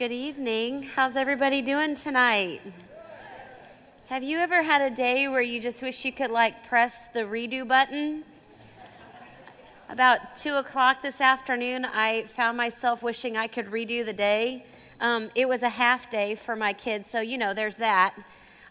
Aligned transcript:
Good 0.00 0.12
evening. 0.12 0.84
How's 0.84 1.14
everybody 1.14 1.60
doing 1.60 1.94
tonight? 1.94 2.62
Have 4.08 4.22
you 4.22 4.38
ever 4.38 4.62
had 4.62 4.80
a 4.80 4.96
day 4.96 5.28
where 5.28 5.42
you 5.42 5.60
just 5.60 5.82
wish 5.82 6.06
you 6.06 6.10
could 6.10 6.30
like 6.30 6.66
press 6.66 7.08
the 7.12 7.20
redo 7.20 7.68
button? 7.68 8.24
About 9.90 10.36
two 10.36 10.54
o'clock 10.54 11.02
this 11.02 11.20
afternoon, 11.20 11.84
I 11.84 12.22
found 12.22 12.56
myself 12.56 13.02
wishing 13.02 13.36
I 13.36 13.46
could 13.46 13.66
redo 13.66 14.02
the 14.02 14.14
day. 14.14 14.64
Um, 15.02 15.28
it 15.34 15.46
was 15.46 15.62
a 15.62 15.68
half 15.68 16.10
day 16.10 16.34
for 16.34 16.56
my 16.56 16.72
kids, 16.72 17.10
so 17.10 17.20
you 17.20 17.36
know, 17.36 17.52
there's 17.52 17.76
that, 17.76 18.14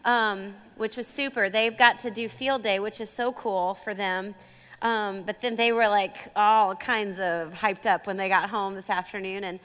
um, 0.06 0.56
which 0.78 0.98
was 0.98 1.06
super. 1.06 1.48
They've 1.48 1.78
got 1.78 2.00
to 2.00 2.10
do 2.10 2.28
field 2.28 2.64
day, 2.64 2.80
which 2.80 3.00
is 3.00 3.12
so 3.12 3.34
cool 3.34 3.76
for 3.76 3.94
them. 3.94 4.34
Um, 4.82 5.22
but 5.22 5.42
then 5.42 5.58
they 5.58 5.74
were 5.74 5.90
like 5.90 6.32
all 6.36 6.76
kinds 6.76 7.20
of 7.20 7.54
hyped 7.54 7.86
up 7.86 8.08
when 8.08 8.18
they 8.18 8.30
got 8.30 8.50
home 8.50 8.74
this 8.74 8.90
afternoon, 8.90 9.44
and 9.44 9.60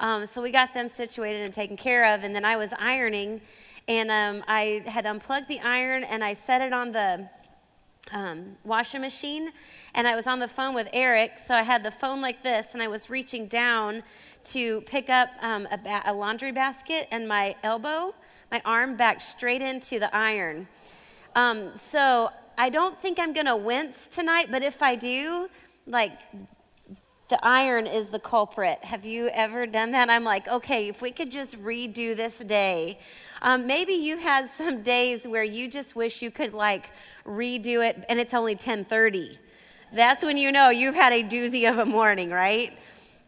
um, 0.00 0.26
so 0.26 0.42
we 0.42 0.50
got 0.50 0.74
them 0.74 0.88
situated 0.88 1.44
and 1.44 1.54
taken 1.54 1.76
care 1.76 2.12
of. 2.14 2.24
And 2.24 2.34
then 2.34 2.44
I 2.44 2.56
was 2.56 2.72
ironing 2.78 3.40
and 3.86 4.10
um, 4.10 4.42
I 4.48 4.82
had 4.86 5.06
unplugged 5.06 5.48
the 5.48 5.60
iron 5.60 6.04
and 6.04 6.24
I 6.24 6.34
set 6.34 6.60
it 6.60 6.72
on 6.72 6.92
the 6.92 7.28
um, 8.12 8.56
washing 8.64 9.00
machine. 9.00 9.50
And 9.94 10.06
I 10.06 10.16
was 10.16 10.26
on 10.26 10.38
the 10.38 10.48
phone 10.48 10.74
with 10.74 10.88
Eric, 10.92 11.32
so 11.44 11.54
I 11.54 11.62
had 11.62 11.82
the 11.82 11.90
phone 11.90 12.20
like 12.20 12.42
this, 12.42 12.74
and 12.74 12.82
I 12.82 12.88
was 12.88 13.10
reaching 13.10 13.46
down 13.46 14.02
to 14.44 14.80
pick 14.82 15.10
up 15.10 15.30
um, 15.42 15.66
a, 15.70 15.78
ba- 15.78 16.02
a 16.06 16.12
laundry 16.12 16.52
basket, 16.52 17.08
and 17.10 17.26
my 17.26 17.56
elbow, 17.62 18.14
my 18.50 18.62
arm 18.64 18.96
backed 18.96 19.22
straight 19.22 19.62
into 19.62 19.98
the 19.98 20.14
iron. 20.14 20.68
Um, 21.34 21.76
so 21.76 22.30
I 22.56 22.70
don't 22.70 22.96
think 22.96 23.18
I'm 23.18 23.32
going 23.32 23.46
to 23.46 23.56
wince 23.56 24.06
tonight, 24.08 24.48
but 24.50 24.62
if 24.62 24.82
I 24.82 24.94
do, 24.94 25.48
like 25.86 26.12
the 27.30 27.42
iron 27.44 27.86
is 27.86 28.08
the 28.08 28.18
culprit. 28.18 28.84
Have 28.84 29.04
you 29.04 29.28
ever 29.28 29.64
done 29.64 29.92
that? 29.92 30.10
I'm 30.10 30.24
like, 30.24 30.48
okay, 30.48 30.88
if 30.88 31.00
we 31.00 31.12
could 31.12 31.30
just 31.30 31.56
redo 31.62 32.14
this 32.14 32.38
day. 32.38 32.98
Um, 33.40 33.66
maybe 33.66 33.92
you've 33.92 34.20
had 34.20 34.50
some 34.60 34.82
days 34.82 35.26
where 35.26 35.44
you 35.44 35.68
just 35.68 35.96
wish 35.96 36.20
you 36.20 36.30
could 36.30 36.52
like 36.52 36.90
redo 37.24 37.88
it, 37.88 38.04
and 38.08 38.20
it's 38.20 38.34
only 38.34 38.56
10:30. 38.56 39.38
That's 39.92 40.22
when 40.22 40.36
you 40.36 40.52
know 40.52 40.70
you've 40.70 40.94
had 40.94 41.12
a 41.12 41.22
doozy 41.22 41.68
of 41.68 41.78
a 41.78 41.86
morning, 41.86 42.30
right? 42.30 42.76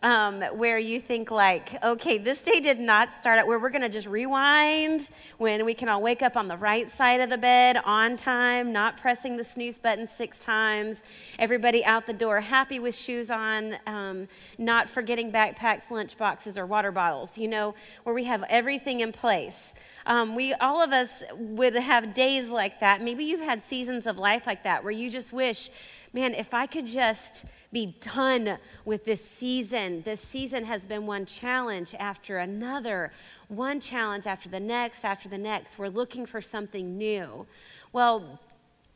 Um, 0.03 0.43
where 0.57 0.79
you 0.79 1.01
think 1.01 1.31
like, 1.31 1.83
okay, 1.85 2.19
this 2.19 2.41
day 2.41 2.61
did 2.61 2.81
not 2.81 3.13
start 3.13 3.39
out 3.39 3.47
where 3.47 3.59
we're 3.59 3.71
going 3.71 3.83
to 3.83 3.89
just 3.89 4.07
rewind 4.07 5.11
when 5.39 5.65
we 5.65 5.75
can 5.75 5.89
all 5.89 6.03
wake 6.03 6.23
up 6.23 6.37
on 6.37 6.49
the 6.49 6.57
right 6.57 6.91
side 6.91 7.21
of 7.21 7.31
the 7.31 7.39
bed 7.39 7.81
on 7.85 8.17
time, 8.17 8.73
not 8.73 8.97
pressing 8.97 9.37
the 9.37 9.45
snooze 9.45 9.79
button 9.79 10.09
six 10.09 10.39
times, 10.39 11.03
everybody 11.39 11.85
out 11.85 12.07
the 12.07 12.13
door 12.13 12.41
happy 12.41 12.79
with 12.79 12.95
shoes 12.95 13.31
on, 13.31 13.77
um, 13.87 14.29
not 14.59 14.89
forgetting 14.89 15.31
backpacks, 15.31 15.91
lunch 15.91 16.19
boxes, 16.19 16.59
or 16.59 16.67
water 16.67 16.91
bottles, 16.91 17.39
you 17.39 17.49
know, 17.49 17.75
where 18.03 18.15
we 18.15 18.25
have 18.25 18.43
everything 18.49 19.01
in 19.01 19.13
place. 19.13 19.73
Um, 20.05 20.35
we 20.35 20.53
all 20.55 20.83
of 20.83 20.93
us 20.93 21.23
would 21.37 21.75
have 21.75 22.13
days 22.13 22.51
like 22.51 22.81
that. 22.81 23.03
Maybe 23.03 23.25
you've 23.25 23.41
had 23.41 23.63
seasons 23.63 24.07
of 24.07 24.19
life 24.19 24.47
like 24.47 24.65
that 24.65 24.83
where 24.83 24.93
you 24.93 25.11
just 25.11 25.33
wish 25.33 25.71
man, 26.13 26.35
if 26.35 26.53
I 26.53 26.67
could 26.67 26.87
just 26.87 27.47
be 27.73 27.97
done 28.01 28.59
with 28.85 29.05
this 29.05 29.25
season. 29.25 30.03
This 30.03 30.21
season 30.21 30.65
has 30.67 30.85
been 30.85 31.07
one 31.07 31.25
challenge 31.25 31.95
after 31.99 32.39
another, 32.39 33.13
one 33.49 33.81
challenge 33.81 34.27
after 34.27 34.49
the 34.49 34.61
next, 34.61 35.05
after 35.05 35.29
the 35.29 35.39
next. 35.39 35.79
We're 35.79 35.89
looking 35.89 36.27
for 36.27 36.43
something 36.43 36.99
new. 36.99 37.47
Well, 37.93 38.41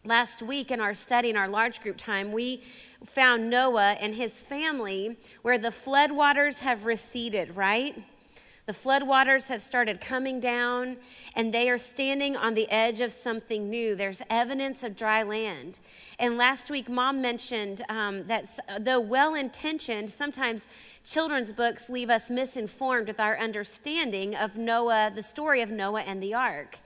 last 0.05 0.43
week 0.43 0.71
in 0.71 0.81
our 0.81 0.95
study, 0.95 1.31
in 1.31 1.37
our 1.37 1.49
large 1.49 1.81
group 1.81 1.97
time, 1.97 2.33
we 2.33 2.63
found 3.05 3.49
Noah 3.49 3.97
and 4.01 4.15
his 4.15 4.43
family 4.43 5.17
where 5.43 5.59
the 5.59 5.69
floodwaters 5.71 6.59
have 6.59 6.85
receded, 6.85 7.57
right? 7.57 8.05
The 8.67 8.73
floodwaters 8.73 9.47
have 9.47 9.63
started 9.63 10.01
coming 10.01 10.41
down, 10.41 10.97
and 11.37 11.55
they 11.55 11.71
are 11.71 11.79
standing 11.79 12.37
on 12.37 12.55
the 12.55 12.69
edge 12.69 13.01
of 13.01 13.13
something 13.13 13.71
new. 13.71 13.95
There's 13.95 14.23
evidence 14.29 14.83
of 14.83 14.97
dry 14.97 15.23
land. 15.23 15.79
And 16.19 16.37
last 16.37 16.69
week, 16.69 16.89
mom 16.89 17.23
mentioned 17.23 17.83
um, 17.89 18.27
that 18.27 18.49
though 18.81 18.99
well 18.99 19.37
intentioned, 19.37 20.11
sometimes 20.11 20.67
children's 21.05 21.53
books 21.53 21.89
leave 21.89 22.11
us 22.11 22.29
misinformed 22.29 23.07
with 23.07 23.21
our 23.21 23.39
understanding 23.39 24.35
of 24.35 24.57
Noah, 24.57 25.13
the 25.15 25.23
story 25.23 25.63
of 25.63 25.71
Noah 25.71 26.03
and 26.03 26.21
the 26.21 26.35
ark. 26.35 26.81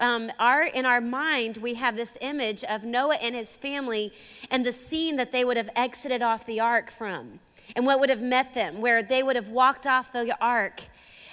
Um, 0.00 0.32
our, 0.40 0.64
in 0.64 0.84
our 0.84 1.00
mind, 1.00 1.58
we 1.58 1.74
have 1.74 1.94
this 1.94 2.18
image 2.22 2.64
of 2.64 2.82
Noah 2.82 3.18
and 3.22 3.36
his 3.36 3.56
family 3.56 4.12
and 4.50 4.66
the 4.66 4.72
scene 4.72 5.14
that 5.18 5.30
they 5.30 5.44
would 5.44 5.58
have 5.58 5.70
exited 5.76 6.22
off 6.22 6.44
the 6.44 6.58
ark 6.58 6.90
from, 6.90 7.38
and 7.76 7.86
what 7.86 8.00
would 8.00 8.08
have 8.08 8.20
met 8.20 8.54
them, 8.54 8.80
where 8.80 9.00
they 9.00 9.22
would 9.22 9.36
have 9.36 9.50
walked 9.50 9.86
off 9.86 10.12
the 10.12 10.36
ark 10.40 10.80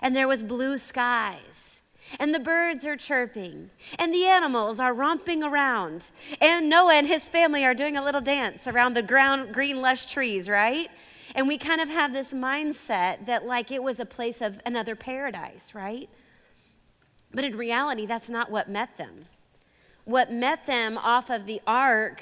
and 0.01 0.15
there 0.15 0.27
was 0.27 0.43
blue 0.43 0.77
skies 0.77 1.61
and 2.19 2.33
the 2.33 2.39
birds 2.39 2.85
are 2.85 2.97
chirping, 2.97 3.69
and 3.97 4.13
the 4.13 4.25
animals 4.25 4.79
are 4.79 4.93
romping 4.93 5.43
around, 5.43 6.11
and 6.39 6.69
Noah 6.69 6.95
and 6.95 7.07
his 7.07 7.29
family 7.29 7.63
are 7.63 7.73
doing 7.73 7.97
a 7.97 8.03
little 8.03 8.21
dance 8.21 8.67
around 8.67 8.93
the 8.93 9.01
ground, 9.01 9.53
green, 9.53 9.81
lush 9.81 10.11
trees, 10.11 10.49
right? 10.49 10.89
And 11.35 11.47
we 11.47 11.57
kind 11.57 11.79
of 11.79 11.89
have 11.89 12.11
this 12.11 12.33
mindset 12.33 13.25
that, 13.25 13.45
like, 13.45 13.71
it 13.71 13.81
was 13.81 13.99
a 13.99 14.05
place 14.05 14.41
of 14.41 14.59
another 14.65 14.95
paradise, 14.95 15.73
right? 15.73 16.09
But 17.33 17.45
in 17.45 17.55
reality, 17.55 18.05
that's 18.05 18.27
not 18.27 18.51
what 18.51 18.69
met 18.69 18.97
them. 18.97 19.25
What 20.03 20.31
met 20.31 20.65
them 20.65 20.97
off 20.97 21.29
of 21.29 21.45
the 21.45 21.61
ark 21.65 22.21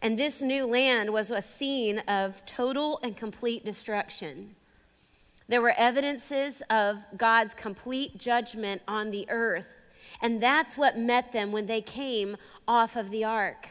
and 0.00 0.18
this 0.18 0.40
new 0.40 0.66
land 0.66 1.12
was 1.12 1.30
a 1.30 1.42
scene 1.42 1.98
of 2.00 2.44
total 2.46 3.00
and 3.02 3.16
complete 3.16 3.64
destruction. 3.64 4.55
There 5.48 5.62
were 5.62 5.74
evidences 5.76 6.62
of 6.68 7.06
God's 7.16 7.54
complete 7.54 8.18
judgment 8.18 8.82
on 8.88 9.10
the 9.10 9.26
earth. 9.30 9.82
And 10.20 10.42
that's 10.42 10.76
what 10.76 10.98
met 10.98 11.32
them 11.32 11.52
when 11.52 11.66
they 11.66 11.80
came 11.80 12.36
off 12.66 12.96
of 12.96 13.10
the 13.10 13.24
ark 13.24 13.68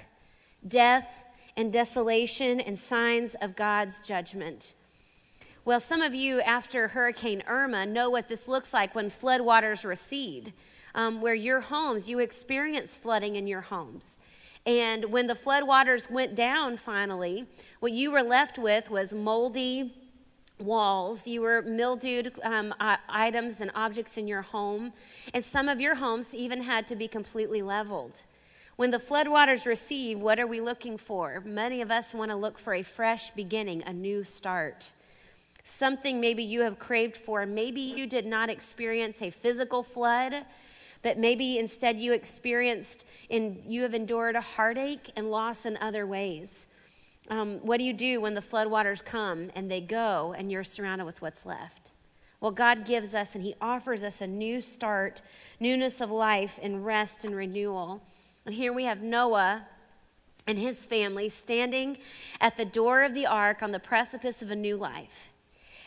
death 0.68 1.24
and 1.56 1.72
desolation 1.72 2.60
and 2.60 2.80
signs 2.80 3.36
of 3.36 3.56
God's 3.56 4.00
judgment. 4.00 4.74
Well, 5.64 5.80
some 5.80 6.02
of 6.02 6.16
you, 6.16 6.42
after 6.42 6.90
Hurricane 6.90 7.44
Irma, 7.48 7.86
know 7.86 8.10
what 8.10 8.28
this 8.28 8.48
looks 8.48 8.74
like 8.74 8.96
when 8.96 9.10
floodwaters 9.10 9.86
recede, 9.86 10.54
um, 10.96 11.22
where 11.22 11.36
your 11.36 11.60
homes, 11.60 12.10
you 12.10 12.20
experience 12.20 12.98
flooding 12.98 13.36
in 13.36 13.48
your 13.48 13.62
homes. 13.62 14.18
And 14.66 15.06
when 15.06 15.28
the 15.28 15.34
floodwaters 15.36 16.10
went 16.10 16.36
down 16.36 16.78
finally, 16.78 17.46
what 17.80 17.92
you 17.92 18.12
were 18.12 18.24
left 18.24 18.58
with 18.58 18.90
was 18.90 19.14
moldy, 19.14 19.94
walls. 20.60 21.28
You 21.28 21.42
were 21.42 21.62
mildewed 21.62 22.34
um, 22.44 22.74
items 23.10 23.62
and 23.62 23.72
objects 23.76 24.18
in 24.18 24.28
your 24.28 24.42
home. 24.42 24.94
And 25.34 25.44
some 25.44 25.70
of 25.70 25.82
your 25.82 25.96
homes 25.96 26.34
even 26.34 26.62
had 26.62 26.88
to 26.88 26.96
be 26.96 27.08
completely 27.08 27.62
leveled. 27.62 28.22
When 28.76 28.92
the 28.92 28.98
floodwaters 28.98 29.66
recede, 29.66 30.18
what 30.18 30.40
are 30.40 30.48
we 30.48 30.60
looking 30.60 30.98
for? 30.98 31.42
Many 31.46 31.82
of 31.82 31.92
us 31.92 32.14
want 32.14 32.32
to 32.32 32.36
look 32.36 32.60
for 32.60 32.74
a 32.74 32.84
fresh 32.84 33.30
beginning, 33.32 33.84
a 33.86 33.94
new 33.94 34.24
start. 34.24 34.92
Something 35.64 36.20
maybe 36.20 36.44
you 36.44 36.62
have 36.62 36.78
craved 36.78 37.16
for. 37.16 37.46
Maybe 37.46 37.82
you 37.82 38.06
did 38.06 38.26
not 38.26 38.50
experience 38.50 39.22
a 39.22 39.30
physical 39.30 39.82
flood, 39.82 40.46
but 41.02 41.18
maybe 41.18 41.58
instead 41.58 41.98
you 41.98 42.12
experienced 42.12 43.06
and 43.30 43.64
you 43.66 43.84
have 43.84 43.94
endured 43.94 44.36
a 44.36 44.42
heartache 44.42 45.10
and 45.16 45.32
loss 45.32 45.66
in 45.66 45.78
other 45.78 46.06
ways. 46.06 46.68
Um, 47.30 47.60
what 47.60 47.78
do 47.78 47.84
you 47.84 47.94
do 47.94 48.22
when 48.22 48.36
the 48.36 48.42
floodwaters 48.42 49.04
come 49.04 49.50
and 49.56 49.70
they 49.70 49.82
go 49.82 50.36
and 50.38 50.52
you're 50.52 50.64
surrounded 50.64 51.06
with 51.06 51.22
what's 51.22 51.46
left? 51.46 51.92
Well, 52.40 52.52
God 52.52 52.86
gives 52.86 53.16
us 53.16 53.34
and 53.34 53.44
He 53.44 53.56
offers 53.60 54.04
us 54.04 54.22
a 54.22 54.28
new 54.28 54.62
start, 54.62 55.22
newness 55.60 56.02
of 56.02 56.12
life, 56.12 56.60
and 56.62 56.86
rest 56.86 57.24
and 57.24 57.36
renewal. 57.36 58.04
And 58.46 58.54
here 58.54 58.72
we 58.72 58.84
have 58.84 59.02
Noah 59.02 59.66
and 60.48 60.58
his 60.58 60.86
family 60.86 61.30
standing 61.30 61.98
at 62.40 62.58
the 62.58 62.66
door 62.66 63.04
of 63.04 63.14
the 63.14 63.26
ark 63.26 63.64
on 63.64 63.72
the 63.72 63.80
precipice 63.80 64.42
of 64.42 64.52
a 64.52 64.56
new 64.56 64.78
life. 64.78 65.32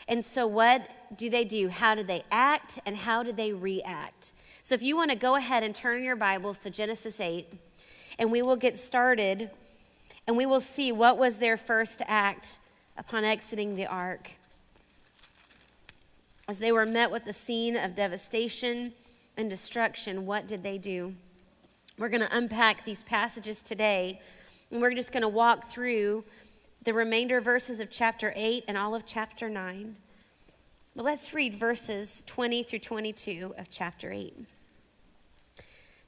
And 0.07 0.25
so, 0.25 0.47
what 0.47 0.89
do 1.15 1.29
they 1.29 1.45
do? 1.45 1.69
How 1.69 1.95
do 1.95 2.03
they 2.03 2.23
act 2.31 2.79
and 2.85 2.97
how 2.97 3.23
do 3.23 3.31
they 3.31 3.53
react? 3.53 4.31
So, 4.63 4.75
if 4.75 4.81
you 4.81 4.95
want 4.95 5.11
to 5.11 5.17
go 5.17 5.35
ahead 5.35 5.63
and 5.63 5.73
turn 5.73 6.03
your 6.03 6.15
Bibles 6.15 6.59
to 6.59 6.69
Genesis 6.69 7.19
8, 7.19 7.53
and 8.17 8.31
we 8.31 8.41
will 8.41 8.55
get 8.55 8.77
started 8.77 9.51
and 10.29 10.37
we 10.37 10.45
will 10.45 10.61
see 10.61 10.91
what 10.91 11.17
was 11.17 11.37
their 11.37 11.57
first 11.57 12.03
act 12.05 12.59
upon 12.95 13.23
exiting 13.23 13.75
the 13.75 13.87
ark. 13.87 14.33
As 16.47 16.59
they 16.59 16.71
were 16.71 16.85
met 16.85 17.09
with 17.09 17.25
a 17.25 17.33
scene 17.33 17.75
of 17.75 17.95
devastation 17.95 18.93
and 19.37 19.49
destruction, 19.49 20.27
what 20.27 20.47
did 20.47 20.61
they 20.61 20.77
do? 20.77 21.15
We're 21.97 22.09
going 22.09 22.21
to 22.21 22.37
unpack 22.37 22.85
these 22.85 23.01
passages 23.01 23.63
today, 23.63 24.21
and 24.69 24.79
we're 24.79 24.93
just 24.93 25.11
going 25.11 25.23
to 25.23 25.27
walk 25.27 25.67
through 25.67 26.23
the 26.83 26.93
remainder 26.93 27.41
verses 27.41 27.79
of 27.79 27.89
chapter 27.89 28.31
8 28.35 28.65
and 28.67 28.77
all 28.77 28.93
of 28.93 29.07
chapter 29.07 29.49
9. 29.49 29.95
But 30.95 31.05
let's 31.05 31.33
read 31.33 31.55
verses 31.55 32.21
20 32.27 32.61
through 32.61 32.77
22 32.77 33.55
of 33.57 33.71
chapter 33.71 34.11
8. 34.11 34.37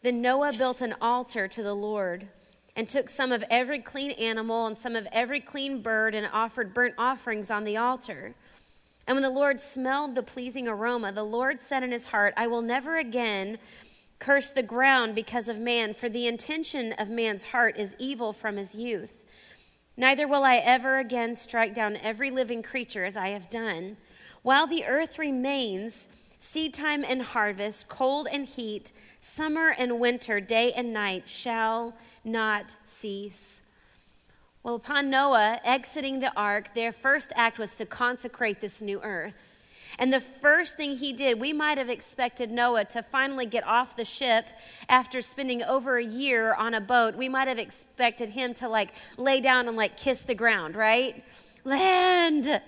Then 0.03 0.21
Noah 0.21 0.53
built 0.53 0.79
an 0.79 0.93
altar 1.01 1.47
to 1.47 1.63
the 1.63 1.73
Lord 1.73 2.27
and 2.75 2.87
took 2.87 3.09
some 3.09 3.31
of 3.31 3.43
every 3.49 3.79
clean 3.79 4.11
animal 4.11 4.65
and 4.65 4.77
some 4.77 4.95
of 4.95 5.07
every 5.11 5.39
clean 5.39 5.81
bird 5.81 6.15
and 6.15 6.29
offered 6.31 6.73
burnt 6.73 6.95
offerings 6.97 7.51
on 7.51 7.63
the 7.63 7.77
altar. 7.77 8.33
And 9.07 9.15
when 9.15 9.23
the 9.23 9.29
Lord 9.29 9.59
smelled 9.59 10.15
the 10.15 10.23
pleasing 10.23 10.67
aroma, 10.67 11.11
the 11.11 11.23
Lord 11.23 11.59
said 11.59 11.83
in 11.83 11.91
his 11.91 12.05
heart, 12.05 12.33
I 12.37 12.47
will 12.47 12.61
never 12.61 12.97
again 12.97 13.57
curse 14.19 14.51
the 14.51 14.63
ground 14.63 15.15
because 15.15 15.49
of 15.49 15.59
man, 15.59 15.93
for 15.93 16.07
the 16.07 16.27
intention 16.27 16.93
of 16.93 17.09
man's 17.09 17.43
heart 17.45 17.77
is 17.77 17.95
evil 17.97 18.31
from 18.31 18.57
his 18.57 18.75
youth. 18.75 19.25
Neither 19.97 20.27
will 20.27 20.43
I 20.43 20.57
ever 20.57 20.99
again 20.99 21.35
strike 21.35 21.73
down 21.73 21.97
every 21.97 22.31
living 22.31 22.63
creature 22.63 23.03
as 23.03 23.17
I 23.17 23.29
have 23.29 23.49
done. 23.49 23.97
While 24.43 24.67
the 24.67 24.85
earth 24.85 25.19
remains, 25.19 26.07
seed 26.39 26.73
time 26.73 27.03
and 27.03 27.21
harvest, 27.21 27.87
cold 27.89 28.27
and 28.31 28.45
heat, 28.45 28.91
summer 29.19 29.75
and 29.77 29.99
winter, 29.99 30.39
day 30.39 30.71
and 30.71 30.93
night 30.93 31.27
shall 31.27 31.95
not 32.23 32.75
cease. 32.85 33.61
Well, 34.63 34.75
upon 34.75 35.09
Noah 35.09 35.59
exiting 35.63 36.19
the 36.19 36.31
ark, 36.35 36.75
their 36.75 36.91
first 36.91 37.33
act 37.35 37.57
was 37.57 37.73
to 37.75 37.85
consecrate 37.85 38.61
this 38.61 38.81
new 38.81 39.01
earth. 39.01 39.35
And 39.97 40.13
the 40.13 40.21
first 40.21 40.77
thing 40.77 40.97
he 40.97 41.13
did, 41.13 41.39
we 41.39 41.51
might 41.51 41.77
have 41.77 41.89
expected 41.89 42.51
Noah 42.51 42.85
to 42.85 43.03
finally 43.03 43.45
get 43.45 43.65
off 43.65 43.95
the 43.95 44.05
ship 44.05 44.47
after 44.87 45.21
spending 45.21 45.63
over 45.63 45.97
a 45.97 46.03
year 46.03 46.53
on 46.53 46.73
a 46.73 46.81
boat. 46.81 47.15
We 47.15 47.27
might 47.27 47.47
have 47.47 47.59
expected 47.59 48.29
him 48.29 48.53
to 48.55 48.69
like 48.69 48.93
lay 49.17 49.41
down 49.41 49.67
and 49.67 49.75
like 49.75 49.97
kiss 49.97 50.21
the 50.21 50.35
ground, 50.35 50.75
right? 50.75 51.23
Land, 51.65 52.61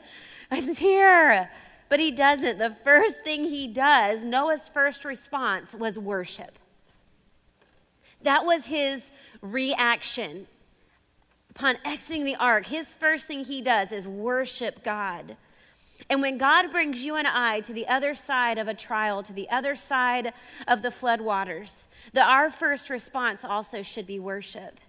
it's 0.52 0.80
here. 0.80 1.50
But 1.90 2.00
he 2.00 2.12
doesn't. 2.12 2.58
The 2.58 2.76
first 2.84 3.24
thing 3.24 3.46
he 3.46 3.68
does, 3.68 4.24
Noah's 4.24 4.68
first 4.68 5.06
response 5.06 5.76
was 5.76 6.00
worship. 6.00 6.58
That 8.24 8.46
was 8.46 8.68
his 8.68 9.12
reaction 9.42 10.48
upon 11.56 11.78
exiting 11.86 12.26
the 12.26 12.36
ark, 12.36 12.66
his 12.66 12.96
first 12.96 13.28
thing 13.28 13.46
he 13.46 13.62
does 13.62 13.92
is 13.92 14.08
worship 14.08 14.84
God. 14.84 15.38
And 16.10 16.22
when 16.22 16.40
God 16.40 16.72
brings 16.72 17.06
you 17.06 17.16
and 17.16 17.28
I 17.28 17.60
to 17.62 17.74
the 17.74 17.88
other 17.88 18.16
side 18.16 18.58
of 18.58 18.68
a 18.68 18.74
trial, 18.74 19.22
to 19.24 19.34
the 19.34 19.50
other 19.50 19.76
side 19.76 20.34
of 20.68 20.82
the 20.82 20.90
flood 20.90 21.22
waters, 21.22 21.88
that 22.14 22.28
our 22.28 22.50
first 22.50 22.90
response 22.90 23.46
also 23.46 23.84
should 23.84 24.08
be 24.08 24.20
worship. 24.20 24.80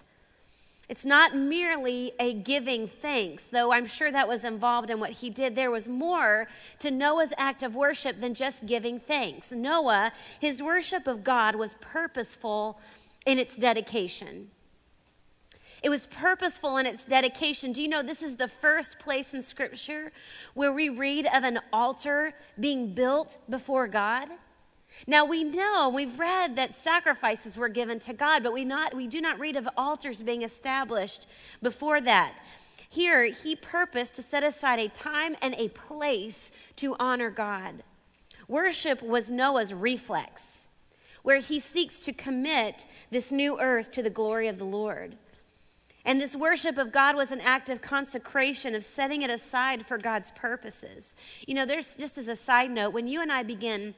It's 0.89 1.05
not 1.05 1.37
merely 1.37 2.13
a 2.19 2.33
giving 2.33 2.87
thanks, 2.89 3.45
though 3.45 3.73
I'm 3.73 3.87
sure 3.87 4.11
that 4.11 4.29
was 4.29 4.45
involved 4.45 4.91
in 4.91 5.01
what 5.01 5.11
he 5.11 5.31
did. 5.31 5.55
There 5.55 5.71
was 5.71 5.87
more 5.87 6.49
to 6.79 6.91
Noah's 6.91 7.33
act 7.39 7.63
of 7.63 7.75
worship 7.75 8.21
than 8.21 8.35
just 8.35 8.67
giving 8.67 8.99
thanks. 8.99 9.53
Noah, 9.53 10.13
his 10.41 10.63
worship 10.63 11.07
of 11.07 11.25
God 11.25 11.55
was 11.55 11.75
purposeful 11.81 12.79
in 13.26 13.38
its 13.38 13.56
dedication. 13.56 14.50
It 15.82 15.91
was 15.91 16.06
purposeful 16.06 16.79
in 16.79 16.87
its 16.87 17.05
dedication. 17.05 17.73
Do 17.73 17.82
you 17.82 17.88
know 17.88 18.03
this 18.03 18.23
is 18.23 18.37
the 18.37 18.49
first 18.49 18.99
place 18.99 19.35
in 19.35 19.43
Scripture 19.43 20.12
where 20.55 20.73
we 20.73 20.88
read 20.88 21.26
of 21.26 21.44
an 21.44 21.61
altar 21.73 22.32
being 22.59 22.94
built 22.94 23.37
before 23.50 23.87
God? 23.87 24.29
Now 25.06 25.25
we 25.25 25.44
know, 25.44 25.91
we've 25.93 26.19
read 26.19 26.56
that 26.56 26.75
sacrifices 26.75 27.56
were 27.56 27.69
given 27.69 27.99
to 28.00 28.12
God, 28.15 28.43
but 28.43 28.53
we, 28.53 28.65
not, 28.65 28.94
we 28.94 29.06
do 29.06 29.21
not 29.21 29.38
read 29.38 29.56
of 29.56 29.69
altars 29.77 30.23
being 30.23 30.43
established 30.43 31.27
before 31.61 32.00
that. 32.00 32.35
Here, 32.88 33.25
he 33.25 33.56
purposed 33.56 34.15
to 34.17 34.23
set 34.23 34.44
aside 34.44 34.79
a 34.79 34.88
time 34.88 35.37
and 35.43 35.55
a 35.59 35.69
place 35.69 36.53
to 36.77 36.97
honor 36.99 37.29
God. 37.29 37.82
Worship 38.47 39.03
was 39.03 39.31
Noah's 39.31 39.75
reflex, 39.75 40.64
where 41.25 41.41
he 41.41 41.59
seeks 41.59 41.99
to 42.00 42.12
commit 42.12 42.87
this 43.11 43.32
new 43.32 43.59
earth 43.59 43.91
to 43.91 44.03
the 44.03 44.11
glory 44.11 44.47
of 44.47 44.59
the 44.59 44.65
Lord. 44.65 45.17
And 46.05 46.21
this 46.21 46.37
worship 46.37 46.76
of 46.76 46.93
God 46.93 47.17
was 47.17 47.32
an 47.32 47.41
act 47.41 47.71
of 47.71 47.81
consecration, 47.81 48.75
of 48.75 48.85
setting 48.85 49.23
it 49.23 49.31
aside 49.31 49.87
for 49.87 49.97
God's 49.97 50.31
purposes. 50.32 51.15
You 51.47 51.55
know, 51.55 51.65
there's 51.65 51.97
just 51.97 52.19
as 52.19 52.29
a 52.29 52.37
side 52.37 52.71
note, 52.71 52.93
when 52.93 53.09
you 53.09 53.23
and 53.23 53.32
I 53.32 53.43
begin 53.43 53.94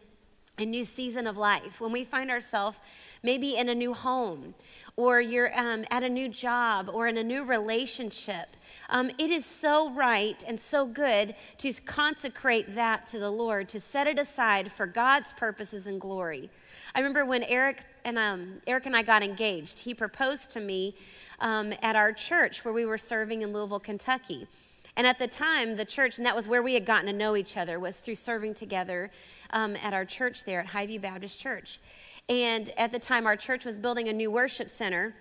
a 0.58 0.64
new 0.64 0.85
season 0.85 1.26
of 1.26 1.37
life, 1.37 1.81
when 1.81 1.93
we 1.93 2.05
find 2.05 2.31
ourselves 2.31 2.79
maybe 3.23 3.56
in 3.56 3.69
a 3.69 3.75
new 3.75 3.93
home, 3.93 4.55
or 4.97 5.20
you're 5.20 5.56
um, 5.58 5.85
at 5.91 6.03
a 6.03 6.08
new 6.08 6.29
job, 6.29 6.88
or 6.93 7.06
in 7.06 7.19
a 7.19 7.23
new 7.23 7.44
relationship, 7.44 8.56
um, 8.88 9.11
it 9.19 9.31
is 9.31 9.44
so 9.44 9.91
right 9.91 10.43
and 10.47 10.58
so 10.58 10.87
good 10.87 11.35
to 11.58 11.73
consecrate 11.85 12.75
that 12.75 13.05
to 13.06 13.19
the 13.19 13.31
Lord, 13.31 13.69
to 13.69 13.81
set 13.81 14.06
it 14.06 14.19
aside 14.19 14.73
for 14.73 14.87
God's 14.87 15.32
purposes 15.32 15.87
and 15.87 16.00
glory. 16.00 16.49
I 16.94 17.00
remember 17.00 17.25
when 17.26 17.43
Eric 17.43 17.85
and 18.05 18.19
um, 18.19 18.62
Eric 18.67 18.87
and 18.87 18.97
I 18.97 19.03
got 19.03 19.23
engaged. 19.23 19.81
He 19.81 19.93
proposed 19.93 20.50
to 20.53 20.61
me 20.61 20.94
um, 21.41 21.75
at 21.82 21.97
our 21.97 22.12
church 22.12 22.64
where 22.64 22.73
we 22.73 22.87
were 22.87 22.99
serving 22.99 23.43
in 23.43 23.53
Louisville, 23.53 23.81
Kentucky. 23.81 24.47
And 24.96 25.06
at 25.06 25.19
the 25.19 25.26
time, 25.26 25.76
the 25.76 25.84
church, 25.84 26.16
and 26.16 26.26
that 26.26 26.34
was 26.34 26.48
where 26.48 26.62
we 26.62 26.75
had 26.75 26.87
gotten 26.87 27.06
to 27.06 27.12
know 27.12 27.37
each 27.37 27.56
other, 27.56 27.78
was 27.78 27.98
through 27.98 28.14
serving 28.14 28.54
together 28.54 29.10
um, 29.50 29.76
at 29.76 29.93
our 29.93 30.04
church 30.04 30.44
there 30.44 30.60
at 30.60 30.69
Highview 30.69 31.00
Baptist 31.00 31.38
Church. 31.40 31.78
And 32.28 32.70
at 32.76 32.93
the 32.93 32.98
time, 32.98 33.26
our 33.26 33.37
church 33.37 33.64
was 33.64 33.76
building 33.76 34.08
a 34.08 34.12
new 34.12 34.31
worship 34.31 34.70
center 34.70 35.14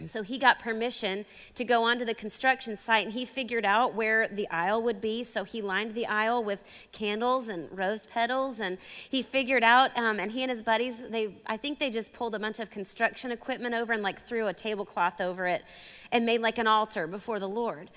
and 0.00 0.10
so 0.10 0.22
he 0.22 0.38
got 0.38 0.58
permission 0.58 1.24
to 1.56 1.64
go 1.64 1.84
onto 1.84 2.04
the 2.04 2.14
construction 2.14 2.76
site 2.76 3.06
and 3.06 3.12
he 3.12 3.24
figured 3.24 3.64
out 3.64 3.94
where 3.94 4.28
the 4.28 4.48
aisle 4.48 4.82
would 4.82 5.00
be. 5.00 5.24
So 5.24 5.44
he 5.44 5.60
lined 5.60 5.94
the 5.94 6.06
aisle 6.06 6.42
with 6.44 6.62
candles 6.92 7.48
and 7.48 7.68
rose 7.76 8.06
petals. 8.06 8.60
And 8.60 8.78
he 9.08 9.22
figured 9.22 9.64
out, 9.64 9.96
um, 9.98 10.20
and 10.20 10.30
he 10.30 10.42
and 10.42 10.50
his 10.50 10.62
buddies, 10.62 11.02
they, 11.08 11.34
I 11.46 11.56
think 11.56 11.78
they 11.78 11.90
just 11.90 12.12
pulled 12.12 12.34
a 12.34 12.38
bunch 12.38 12.60
of 12.60 12.70
construction 12.70 13.32
equipment 13.32 13.74
over 13.74 13.92
and 13.92 14.02
like 14.02 14.20
threw 14.20 14.46
a 14.46 14.52
tablecloth 14.52 15.20
over 15.20 15.46
it 15.46 15.64
and 16.12 16.24
made 16.24 16.40
like 16.40 16.58
an 16.58 16.66
altar 16.66 17.06
before 17.06 17.40
the 17.40 17.48
Lord. 17.48 17.90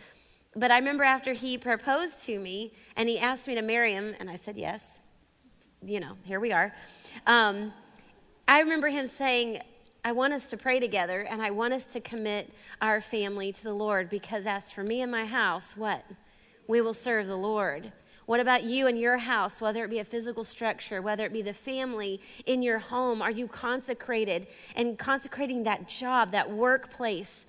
But 0.55 0.69
I 0.71 0.77
remember 0.77 1.03
after 1.03 1.33
he 1.33 1.57
proposed 1.57 2.23
to 2.23 2.39
me 2.39 2.73
and 2.97 3.07
he 3.07 3.17
asked 3.17 3.47
me 3.47 3.55
to 3.55 3.61
marry 3.61 3.93
him, 3.93 4.15
and 4.19 4.29
I 4.29 4.35
said 4.35 4.57
yes. 4.57 4.99
You 5.83 5.99
know, 5.99 6.17
here 6.23 6.39
we 6.39 6.51
are. 6.51 6.73
Um, 7.25 7.73
I 8.47 8.59
remember 8.59 8.89
him 8.89 9.07
saying, 9.07 9.61
I 10.03 10.11
want 10.11 10.33
us 10.33 10.49
to 10.49 10.57
pray 10.57 10.79
together 10.79 11.21
and 11.21 11.41
I 11.41 11.51
want 11.51 11.73
us 11.73 11.85
to 11.85 11.99
commit 11.99 12.51
our 12.81 13.01
family 13.01 13.53
to 13.53 13.63
the 13.63 13.73
Lord 13.73 14.09
because, 14.09 14.45
as 14.45 14.71
for 14.71 14.83
me 14.83 15.01
and 15.01 15.11
my 15.11 15.25
house, 15.25 15.77
what? 15.77 16.03
We 16.67 16.81
will 16.81 16.93
serve 16.93 17.27
the 17.27 17.37
Lord. 17.37 17.91
What 18.25 18.39
about 18.39 18.63
you 18.63 18.87
and 18.87 18.99
your 18.99 19.17
house, 19.17 19.61
whether 19.61 19.83
it 19.83 19.89
be 19.89 19.99
a 19.99 20.05
physical 20.05 20.43
structure, 20.43 21.01
whether 21.01 21.25
it 21.25 21.33
be 21.33 21.41
the 21.41 21.53
family 21.53 22.21
in 22.45 22.61
your 22.63 22.79
home? 22.79 23.21
Are 23.21 23.31
you 23.31 23.47
consecrated 23.47 24.47
and 24.75 24.97
consecrating 24.97 25.63
that 25.63 25.87
job, 25.87 26.31
that 26.31 26.49
workplace, 26.49 27.45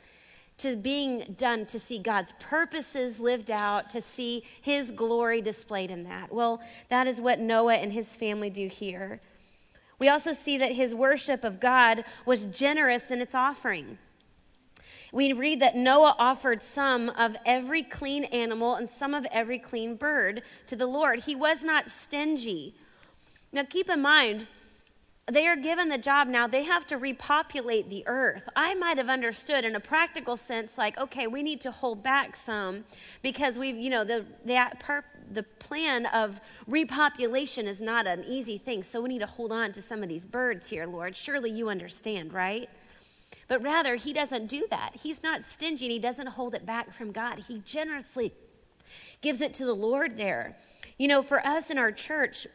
to 0.62 0.76
being 0.76 1.34
done 1.36 1.66
to 1.66 1.78
see 1.78 1.98
God's 1.98 2.32
purposes 2.40 3.20
lived 3.20 3.50
out, 3.50 3.90
to 3.90 4.00
see 4.00 4.44
His 4.60 4.90
glory 4.90 5.40
displayed 5.40 5.90
in 5.90 6.04
that? 6.04 6.32
Well, 6.32 6.60
that 6.88 7.06
is 7.06 7.20
what 7.20 7.40
Noah 7.40 7.74
and 7.74 7.92
his 7.92 8.16
family 8.16 8.50
do 8.50 8.66
here. 8.66 9.20
We 9.98 10.08
also 10.08 10.32
see 10.32 10.58
that 10.58 10.72
his 10.72 10.94
worship 10.94 11.44
of 11.44 11.60
God 11.60 12.04
was 12.26 12.44
generous 12.44 13.10
in 13.10 13.20
its 13.20 13.34
offering. 13.34 13.98
We 15.12 15.32
read 15.32 15.60
that 15.60 15.76
Noah 15.76 16.16
offered 16.19 16.62
some 16.62 17.10
of 17.10 17.36
every 17.44 17.82
clean 17.82 18.24
animal 18.24 18.74
and 18.74 18.88
some 18.88 19.14
of 19.14 19.26
every 19.31 19.58
clean 19.58 19.94
bird 19.96 20.42
to 20.66 20.74
the 20.74 20.86
Lord. 20.86 21.20
He 21.20 21.34
was 21.34 21.62
not 21.62 21.90
stingy. 21.90 22.74
Now, 23.52 23.64
keep 23.64 23.90
in 23.90 24.00
mind, 24.00 24.46
they 25.26 25.46
are 25.46 25.56
given 25.56 25.88
the 25.88 25.98
job 25.98 26.26
now, 26.26 26.46
they 26.46 26.64
have 26.64 26.86
to 26.88 26.98
repopulate 26.98 27.88
the 27.88 28.02
earth. 28.06 28.48
I 28.56 28.74
might 28.74 28.98
have 28.98 29.08
understood 29.08 29.64
in 29.64 29.76
a 29.76 29.81
practical 29.81 30.36
sense, 30.36 30.76
like, 30.76 30.98
okay, 30.98 31.29
we 31.29 31.43
need 31.43 31.60
to 31.60 31.70
hold 31.70 32.02
back 32.02 32.34
some 32.34 32.84
because 33.22 33.58
we've, 33.58 33.76
you 33.76 33.88
know, 33.88 34.02
the, 34.02 34.24
the, 34.44 34.72
the 35.31 35.43
plan 35.44 36.06
of 36.06 36.41
repopulation 36.69 37.67
is 37.67 37.81
not 37.81 38.06
an 38.08 38.24
easy 38.26 38.58
thing. 38.58 38.82
So 38.82 39.00
we 39.00 39.10
need 39.10 39.20
to 39.20 39.26
hold 39.26 39.52
on 39.52 39.70
to 39.72 39.82
some 39.82 40.02
of 40.02 40.08
these 40.08 40.24
birds 40.24 40.69
here, 40.70 40.86
Lord. 40.86 41.17
Surely 41.17 41.50
you 41.50 41.69
understand, 41.69 42.32
right? 42.32 42.69
But 43.46 43.62
rather, 43.62 43.94
he 43.94 44.12
doesn't 44.12 44.46
do 44.46 44.67
that. 44.70 44.96
He's 45.02 45.22
not 45.22 45.44
stingy 45.44 45.86
and 45.86 45.93
he 45.93 45.98
doesn't 46.00 46.29
hold 46.29 46.55
it 46.55 46.67
back 46.67 46.93
from 46.93 47.12
God. 47.12 47.41
He 47.46 47.60
generously 47.64 48.32
gives 49.20 49.41
it 49.41 49.55
to 49.55 49.64
the 49.64 49.74
Lord 49.74 50.17
there. 50.17 50.56
You 50.98 51.06
know, 51.06 51.22
for 51.22 51.44
us 51.46 51.70
in 51.70 51.79
our 51.79 51.93
church, 51.93 52.46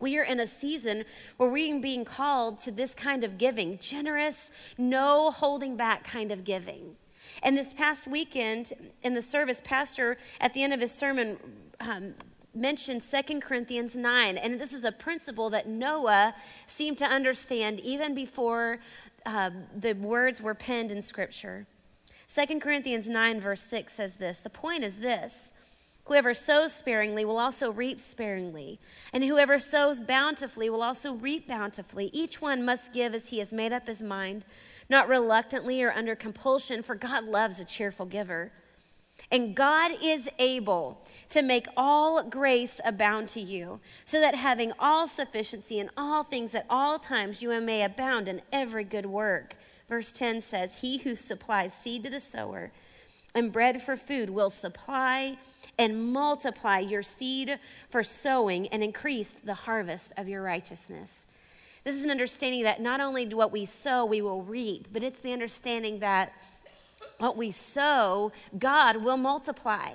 we 0.00 0.18
are 0.18 0.22
in 0.22 0.40
a 0.40 0.46
season 0.46 1.04
where 1.36 1.48
we're 1.48 1.80
being 1.80 2.04
called 2.04 2.60
to 2.60 2.70
this 2.70 2.94
kind 2.94 3.24
of 3.24 3.38
giving 3.38 3.78
generous, 3.78 4.50
no 4.76 5.30
holding 5.30 5.76
back 5.76 6.04
kind 6.04 6.30
of 6.30 6.44
giving. 6.44 6.96
And 7.42 7.56
this 7.56 7.72
past 7.72 8.06
weekend 8.06 8.72
in 9.02 9.14
the 9.14 9.22
service, 9.22 9.60
Pastor, 9.62 10.16
at 10.40 10.54
the 10.54 10.62
end 10.62 10.72
of 10.72 10.80
his 10.80 10.92
sermon, 10.92 11.38
um, 11.80 12.14
mentioned 12.54 13.02
2 13.02 13.40
Corinthians 13.40 13.94
9. 13.94 14.36
And 14.36 14.60
this 14.60 14.72
is 14.72 14.84
a 14.84 14.92
principle 14.92 15.50
that 15.50 15.68
Noah 15.68 16.34
seemed 16.66 16.98
to 16.98 17.04
understand 17.04 17.80
even 17.80 18.14
before 18.14 18.78
uh, 19.26 19.50
the 19.74 19.92
words 19.94 20.40
were 20.40 20.54
penned 20.54 20.90
in 20.90 21.02
Scripture. 21.02 21.66
2 22.34 22.60
Corinthians 22.60 23.08
9, 23.08 23.40
verse 23.40 23.62
6 23.62 23.92
says 23.92 24.16
this 24.16 24.40
The 24.40 24.50
point 24.50 24.82
is 24.82 24.98
this 24.98 25.52
Whoever 26.08 26.32
sows 26.32 26.72
sparingly 26.72 27.26
will 27.26 27.38
also 27.38 27.70
reap 27.70 28.00
sparingly, 28.00 28.80
and 29.12 29.22
whoever 29.22 29.58
sows 29.58 30.00
bountifully 30.00 30.70
will 30.70 30.82
also 30.82 31.12
reap 31.12 31.46
bountifully. 31.46 32.08
Each 32.14 32.40
one 32.40 32.64
must 32.64 32.94
give 32.94 33.14
as 33.14 33.28
he 33.28 33.40
has 33.40 33.52
made 33.52 33.74
up 33.74 33.86
his 33.86 34.02
mind, 34.02 34.46
not 34.88 35.06
reluctantly 35.06 35.82
or 35.82 35.92
under 35.92 36.16
compulsion, 36.16 36.82
for 36.82 36.94
God 36.94 37.24
loves 37.24 37.60
a 37.60 37.64
cheerful 37.64 38.06
giver. 38.06 38.52
And 39.30 39.54
God 39.54 39.92
is 40.02 40.30
able 40.38 41.06
to 41.28 41.42
make 41.42 41.66
all 41.76 42.22
grace 42.22 42.80
abound 42.86 43.28
to 43.30 43.40
you, 43.40 43.78
so 44.06 44.18
that 44.18 44.34
having 44.34 44.72
all 44.78 45.08
sufficiency 45.08 45.78
in 45.78 45.90
all 45.94 46.24
things 46.24 46.54
at 46.54 46.64
all 46.70 46.98
times, 46.98 47.42
you 47.42 47.60
may 47.60 47.82
abound 47.82 48.28
in 48.28 48.40
every 48.50 48.84
good 48.84 49.04
work. 49.04 49.56
Verse 49.90 50.10
10 50.12 50.40
says, 50.40 50.78
He 50.78 50.98
who 50.98 51.14
supplies 51.14 51.74
seed 51.74 52.02
to 52.04 52.10
the 52.10 52.20
sower 52.20 52.70
and 53.34 53.52
bread 53.52 53.82
for 53.82 53.96
food 53.96 54.30
will 54.30 54.50
supply 54.50 55.36
and 55.78 56.12
multiply 56.12 56.80
your 56.80 57.02
seed 57.02 57.58
for 57.88 58.02
sowing 58.02 58.66
and 58.68 58.82
increase 58.82 59.32
the 59.32 59.54
harvest 59.54 60.12
of 60.16 60.28
your 60.28 60.42
righteousness. 60.42 61.26
This 61.84 61.96
is 61.96 62.04
an 62.04 62.10
understanding 62.10 62.64
that 62.64 62.82
not 62.82 63.00
only 63.00 63.24
do 63.24 63.36
what 63.36 63.52
we 63.52 63.64
sow, 63.64 64.04
we 64.04 64.20
will 64.20 64.42
reap, 64.42 64.88
but 64.92 65.02
it's 65.02 65.20
the 65.20 65.32
understanding 65.32 66.00
that 66.00 66.32
what 67.18 67.36
we 67.36 67.50
sow, 67.50 68.32
God 68.58 68.96
will 68.96 69.16
multiply. 69.16 69.92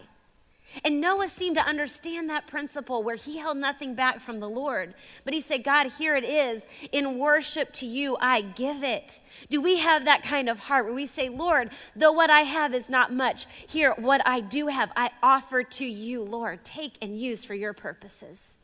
And 0.83 0.99
Noah 0.99 1.29
seemed 1.29 1.55
to 1.57 1.65
understand 1.65 2.29
that 2.29 2.47
principle 2.47 3.03
where 3.03 3.15
he 3.15 3.37
held 3.37 3.57
nothing 3.57 3.95
back 3.95 4.19
from 4.19 4.39
the 4.39 4.49
Lord. 4.49 4.93
But 5.23 5.33
he 5.33 5.41
said, 5.41 5.63
God, 5.63 5.87
here 5.87 6.15
it 6.15 6.23
is. 6.23 6.65
In 6.91 7.17
worship 7.17 7.71
to 7.73 7.85
you, 7.85 8.17
I 8.19 8.41
give 8.41 8.83
it. 8.83 9.19
Do 9.49 9.61
we 9.61 9.77
have 9.77 10.05
that 10.05 10.23
kind 10.23 10.49
of 10.49 10.57
heart 10.59 10.85
where 10.85 10.93
we 10.93 11.05
say, 11.05 11.29
Lord, 11.29 11.69
though 11.95 12.11
what 12.11 12.29
I 12.29 12.41
have 12.41 12.73
is 12.73 12.89
not 12.89 13.13
much, 13.13 13.45
here, 13.67 13.93
what 13.97 14.21
I 14.25 14.39
do 14.39 14.67
have, 14.67 14.91
I 14.95 15.11
offer 15.21 15.63
to 15.63 15.85
you, 15.85 16.23
Lord. 16.23 16.63
Take 16.63 16.97
and 17.01 17.19
use 17.19 17.45
for 17.45 17.53
your 17.53 17.73
purposes. 17.73 18.55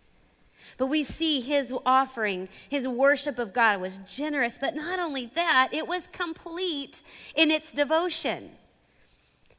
But 0.77 0.87
we 0.87 1.03
see 1.03 1.41
his 1.41 1.73
offering, 1.85 2.47
his 2.69 2.87
worship 2.87 3.37
of 3.37 3.53
God 3.53 3.81
was 3.81 3.97
generous, 4.07 4.57
but 4.57 4.75
not 4.75 4.97
only 4.97 5.25
that, 5.35 5.69
it 5.73 5.87
was 5.87 6.07
complete 6.07 7.01
in 7.35 7.51
its 7.51 7.71
devotion. 7.71 8.51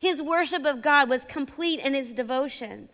His 0.01 0.23
worship 0.23 0.65
of 0.65 0.83
God 0.83 1.09
was 1.09 1.25
complete 1.27 1.79
in 1.79 1.93
his 1.95 2.15
devotion. 2.15 2.89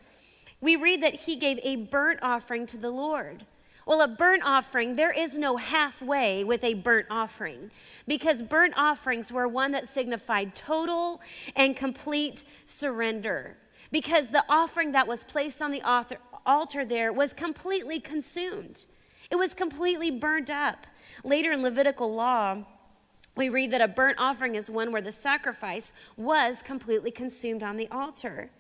We 0.61 0.75
read 0.75 1.03
that 1.03 1.15
he 1.15 1.37
gave 1.37 1.61
a 1.63 1.77
burnt 1.77 2.19
offering 2.21 2.67
to 2.67 2.77
the 2.77 2.91
Lord. 2.91 3.47
Well, 3.87 4.01
a 4.01 4.09
burnt 4.09 4.43
offering, 4.45 4.97
there 4.97 5.13
is 5.13 5.39
no 5.39 5.57
halfway 5.57 6.43
with 6.43 6.65
a 6.65 6.75
burnt 6.75 7.07
offering 7.09 7.71
because 8.09 8.43
burnt 8.43 8.75
offerings 8.77 9.31
were 9.31 9.47
one 9.47 9.71
that 9.73 9.89
signified 9.89 10.57
total 10.57 11.21
and 11.55 11.77
complete 11.77 12.43
surrender. 12.65 13.57
Because 13.93 14.31
the 14.31 14.45
offering 14.49 14.91
that 14.91 15.07
was 15.07 15.23
placed 15.23 15.63
on 15.63 15.71
the 15.71 15.83
altar 16.45 16.85
there 16.85 17.13
was 17.13 17.33
completely 17.33 18.01
consumed, 18.01 18.87
it 19.31 19.37
was 19.37 19.55
completely 19.55 20.11
burnt 20.11 20.51
up. 20.51 20.89
Later 21.23 21.53
in 21.53 21.63
Levitical 21.63 22.13
law, 22.13 22.65
we 23.37 23.49
read 23.51 23.71
that 23.73 23.83
a 23.83 23.89
burnt 23.89 24.17
offering 24.19 24.55
is 24.55 24.71
one 24.71 24.91
where 24.91 25.03
the 25.03 25.13
sacrifice 25.13 25.93
was 26.17 26.63
completely 26.63 27.11
consumed 27.11 27.63
on 27.63 27.77
the 27.77 27.89
altar. 27.91 28.51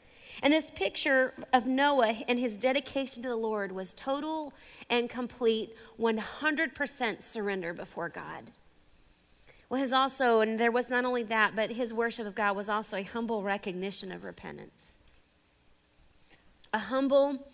And 0.42 0.52
this 0.52 0.71
picture 0.71 1.33
of 1.52 1.66
Noah 1.66 2.14
and 2.28 2.38
his 2.38 2.59
dedication 2.59 3.23
to 3.23 3.28
the 3.30 3.37
Lord 3.37 3.73
was 3.73 3.95
total 3.95 4.52
and 4.90 5.09
complete 5.09 5.75
100% 5.99 7.23
surrender 7.23 7.73
before 7.73 8.11
God. 8.11 8.50
Well, 9.71 9.80
his 9.80 9.95
also, 9.95 10.40
and 10.40 10.61
there 10.61 10.71
was 10.71 10.90
not 10.90 11.06
only 11.06 11.23
that, 11.25 11.56
but 11.56 11.73
his 11.73 11.92
worship 11.92 12.26
of 12.26 12.35
God 12.35 12.54
was 12.54 12.68
also 12.68 12.99
a 12.99 13.02
humble 13.02 13.42
recognition 13.42 14.12
of 14.12 14.25
repentance. 14.25 14.97
A 16.75 16.78
humble 16.78 17.49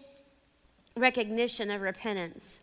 recognition 0.97 1.71
of 1.71 1.81
repentance. 1.81 2.62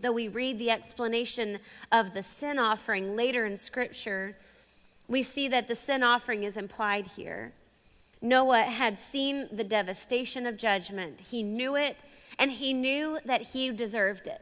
Though 0.00 0.12
we 0.12 0.28
read 0.28 0.58
the 0.58 0.70
explanation 0.70 1.58
of 1.90 2.12
the 2.12 2.22
sin 2.22 2.58
offering 2.58 3.14
later 3.14 3.46
in 3.46 3.56
Scripture, 3.56 4.36
we 5.08 5.22
see 5.22 5.48
that 5.48 5.68
the 5.68 5.74
sin 5.74 6.02
offering 6.02 6.42
is 6.42 6.56
implied 6.56 7.06
here. 7.06 7.52
Noah 8.20 8.62
had 8.62 8.98
seen 8.98 9.48
the 9.50 9.64
devastation 9.64 10.46
of 10.46 10.56
judgment, 10.56 11.20
he 11.20 11.42
knew 11.42 11.76
it, 11.76 11.96
and 12.38 12.52
he 12.52 12.72
knew 12.72 13.18
that 13.24 13.42
he 13.42 13.70
deserved 13.70 14.26
it. 14.26 14.40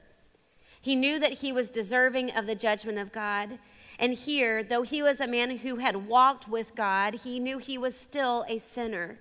He 0.81 0.95
knew 0.95 1.19
that 1.19 1.35
he 1.35 1.53
was 1.53 1.69
deserving 1.69 2.31
of 2.31 2.47
the 2.47 2.55
judgment 2.55 2.99
of 2.99 3.13
God. 3.13 3.59
And 3.99 4.15
here, 4.15 4.63
though 4.63 4.83
he 4.83 5.03
was 5.03 5.21
a 5.21 5.27
man 5.27 5.59
who 5.59 5.77
had 5.77 6.09
walked 6.09 6.49
with 6.49 6.75
God, 6.75 7.15
he 7.17 7.39
knew 7.39 7.59
he 7.59 7.77
was 7.77 7.97
still 7.97 8.45
a 8.49 8.59
sinner. 8.59 9.19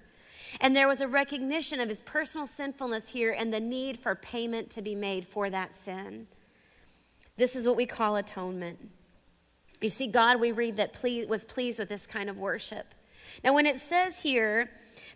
And 0.62 0.76
there 0.76 0.88
was 0.88 1.02
a 1.02 1.08
recognition 1.08 1.80
of 1.80 1.90
his 1.90 2.02
personal 2.02 2.48
sinfulness 2.48 3.10
here 3.10 3.32
and 3.38 3.54
the 3.54 3.60
need 3.60 3.98
for 3.98 4.16
payment 4.16 4.70
to 4.72 4.82
be 4.82 4.96
made 4.96 5.26
for 5.26 5.50
that 5.50 5.76
sin. 5.76 6.28
This 7.38 7.56
is 7.56 7.68
what 7.68 7.78
we 7.78 7.86
call 7.86 8.16
atonement. 8.16 8.90
You 9.82 9.90
see, 9.90 10.08
God, 10.08 10.40
we 10.40 10.52
read 10.52 10.78
that 10.78 10.98
was 11.30 11.46
pleased 11.46 11.80
with 11.80 11.90
this 11.90 12.06
kind 12.06 12.30
of 12.30 12.38
worship. 12.38 12.94
Now, 13.44 13.54
when 13.54 13.66
it 13.66 13.80
says 13.80 14.22
here 14.22 14.70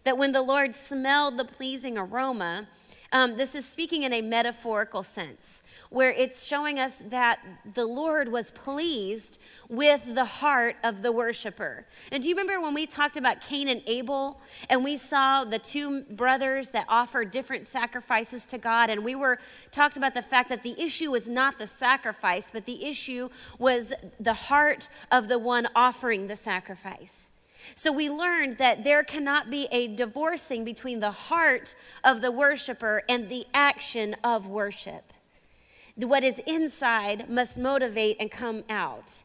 that 0.04 0.18
when 0.18 0.32
the 0.32 0.42
Lord 0.42 0.76
smelled 0.76 1.38
the 1.38 1.46
pleasing 1.46 1.98
aroma, 1.98 2.68
um, 3.14 3.38
this 3.38 3.54
is 3.54 3.66
speaking 3.66 4.04
in 4.04 4.12
a 4.12 4.22
metaphorical 4.22 5.04
sense, 5.04 5.62
where 5.90 6.12
it's 6.12 6.44
showing 6.44 6.80
us 6.80 7.02
that 7.10 7.40
the 7.76 7.86
Lord 7.86 8.30
was 8.30 8.50
pleased 8.50 9.40
with 9.70 10.16
the 10.16 10.26
heart 10.26 10.76
of 10.84 11.04
the 11.04 11.12
worshiper. 11.12 11.86
And 12.12 12.24
do 12.24 12.28
you 12.28 12.36
remember 12.36 12.60
when 12.60 12.74
we 12.74 12.88
talked 12.88 13.16
about 13.16 13.40
Cain 13.40 13.70
and 13.70 13.84
Abel, 13.86 14.42
and 14.68 14.84
we 14.84 14.98
saw 14.98 15.44
the 15.44 15.60
two 15.60 16.02
brothers 16.06 16.72
that 16.72 16.86
offered 16.90 17.30
different 17.30 17.68
sacrifices 17.68 18.48
to 18.48 18.58
God, 18.58 18.90
and 18.90 19.04
we 19.04 19.14
were 19.14 19.38
talked 19.70 19.96
about 19.96 20.16
the 20.16 20.24
fact 20.24 20.50
that 20.50 20.64
the 20.64 20.82
issue 20.82 21.12
was 21.12 21.28
not 21.28 21.60
the 21.60 21.68
sacrifice, 21.68 22.50
but 22.52 22.66
the 22.66 22.84
issue 22.84 23.30
was 23.60 23.94
the 24.20 24.34
heart 24.34 24.90
of 25.12 25.28
the 25.28 25.38
one 25.38 25.68
offering 25.76 26.26
the 26.26 26.36
sacrifice. 26.36 27.30
So 27.76 27.92
we 27.92 28.10
learned 28.10 28.58
that 28.58 28.84
there 28.84 29.04
cannot 29.04 29.50
be 29.50 29.68
a 29.72 29.88
divorcing 29.88 30.64
between 30.64 31.00
the 31.00 31.12
heart 31.12 31.76
of 32.04 32.22
the 32.22 32.32
worshiper 32.32 33.04
and 33.10 33.30
the 33.30 33.46
action 33.54 34.16
of 34.24 34.48
worship. 34.48 35.14
What 35.96 36.24
is 36.24 36.40
inside 36.48 37.30
must 37.30 37.58
motivate 37.58 38.18
and 38.20 38.32
come 38.32 38.64
out. 38.70 39.24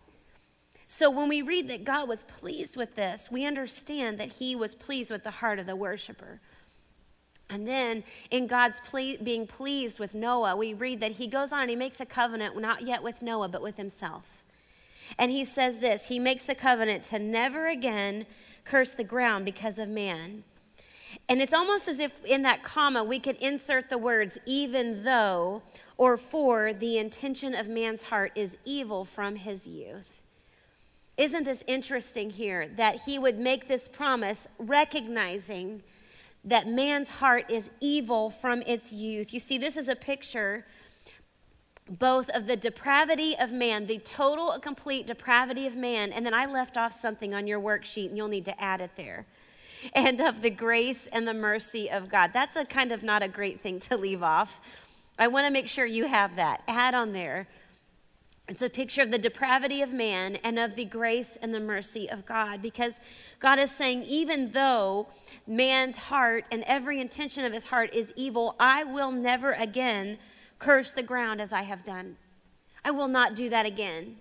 So 0.86 1.10
when 1.10 1.28
we 1.28 1.42
read 1.42 1.68
that 1.68 1.84
God 1.84 2.08
was 2.08 2.22
pleased 2.24 2.76
with 2.76 2.94
this, 2.94 3.30
we 3.30 3.44
understand 3.44 4.18
that 4.18 4.32
he 4.32 4.56
was 4.56 4.74
pleased 4.74 5.10
with 5.10 5.22
the 5.22 5.30
heart 5.30 5.58
of 5.58 5.66
the 5.66 5.76
worshiper. 5.76 6.40
And 7.50 7.66
then 7.66 8.04
in 8.30 8.46
God's 8.46 8.80
ple- 8.80 9.16
being 9.22 9.46
pleased 9.46 9.98
with 9.98 10.14
Noah, 10.14 10.56
we 10.56 10.74
read 10.74 11.00
that 11.00 11.12
he 11.12 11.26
goes 11.26 11.52
on 11.52 11.62
and 11.62 11.70
he 11.70 11.76
makes 11.76 12.00
a 12.00 12.06
covenant, 12.06 12.58
not 12.58 12.82
yet 12.82 13.02
with 13.02 13.22
Noah, 13.22 13.48
but 13.48 13.62
with 13.62 13.76
himself. 13.76 14.37
And 15.16 15.30
he 15.30 15.44
says 15.44 15.78
this 15.78 16.06
He 16.06 16.18
makes 16.18 16.48
a 16.48 16.54
covenant 16.54 17.04
to 17.04 17.18
never 17.18 17.68
again 17.68 18.26
curse 18.64 18.92
the 18.92 19.04
ground 19.04 19.44
because 19.44 19.78
of 19.78 19.88
man. 19.88 20.44
And 21.28 21.40
it's 21.40 21.54
almost 21.54 21.88
as 21.88 21.98
if 21.98 22.24
in 22.24 22.42
that 22.42 22.62
comma 22.62 23.04
we 23.04 23.18
could 23.18 23.36
insert 23.36 23.90
the 23.90 23.98
words, 23.98 24.38
even 24.46 25.04
though, 25.04 25.62
or 25.96 26.16
for 26.16 26.72
the 26.72 26.98
intention 26.98 27.54
of 27.54 27.68
man's 27.68 28.04
heart 28.04 28.32
is 28.34 28.56
evil 28.64 29.04
from 29.04 29.36
his 29.36 29.66
youth. 29.66 30.22
Isn't 31.16 31.44
this 31.44 31.64
interesting 31.66 32.30
here 32.30 32.68
that 32.76 33.02
he 33.06 33.18
would 33.18 33.38
make 33.38 33.66
this 33.66 33.88
promise 33.88 34.46
recognizing 34.58 35.82
that 36.44 36.68
man's 36.68 37.08
heart 37.08 37.50
is 37.50 37.70
evil 37.80 38.30
from 38.30 38.62
its 38.62 38.92
youth? 38.92 39.34
You 39.34 39.40
see, 39.40 39.58
this 39.58 39.76
is 39.76 39.88
a 39.88 39.96
picture 39.96 40.64
both 41.88 42.28
of 42.30 42.46
the 42.46 42.56
depravity 42.56 43.36
of 43.38 43.52
man, 43.52 43.86
the 43.86 43.98
total 43.98 44.52
and 44.52 44.62
complete 44.62 45.06
depravity 45.06 45.66
of 45.66 45.76
man, 45.76 46.12
and 46.12 46.24
then 46.24 46.34
I 46.34 46.46
left 46.46 46.76
off 46.76 46.92
something 46.92 47.34
on 47.34 47.46
your 47.46 47.60
worksheet, 47.60 48.08
and 48.08 48.16
you'll 48.16 48.28
need 48.28 48.44
to 48.46 48.62
add 48.62 48.80
it 48.80 48.90
there, 48.96 49.26
and 49.94 50.20
of 50.20 50.42
the 50.42 50.50
grace 50.50 51.06
and 51.06 51.26
the 51.26 51.34
mercy 51.34 51.90
of 51.90 52.10
God. 52.10 52.32
That's 52.32 52.56
a 52.56 52.64
kind 52.64 52.92
of 52.92 53.02
not 53.02 53.22
a 53.22 53.28
great 53.28 53.60
thing 53.60 53.80
to 53.80 53.96
leave 53.96 54.22
off. 54.22 54.60
I 55.18 55.28
want 55.28 55.46
to 55.46 55.52
make 55.52 55.68
sure 55.68 55.84
you 55.84 56.06
have 56.06 56.36
that. 56.36 56.62
Add 56.68 56.94
on 56.94 57.12
there. 57.12 57.48
It's 58.48 58.62
a 58.62 58.70
picture 58.70 59.02
of 59.02 59.10
the 59.10 59.18
depravity 59.18 59.82
of 59.82 59.92
man 59.92 60.36
and 60.36 60.58
of 60.58 60.74
the 60.74 60.86
grace 60.86 61.36
and 61.42 61.52
the 61.52 61.60
mercy 61.60 62.08
of 62.08 62.24
God 62.24 62.62
because 62.62 62.98
God 63.40 63.58
is 63.58 63.70
saying, 63.70 64.04
even 64.04 64.52
though 64.52 65.08
man's 65.46 65.98
heart 65.98 66.46
and 66.50 66.64
every 66.66 66.98
intention 66.98 67.44
of 67.44 67.52
his 67.52 67.66
heart 67.66 67.92
is 67.92 68.10
evil, 68.16 68.56
I 68.58 68.84
will 68.84 69.10
never 69.10 69.52
again 69.52 70.16
curse 70.58 70.90
the 70.90 71.02
ground 71.02 71.40
as 71.40 71.52
I 71.52 71.62
have 71.62 71.84
done. 71.84 72.16
I 72.84 72.90
will 72.90 73.08
not 73.08 73.34
do 73.34 73.48
that 73.48 73.66
again. 73.66 74.16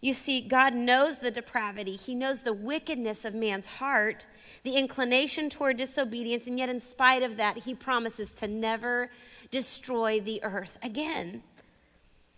You 0.00 0.12
see, 0.12 0.42
God 0.42 0.74
knows 0.74 1.20
the 1.20 1.30
depravity. 1.30 1.96
He 1.96 2.14
knows 2.14 2.42
the 2.42 2.52
wickedness 2.52 3.24
of 3.24 3.34
man's 3.34 3.66
heart, 3.66 4.26
the 4.62 4.76
inclination 4.76 5.48
toward 5.48 5.78
disobedience, 5.78 6.46
and 6.46 6.58
yet, 6.58 6.68
in 6.68 6.82
spite 6.82 7.22
of 7.22 7.38
that, 7.38 7.60
He 7.60 7.74
promises 7.74 8.32
to 8.32 8.46
never 8.46 9.08
destroy 9.50 10.20
the 10.20 10.42
earth 10.42 10.78
again. 10.82 11.42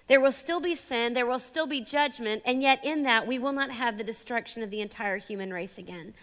There 0.06 0.20
will 0.20 0.30
still 0.30 0.60
be 0.60 0.76
sin, 0.76 1.14
there 1.14 1.26
will 1.26 1.40
still 1.40 1.66
be 1.66 1.80
judgment, 1.80 2.42
and 2.44 2.62
yet, 2.62 2.84
in 2.84 3.02
that, 3.02 3.26
we 3.26 3.40
will 3.40 3.52
not 3.52 3.72
have 3.72 3.98
the 3.98 4.04
destruction 4.04 4.62
of 4.62 4.70
the 4.70 4.80
entire 4.80 5.16
human 5.16 5.52
race 5.52 5.76
again. 5.76 6.14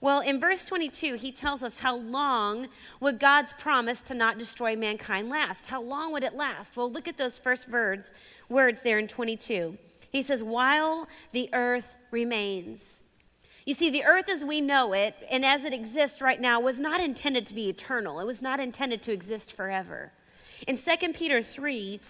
Well, 0.00 0.20
in 0.20 0.40
verse 0.40 0.64
22, 0.66 1.14
he 1.14 1.32
tells 1.32 1.62
us 1.62 1.78
how 1.78 1.96
long 1.96 2.68
would 3.00 3.18
God's 3.18 3.52
promise 3.54 4.00
to 4.02 4.14
not 4.14 4.38
destroy 4.38 4.76
mankind 4.76 5.28
last? 5.30 5.66
How 5.66 5.80
long 5.80 6.12
would 6.12 6.24
it 6.24 6.34
last? 6.34 6.76
Well, 6.76 6.90
look 6.90 7.08
at 7.08 7.16
those 7.16 7.38
first 7.38 7.68
words, 7.70 8.10
words 8.48 8.82
there 8.82 8.98
in 8.98 9.08
22. 9.08 9.78
He 10.10 10.22
says, 10.22 10.42
while 10.42 11.08
the 11.32 11.48
earth 11.52 11.96
remains. 12.10 13.00
You 13.64 13.74
see, 13.74 13.88
the 13.88 14.04
earth 14.04 14.28
as 14.28 14.44
we 14.44 14.60
know 14.60 14.92
it 14.92 15.16
and 15.30 15.44
as 15.44 15.64
it 15.64 15.72
exists 15.72 16.20
right 16.20 16.40
now 16.40 16.60
was 16.60 16.78
not 16.78 17.00
intended 17.00 17.46
to 17.46 17.54
be 17.54 17.68
eternal, 17.68 18.20
it 18.20 18.26
was 18.26 18.42
not 18.42 18.60
intended 18.60 19.02
to 19.02 19.12
exist 19.12 19.52
forever. 19.52 20.12
In 20.68 20.76
2 20.76 21.12
Peter 21.14 21.40
3, 21.40 22.00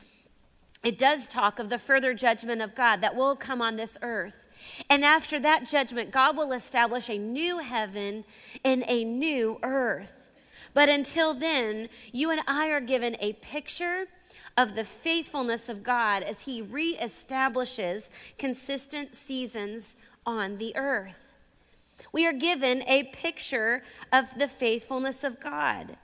it 0.83 0.99
does 0.99 1.29
talk 1.29 1.59
of 1.59 1.71
the 1.71 1.79
further 1.79 2.13
judgment 2.13 2.61
of 2.61 2.75
God 2.75 3.01
that 3.01 3.17
will 3.17 3.37
come 3.37 3.63
on 3.63 3.77
this 3.77 3.97
earth. 4.03 4.44
And 4.91 5.05
after 5.05 5.39
that 5.41 5.67
judgment, 5.67 6.11
God 6.11 6.37
will 6.37 6.53
establish 6.53 7.09
a 7.09 7.19
new 7.19 7.59
heaven 7.59 8.25
and 8.65 8.85
a 8.87 9.05
new 9.05 9.59
earth. 9.63 10.31
But 10.73 10.89
until 10.89 11.35
then, 11.35 11.89
you 12.13 12.31
and 12.31 12.41
I 12.47 12.69
are 12.69 12.81
given 12.81 13.17
a 13.21 13.35
picture 13.35 14.07
of 14.57 14.75
the 14.75 14.85
faithfulness 14.85 15.69
of 15.69 15.83
God 15.83 16.23
as 16.23 16.43
He 16.43 16.63
reestablishes 16.63 18.11
consistent 18.39 19.15
seasons 19.15 19.97
on 20.27 20.59
the 20.59 20.75
earth. 20.77 21.35
We 22.13 22.27
are 22.27 22.33
given 22.33 22.83
a 22.83 23.05
picture 23.05 23.83
of 24.13 24.39
the 24.39 24.49
faithfulness 24.49 25.25
of 25.25 25.41
God. 25.41 25.97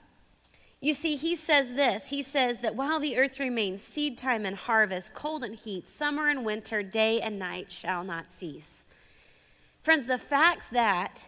You 0.83 0.95
see, 0.95 1.15
he 1.15 1.35
says 1.35 1.73
this 1.73 2.09
He 2.09 2.23
says 2.23 2.61
that 2.61 2.75
while 2.75 2.99
the 2.99 3.17
earth 3.17 3.39
remains, 3.39 3.83
seed 3.83 4.17
time 4.17 4.45
and 4.45 4.55
harvest, 4.55 5.13
cold 5.13 5.43
and 5.43 5.55
heat, 5.55 5.87
summer 5.87 6.27
and 6.27 6.43
winter, 6.43 6.81
day 6.81 7.21
and 7.21 7.37
night 7.37 7.71
shall 7.71 8.03
not 8.03 8.31
cease. 8.31 8.83
Friends, 9.83 10.07
the 10.07 10.17
fact 10.17 10.71
that 10.71 11.27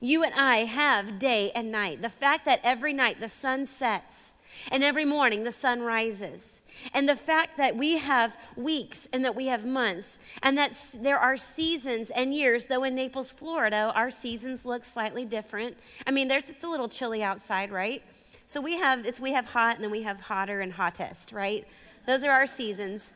you 0.00 0.24
and 0.24 0.34
I 0.34 0.64
have 0.64 1.18
day 1.18 1.50
and 1.54 1.70
night, 1.70 2.02
the 2.02 2.08
fact 2.08 2.44
that 2.46 2.60
every 2.64 2.92
night 2.92 3.20
the 3.20 3.28
sun 3.28 3.66
sets 3.66 4.32
and 4.70 4.82
every 4.82 5.04
morning 5.04 5.44
the 5.44 5.52
sun 5.52 5.82
rises, 5.82 6.62
and 6.94 7.06
the 7.06 7.16
fact 7.16 7.58
that 7.58 7.76
we 7.76 7.98
have 7.98 8.36
weeks 8.56 9.08
and 9.12 9.22
that 9.24 9.34
we 9.34 9.46
have 9.46 9.66
months, 9.66 10.18
and 10.42 10.56
that 10.56 10.72
there 10.94 11.18
are 11.18 11.36
seasons 11.36 12.10
and 12.10 12.34
years, 12.34 12.66
though 12.66 12.84
in 12.84 12.94
Naples, 12.94 13.32
Florida, 13.32 13.92
our 13.94 14.10
seasons 14.10 14.64
look 14.64 14.84
slightly 14.84 15.26
different. 15.26 15.76
I 16.06 16.10
mean, 16.10 16.28
there's, 16.28 16.48
it's 16.48 16.64
a 16.64 16.68
little 16.68 16.88
chilly 16.88 17.22
outside, 17.22 17.70
right? 17.70 18.02
So 18.46 18.60
we 18.60 18.78
have, 18.78 19.06
it's, 19.06 19.20
we 19.20 19.32
have 19.32 19.46
hot 19.46 19.76
and 19.76 19.84
then 19.84 19.90
we 19.90 20.02
have 20.02 20.20
hotter 20.20 20.60
and 20.60 20.72
hottest, 20.72 21.32
right? 21.32 21.66
Those 22.06 22.24
are 22.24 22.30
our 22.30 22.46
seasons. 22.46 23.10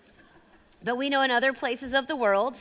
But 0.82 0.96
we 0.96 1.08
know 1.08 1.22
in 1.22 1.30
other 1.30 1.52
places 1.52 1.94
of 1.94 2.06
the 2.08 2.16
world, 2.16 2.56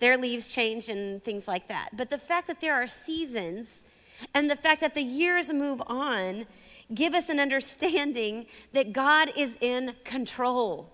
their 0.00 0.16
leaves 0.16 0.48
change 0.48 0.88
and 0.88 1.22
things 1.22 1.46
like 1.46 1.68
that. 1.68 1.90
But 1.96 2.10
the 2.10 2.18
fact 2.18 2.46
that 2.48 2.60
there 2.60 2.74
are 2.74 2.86
seasons 2.86 3.82
and 4.34 4.50
the 4.50 4.56
fact 4.56 4.80
that 4.80 4.94
the 4.94 5.02
years 5.02 5.52
move 5.52 5.82
on 5.86 6.46
give 6.92 7.14
us 7.14 7.28
an 7.28 7.38
understanding 7.38 8.46
that 8.72 8.92
God 8.92 9.30
is 9.36 9.54
in 9.60 9.94
control, 10.04 10.92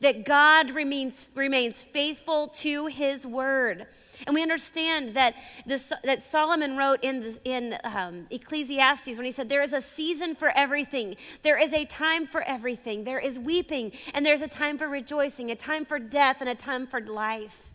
that 0.00 0.24
God 0.24 0.70
remains, 0.70 1.28
remains 1.34 1.82
faithful 1.82 2.48
to 2.48 2.86
his 2.86 3.26
word. 3.26 3.86
And 4.26 4.34
we 4.34 4.42
understand 4.42 5.14
that, 5.14 5.34
this, 5.66 5.92
that 6.04 6.22
Solomon 6.22 6.76
wrote 6.76 7.02
in, 7.02 7.20
the, 7.20 7.38
in 7.44 7.76
um, 7.84 8.26
Ecclesiastes 8.30 9.16
when 9.16 9.24
he 9.24 9.32
said, 9.32 9.48
There 9.48 9.62
is 9.62 9.72
a 9.72 9.80
season 9.80 10.34
for 10.34 10.50
everything. 10.54 11.16
There 11.42 11.58
is 11.58 11.72
a 11.72 11.84
time 11.86 12.26
for 12.26 12.42
everything. 12.42 13.04
There 13.04 13.18
is 13.18 13.38
weeping, 13.38 13.92
and 14.12 14.24
there's 14.24 14.42
a 14.42 14.48
time 14.48 14.78
for 14.78 14.88
rejoicing, 14.88 15.50
a 15.50 15.56
time 15.56 15.84
for 15.84 15.98
death, 15.98 16.40
and 16.40 16.50
a 16.50 16.54
time 16.54 16.86
for 16.86 17.00
life. 17.00 17.70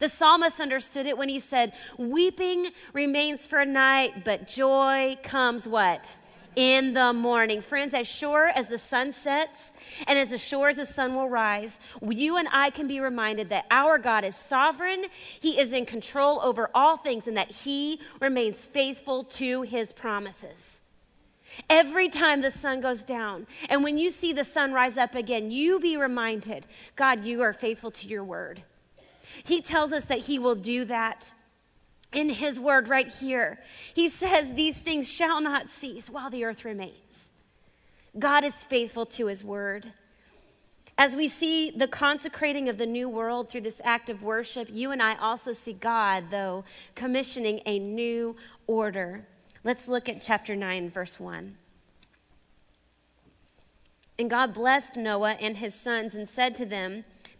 The 0.00 0.08
psalmist 0.08 0.60
understood 0.60 1.06
it 1.06 1.16
when 1.16 1.28
he 1.28 1.40
said, 1.40 1.72
Weeping 1.96 2.68
remains 2.92 3.46
for 3.46 3.60
a 3.60 3.66
night, 3.66 4.24
but 4.24 4.46
joy 4.46 5.16
comes 5.22 5.68
what? 5.68 6.12
In 6.56 6.92
the 6.92 7.12
morning. 7.12 7.60
Friends, 7.60 7.94
as 7.94 8.06
sure 8.06 8.50
as 8.54 8.68
the 8.68 8.78
sun 8.78 9.12
sets 9.12 9.72
and 10.06 10.18
as 10.18 10.40
sure 10.42 10.68
as 10.68 10.76
the 10.76 10.86
sun 10.86 11.14
will 11.14 11.28
rise, 11.28 11.78
you 12.02 12.36
and 12.36 12.48
I 12.52 12.70
can 12.70 12.86
be 12.86 13.00
reminded 13.00 13.48
that 13.50 13.66
our 13.70 13.98
God 13.98 14.24
is 14.24 14.36
sovereign, 14.36 15.06
He 15.40 15.58
is 15.58 15.72
in 15.72 15.86
control 15.86 16.40
over 16.42 16.70
all 16.74 16.96
things, 16.96 17.26
and 17.26 17.36
that 17.36 17.50
He 17.50 18.00
remains 18.20 18.66
faithful 18.66 19.24
to 19.24 19.62
His 19.62 19.92
promises. 19.92 20.80
Every 21.70 22.08
time 22.08 22.40
the 22.40 22.50
sun 22.50 22.80
goes 22.80 23.02
down, 23.02 23.46
and 23.68 23.84
when 23.84 23.98
you 23.98 24.10
see 24.10 24.32
the 24.32 24.44
sun 24.44 24.72
rise 24.72 24.96
up 24.96 25.14
again, 25.14 25.50
you 25.50 25.78
be 25.78 25.96
reminded 25.96 26.66
God, 26.96 27.24
you 27.24 27.42
are 27.42 27.52
faithful 27.52 27.90
to 27.92 28.08
your 28.08 28.24
word. 28.24 28.62
He 29.44 29.60
tells 29.60 29.92
us 29.92 30.04
that 30.06 30.20
He 30.20 30.38
will 30.38 30.54
do 30.54 30.84
that 30.86 31.32
in 32.14 32.28
his 32.30 32.58
word 32.58 32.88
right 32.88 33.08
here. 33.08 33.58
He 33.94 34.08
says, 34.08 34.54
These 34.54 34.78
things 34.78 35.10
shall 35.10 35.40
not 35.40 35.68
cease 35.68 36.08
while 36.08 36.30
the 36.30 36.44
earth 36.44 36.64
remains. 36.64 37.30
God 38.18 38.44
is 38.44 38.62
faithful 38.62 39.06
to 39.06 39.26
his 39.26 39.44
word. 39.44 39.92
As 40.96 41.16
we 41.16 41.26
see 41.26 41.70
the 41.70 41.88
consecrating 41.88 42.68
of 42.68 42.78
the 42.78 42.86
new 42.86 43.08
world 43.08 43.50
through 43.50 43.62
this 43.62 43.80
act 43.84 44.08
of 44.08 44.22
worship, 44.22 44.68
you 44.70 44.92
and 44.92 45.02
I 45.02 45.16
also 45.16 45.52
see 45.52 45.72
God, 45.72 46.26
though, 46.30 46.64
commissioning 46.94 47.60
a 47.66 47.80
new 47.80 48.36
order. 48.68 49.26
Let's 49.64 49.88
look 49.88 50.08
at 50.08 50.22
chapter 50.22 50.54
9, 50.54 50.90
verse 50.90 51.18
1. 51.18 51.56
And 54.18 54.30
God 54.30 54.54
blessed 54.54 54.96
Noah 54.96 55.36
and 55.40 55.56
his 55.56 55.74
sons 55.74 56.14
and 56.14 56.28
said 56.28 56.54
to 56.56 56.66
them, 56.66 57.04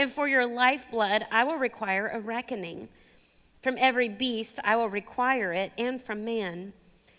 and 0.00 0.10
for 0.10 0.26
your 0.26 0.46
lifeblood, 0.46 1.26
I 1.30 1.44
will 1.44 1.58
require 1.58 2.08
a 2.08 2.20
reckoning. 2.20 2.88
From 3.60 3.76
every 3.78 4.08
beast, 4.08 4.58
I 4.64 4.74
will 4.74 4.88
require 4.88 5.52
it, 5.52 5.72
and 5.76 6.00
from 6.00 6.24
man. 6.24 6.72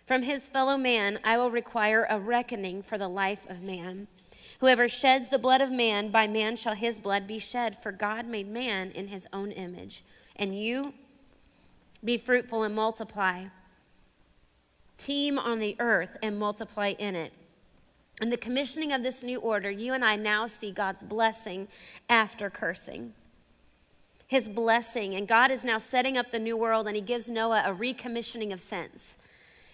From 0.08 0.24
his 0.24 0.50
fellow 0.50 0.78
man, 0.78 1.20
I 1.24 1.38
will 1.38 1.52
require 1.52 2.08
a 2.10 2.20
reckoning 2.20 2.82
for 2.82 2.98
the 2.98 3.08
life 3.08 3.48
of 3.48 3.62
man. 3.62 4.08
Whoever 4.62 4.90
sheds 4.90 5.30
the 5.30 5.38
blood 5.38 5.62
of 5.62 5.72
man, 5.72 6.10
by 6.10 6.26
man 6.26 6.56
shall 6.56 6.74
his 6.74 6.98
blood 6.98 7.28
be 7.28 7.38
shed, 7.38 7.78
for 7.78 7.92
God 7.92 8.26
made 8.26 8.48
man 8.48 8.90
in 8.90 9.10
his 9.10 9.28
own 9.32 9.52
image. 9.52 10.04
And 10.36 10.60
you, 10.60 10.96
be 12.04 12.18
fruitful 12.18 12.64
and 12.64 12.74
multiply. 12.74 13.46
Teem 14.98 15.38
on 15.38 15.60
the 15.60 15.76
earth 15.78 16.18
and 16.24 16.40
multiply 16.40 16.96
in 16.98 17.16
it. 17.16 17.32
In 18.22 18.30
the 18.30 18.38
commissioning 18.38 18.94
of 18.94 19.02
this 19.02 19.24
new 19.24 19.40
order, 19.40 19.72
you 19.72 19.94
and 19.94 20.06
I 20.06 20.16
now 20.16 20.46
see 20.46 20.72
God's 20.72 21.02
blessing 21.02 21.68
after 22.08 22.52
cursing. 22.52 23.14
His 24.28 24.48
blessing. 24.48 25.16
And 25.16 25.28
God 25.28 25.50
is 25.50 25.64
now 25.64 25.80
setting 25.80 26.20
up 26.20 26.30
the 26.30 26.38
new 26.38 26.56
world, 26.56 26.86
and 26.86 26.96
He 26.96 27.02
gives 27.02 27.28
Noah 27.28 27.64
a 27.66 27.74
recommissioning 27.74 28.54
of 28.54 28.62
sense, 28.62 29.18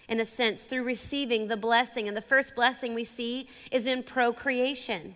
in 0.08 0.18
a 0.18 0.24
sense, 0.24 0.62
through 0.62 0.84
receiving 0.84 1.48
the 1.48 1.58
blessing. 1.58 2.08
And 2.08 2.16
the 2.16 2.22
first 2.22 2.54
blessing 2.54 2.94
we 2.94 3.04
see 3.04 3.48
is 3.70 3.86
in 3.86 4.02
procreation 4.02 5.14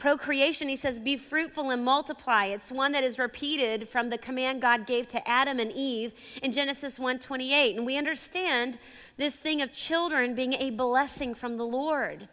procreation, 0.00 0.68
he 0.68 0.76
says, 0.76 0.98
be 0.98 1.16
fruitful 1.16 1.70
and 1.70 1.84
multiply. 1.84 2.46
It's 2.46 2.72
one 2.72 2.92
that 2.92 3.04
is 3.04 3.18
repeated 3.18 3.86
from 3.86 4.08
the 4.08 4.16
command 4.16 4.62
God 4.62 4.86
gave 4.86 5.06
to 5.08 5.28
Adam 5.28 5.60
and 5.60 5.70
Eve 5.70 6.14
in 6.42 6.52
Genesis 6.52 6.98
1:28. 6.98 7.76
And 7.76 7.86
we 7.86 7.98
understand 7.98 8.78
this 9.18 9.36
thing 9.36 9.60
of 9.60 9.72
children 9.72 10.34
being 10.34 10.54
a 10.54 10.70
blessing 10.70 11.34
from 11.34 11.58
the 11.58 11.66
Lord. 11.66 12.28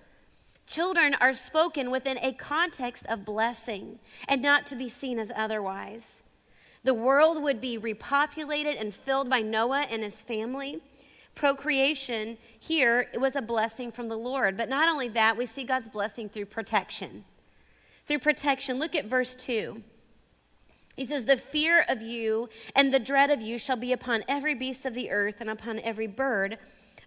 Children 0.66 1.16
are 1.16 1.34
spoken 1.34 1.92
within 1.92 2.18
a 2.20 2.32
context 2.32 3.06
of 3.08 3.26
blessing 3.26 4.00
and 4.28 4.42
not 4.42 4.66
to 4.68 4.76
be 4.76 4.90
seen 4.90 5.20
as 5.20 5.32
otherwise. 5.36 6.24
The 6.84 6.94
world 6.94 7.44
would 7.44 7.60
be 7.60 7.78
repopulated 7.78 8.80
and 8.80 8.94
filled 8.94 9.30
by 9.30 9.42
Noah 9.42 9.88
and 9.90 10.04
his 10.04 10.22
family. 10.22 10.82
Procreation 11.36 12.38
here 12.58 13.10
was 13.16 13.36
a 13.36 13.42
blessing 13.42 13.92
from 13.92 14.08
the 14.08 14.18
Lord. 14.18 14.56
But 14.56 14.70
not 14.70 14.88
only 14.88 15.10
that, 15.10 15.36
we 15.36 15.46
see 15.46 15.66
God's 15.66 15.90
blessing 15.90 16.30
through 16.30 16.46
protection 16.46 17.26
through 18.08 18.20
protection. 18.20 18.80
Look 18.80 18.96
at 18.96 19.06
verse 19.06 19.36
2. 19.36 19.84
He 20.96 21.06
says, 21.06 21.26
The 21.26 21.38
fear 21.38 21.86
of 21.88 22.02
you 22.02 22.50
and 22.76 22.94
the 22.94 23.00
dread 23.00 23.30
of 23.30 23.42
you 23.42 23.60
shall 23.60 23.76
be 23.76 23.94
upon 23.94 24.24
every 24.28 24.56
beast 24.56 24.86
of 24.86 24.94
the 24.96 25.12
earth 25.12 25.40
and 25.40 25.50
upon 25.50 25.80
every 25.80 26.08
bird 26.08 26.58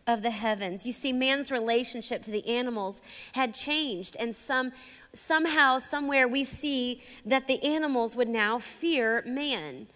of 0.06 0.22
the 0.22 0.30
heavens. 0.30 0.86
You 0.86 0.92
see, 0.92 1.12
man's 1.12 1.50
relationship 1.50 2.22
to 2.22 2.30
the 2.30 2.46
animals 2.48 3.02
had 3.32 3.54
changed, 3.54 4.16
and 4.18 4.34
some, 4.34 4.72
somehow, 5.12 5.78
somewhere, 5.78 6.26
we 6.28 6.44
see 6.44 7.02
that 7.26 7.46
the 7.46 7.62
animals 7.64 8.16
would 8.16 8.28
now 8.28 8.58
fear 8.58 9.22
man. 9.26 9.88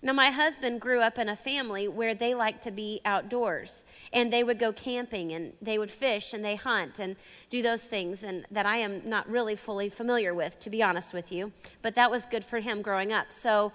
Now, 0.00 0.12
my 0.12 0.30
husband 0.30 0.80
grew 0.80 1.00
up 1.00 1.18
in 1.18 1.28
a 1.28 1.34
family 1.34 1.88
where 1.88 2.14
they 2.14 2.32
liked 2.32 2.62
to 2.62 2.70
be 2.70 3.00
outdoors 3.04 3.84
and 4.12 4.32
they 4.32 4.44
would 4.44 4.58
go 4.58 4.72
camping 4.72 5.32
and 5.32 5.54
they 5.60 5.76
would 5.76 5.90
fish 5.90 6.32
and 6.32 6.44
they 6.44 6.54
hunt 6.54 7.00
and 7.00 7.16
do 7.50 7.62
those 7.62 7.82
things 7.82 8.22
and 8.22 8.46
that 8.52 8.64
I 8.64 8.76
am 8.76 9.08
not 9.08 9.28
really 9.28 9.56
fully 9.56 9.88
familiar 9.88 10.32
with, 10.32 10.60
to 10.60 10.70
be 10.70 10.84
honest 10.84 11.12
with 11.12 11.32
you. 11.32 11.50
But 11.82 11.96
that 11.96 12.12
was 12.12 12.26
good 12.26 12.44
for 12.44 12.60
him 12.60 12.80
growing 12.80 13.12
up. 13.12 13.32
So, 13.32 13.72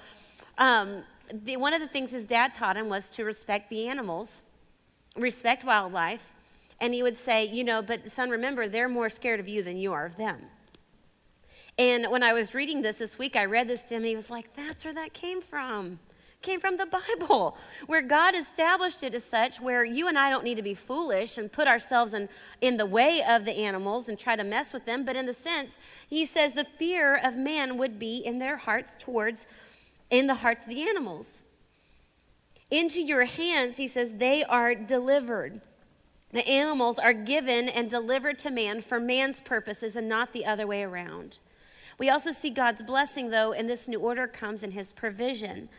um, 0.57 1.03
the, 1.31 1.57
one 1.57 1.73
of 1.73 1.81
the 1.81 1.87
things 1.87 2.11
his 2.11 2.23
dad 2.23 2.53
taught 2.53 2.77
him 2.77 2.87
was 2.87 3.09
to 3.11 3.25
respect 3.25 3.69
the 3.69 3.87
animals, 3.89 4.43
respect 5.17 5.65
wildlife. 5.65 6.31
And 6.79 6.93
he 6.93 7.03
would 7.03 7.17
say, 7.17 7.45
you 7.45 7.65
know, 7.65 7.81
but 7.81 8.09
son, 8.09 8.29
remember, 8.29 8.67
they're 8.67 8.89
more 8.89 9.09
scared 9.09 9.41
of 9.41 9.49
you 9.49 9.61
than 9.61 9.77
you 9.77 9.91
are 9.91 10.05
of 10.05 10.15
them. 10.15 10.41
And 11.77 12.07
when 12.11 12.23
I 12.23 12.33
was 12.33 12.53
reading 12.53 12.81
this 12.81 12.99
this 12.99 13.17
week, 13.17 13.35
I 13.35 13.45
read 13.45 13.67
this 13.67 13.83
to 13.85 13.95
him, 13.95 14.03
and 14.03 14.05
he 14.05 14.15
was 14.15 14.29
like, 14.29 14.53
that's 14.55 14.85
where 14.85 14.93
that 14.93 15.13
came 15.13 15.41
from 15.41 15.99
came 16.43 16.59
from 16.59 16.77
the 16.77 16.85
Bible, 16.85 17.57
where 17.87 18.01
God 18.01 18.35
established 18.35 19.03
it 19.03 19.15
as 19.15 19.23
such, 19.23 19.59
where 19.59 19.83
you 19.83 20.07
and 20.07 20.19
I 20.19 20.29
don't 20.29 20.43
need 20.43 20.55
to 20.55 20.61
be 20.61 20.75
foolish 20.75 21.37
and 21.37 21.51
put 21.51 21.67
ourselves 21.67 22.13
in, 22.13 22.29
in 22.61 22.77
the 22.77 22.85
way 22.85 23.23
of 23.27 23.45
the 23.45 23.53
animals 23.53 24.07
and 24.07 24.19
try 24.19 24.35
to 24.35 24.43
mess 24.43 24.71
with 24.73 24.85
them. 24.85 25.03
But 25.05 25.15
in 25.15 25.25
the 25.25 25.33
sense, 25.33 25.79
he 26.07 26.25
says 26.25 26.53
the 26.53 26.65
fear 26.65 27.15
of 27.15 27.35
man 27.35 27.77
would 27.77 27.97
be 27.97 28.17
in 28.17 28.37
their 28.37 28.57
hearts 28.57 28.95
towards, 28.99 29.47
in 30.11 30.27
the 30.27 30.35
hearts 30.35 30.65
of 30.65 30.69
the 30.69 30.83
animals. 30.83 31.43
Into 32.69 33.01
your 33.01 33.25
hands, 33.25 33.77
he 33.77 33.87
says, 33.87 34.15
they 34.15 34.43
are 34.43 34.75
delivered. 34.75 35.61
The 36.31 36.47
animals 36.47 36.97
are 36.97 37.13
given 37.13 37.69
and 37.69 37.89
delivered 37.89 38.39
to 38.39 38.49
man 38.49 38.81
for 38.81 38.99
man's 38.99 39.39
purposes 39.39 39.95
and 39.95 40.09
not 40.09 40.33
the 40.33 40.45
other 40.45 40.65
way 40.65 40.83
around. 40.83 41.37
We 41.99 42.09
also 42.09 42.31
see 42.31 42.49
God's 42.49 42.81
blessing, 42.81 43.29
though, 43.29 43.53
and 43.53 43.69
this 43.69 43.87
new 43.87 43.99
order 43.99 44.27
comes 44.27 44.63
in 44.63 44.71
his 44.71 44.91
provision. 44.91 45.69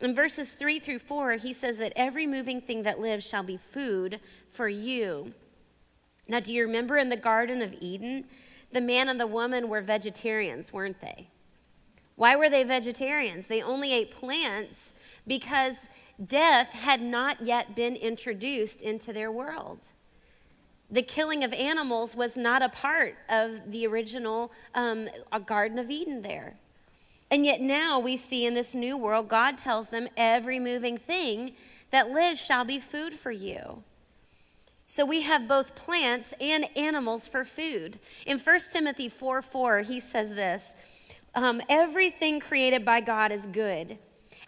In 0.00 0.14
verses 0.14 0.52
3 0.52 0.78
through 0.80 0.98
4, 0.98 1.32
he 1.34 1.52
says 1.52 1.78
that 1.78 1.92
every 1.96 2.26
moving 2.26 2.60
thing 2.60 2.82
that 2.82 3.00
lives 3.00 3.26
shall 3.26 3.42
be 3.42 3.56
food 3.56 4.20
for 4.48 4.68
you. 4.68 5.32
Now, 6.28 6.40
do 6.40 6.52
you 6.52 6.62
remember 6.62 6.96
in 6.96 7.10
the 7.10 7.16
Garden 7.16 7.62
of 7.62 7.74
Eden, 7.80 8.24
the 8.72 8.80
man 8.80 9.08
and 9.08 9.20
the 9.20 9.26
woman 9.26 9.68
were 9.68 9.80
vegetarians, 9.80 10.72
weren't 10.72 11.00
they? 11.00 11.28
Why 12.16 12.36
were 12.36 12.48
they 12.48 12.64
vegetarians? 12.64 13.46
They 13.46 13.62
only 13.62 13.92
ate 13.92 14.10
plants 14.10 14.92
because 15.26 15.76
death 16.24 16.72
had 16.72 17.02
not 17.02 17.42
yet 17.42 17.74
been 17.74 17.96
introduced 17.96 18.82
into 18.82 19.12
their 19.12 19.32
world. 19.32 19.86
The 20.90 21.02
killing 21.02 21.42
of 21.42 21.52
animals 21.52 22.14
was 22.14 22.36
not 22.36 22.62
a 22.62 22.68
part 22.68 23.16
of 23.28 23.70
the 23.70 23.86
original 23.86 24.52
um, 24.74 25.08
Garden 25.46 25.78
of 25.78 25.90
Eden 25.90 26.22
there. 26.22 26.56
And 27.34 27.44
yet 27.44 27.60
now 27.60 27.98
we 27.98 28.16
see 28.16 28.46
in 28.46 28.54
this 28.54 28.76
new 28.76 28.96
world, 28.96 29.26
God 29.26 29.58
tells 29.58 29.88
them 29.88 30.06
every 30.16 30.60
moving 30.60 30.96
thing 30.96 31.54
that 31.90 32.08
lives 32.12 32.40
shall 32.40 32.64
be 32.64 32.78
food 32.78 33.12
for 33.12 33.32
you. 33.32 33.82
So 34.86 35.04
we 35.04 35.22
have 35.22 35.48
both 35.48 35.74
plants 35.74 36.32
and 36.40 36.64
animals 36.78 37.26
for 37.26 37.42
food. 37.42 37.98
In 38.24 38.38
1 38.38 38.60
Timothy 38.70 39.08
4 39.08 39.42
4, 39.42 39.80
he 39.80 39.98
says 39.98 40.36
this 40.36 40.74
um, 41.34 41.60
Everything 41.68 42.38
created 42.38 42.84
by 42.84 43.00
God 43.00 43.32
is 43.32 43.46
good, 43.46 43.98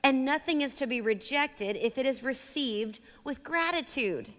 and 0.04 0.24
nothing 0.24 0.62
is 0.62 0.76
to 0.76 0.86
be 0.86 1.00
rejected 1.00 1.74
if 1.74 1.98
it 1.98 2.06
is 2.06 2.22
received 2.22 3.00
with 3.24 3.42
gratitude. 3.42 4.30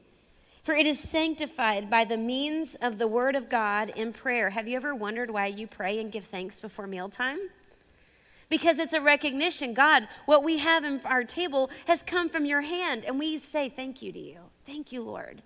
For 0.64 0.74
it 0.74 0.88
is 0.88 1.02
sanctified 1.02 1.90
by 1.90 2.06
the 2.06 2.16
means 2.16 2.76
of 2.76 2.98
the 2.98 3.08
word 3.10 3.36
of 3.36 3.50
God 3.50 3.90
in 3.90 4.14
prayer. 4.14 4.52
Have 4.52 4.70
you 4.70 4.78
ever 4.78 4.96
wondered 4.96 5.32
why 5.32 5.48
you 5.48 5.68
pray 5.68 6.00
and 6.00 6.10
give 6.10 6.24
thanks 6.24 6.62
before 6.62 6.88
mealtime? 6.88 7.40
Because 8.50 8.80
it's 8.80 8.94
a 8.94 9.02
recognition 9.02 9.74
God, 9.74 10.08
what 10.26 10.44
we 10.44 10.58
have 10.60 10.84
in 10.84 11.02
our 11.06 11.24
table 11.24 11.70
has 11.86 12.02
come 12.02 12.30
from 12.30 12.46
your 12.46 12.62
hand, 12.62 13.06
and 13.06 13.20
we 13.20 13.40
say 13.40 13.70
thank 13.70 14.02
you 14.02 14.12
to 14.12 14.20
you. 14.20 14.40
Thank 14.66 14.92
you, 14.92 15.02
Lord. 15.02 15.42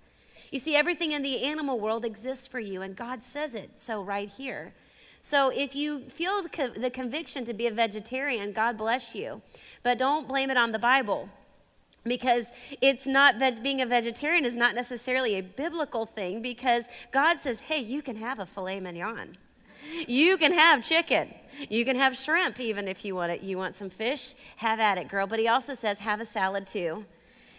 You 0.52 0.60
see, 0.60 0.76
everything 0.76 1.12
in 1.12 1.22
the 1.22 1.44
animal 1.44 1.80
world 1.80 2.04
exists 2.04 2.48
for 2.48 2.60
you, 2.60 2.82
and 2.82 2.96
God 2.96 3.24
says 3.24 3.56
it 3.56 3.72
so 3.78 4.02
right 4.04 4.30
here. 4.30 4.74
So 5.22 5.50
if 5.50 5.76
you 5.76 6.02
feel 6.10 6.42
the 6.42 6.90
conviction 6.92 7.46
to 7.46 7.54
be 7.54 7.68
a 7.68 7.72
vegetarian, 7.72 8.52
God 8.54 8.78
bless 8.78 9.16
you. 9.16 9.42
But 9.84 9.98
don't 9.98 10.28
blame 10.28 10.50
it 10.50 10.58
on 10.58 10.72
the 10.72 10.80
Bible 10.80 11.30
because 12.04 12.48
it's 12.82 13.06
not 13.06 13.40
being 13.62 13.82
a 13.82 13.86
vegetarian 13.86 14.44
is 14.44 14.56
not 14.56 14.74
necessarily 14.74 15.36
a 15.36 15.42
biblical 15.42 16.08
thing 16.08 16.42
because 16.42 16.86
God 17.12 17.40
says, 17.40 17.62
"Hey, 17.62 17.80
you 17.80 18.02
can 18.02 18.16
have 18.16 18.40
a 18.40 18.46
filet 18.48 18.80
mignon." 18.80 19.38
You 20.08 20.38
can 20.38 20.54
have 20.54 20.84
chicken. 20.84 21.34
You 21.70 21.86
can 21.86 21.96
have 21.96 22.18
shrimp 22.18 22.60
even 22.60 22.88
if 22.88 23.04
you 23.04 23.16
want 23.16 23.32
it. 23.32 23.42
You 23.42 23.58
want 23.58 23.76
some 23.76 23.90
fish? 23.90 24.34
Have 24.58 24.80
at 24.80 24.98
it, 24.98 25.08
girl. 25.08 25.28
But 25.28 25.40
he 25.40 25.48
also 25.48 25.76
says 25.76 26.00
have 26.00 26.22
a 26.22 26.26
salad 26.26 26.66
too. 26.68 27.06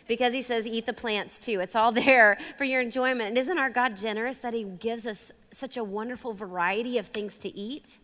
Because 0.08 0.34
he 0.34 0.42
says 0.42 0.66
eat 0.66 0.86
the 0.86 0.92
plants 0.92 1.38
too. 1.38 1.60
It's 1.60 1.76
all 1.76 1.92
there 1.92 2.38
for 2.58 2.64
your 2.64 2.80
enjoyment. 2.80 3.28
And 3.28 3.38
isn't 3.38 3.58
our 3.58 3.70
God 3.70 3.96
generous 3.96 4.38
that 4.38 4.54
he 4.54 4.64
gives 4.64 5.06
us 5.06 5.32
such 5.52 5.76
a 5.76 5.84
wonderful 5.84 6.32
variety 6.32 6.98
of 6.98 7.06
things 7.06 7.38
to 7.38 7.56
eat? 7.56 7.98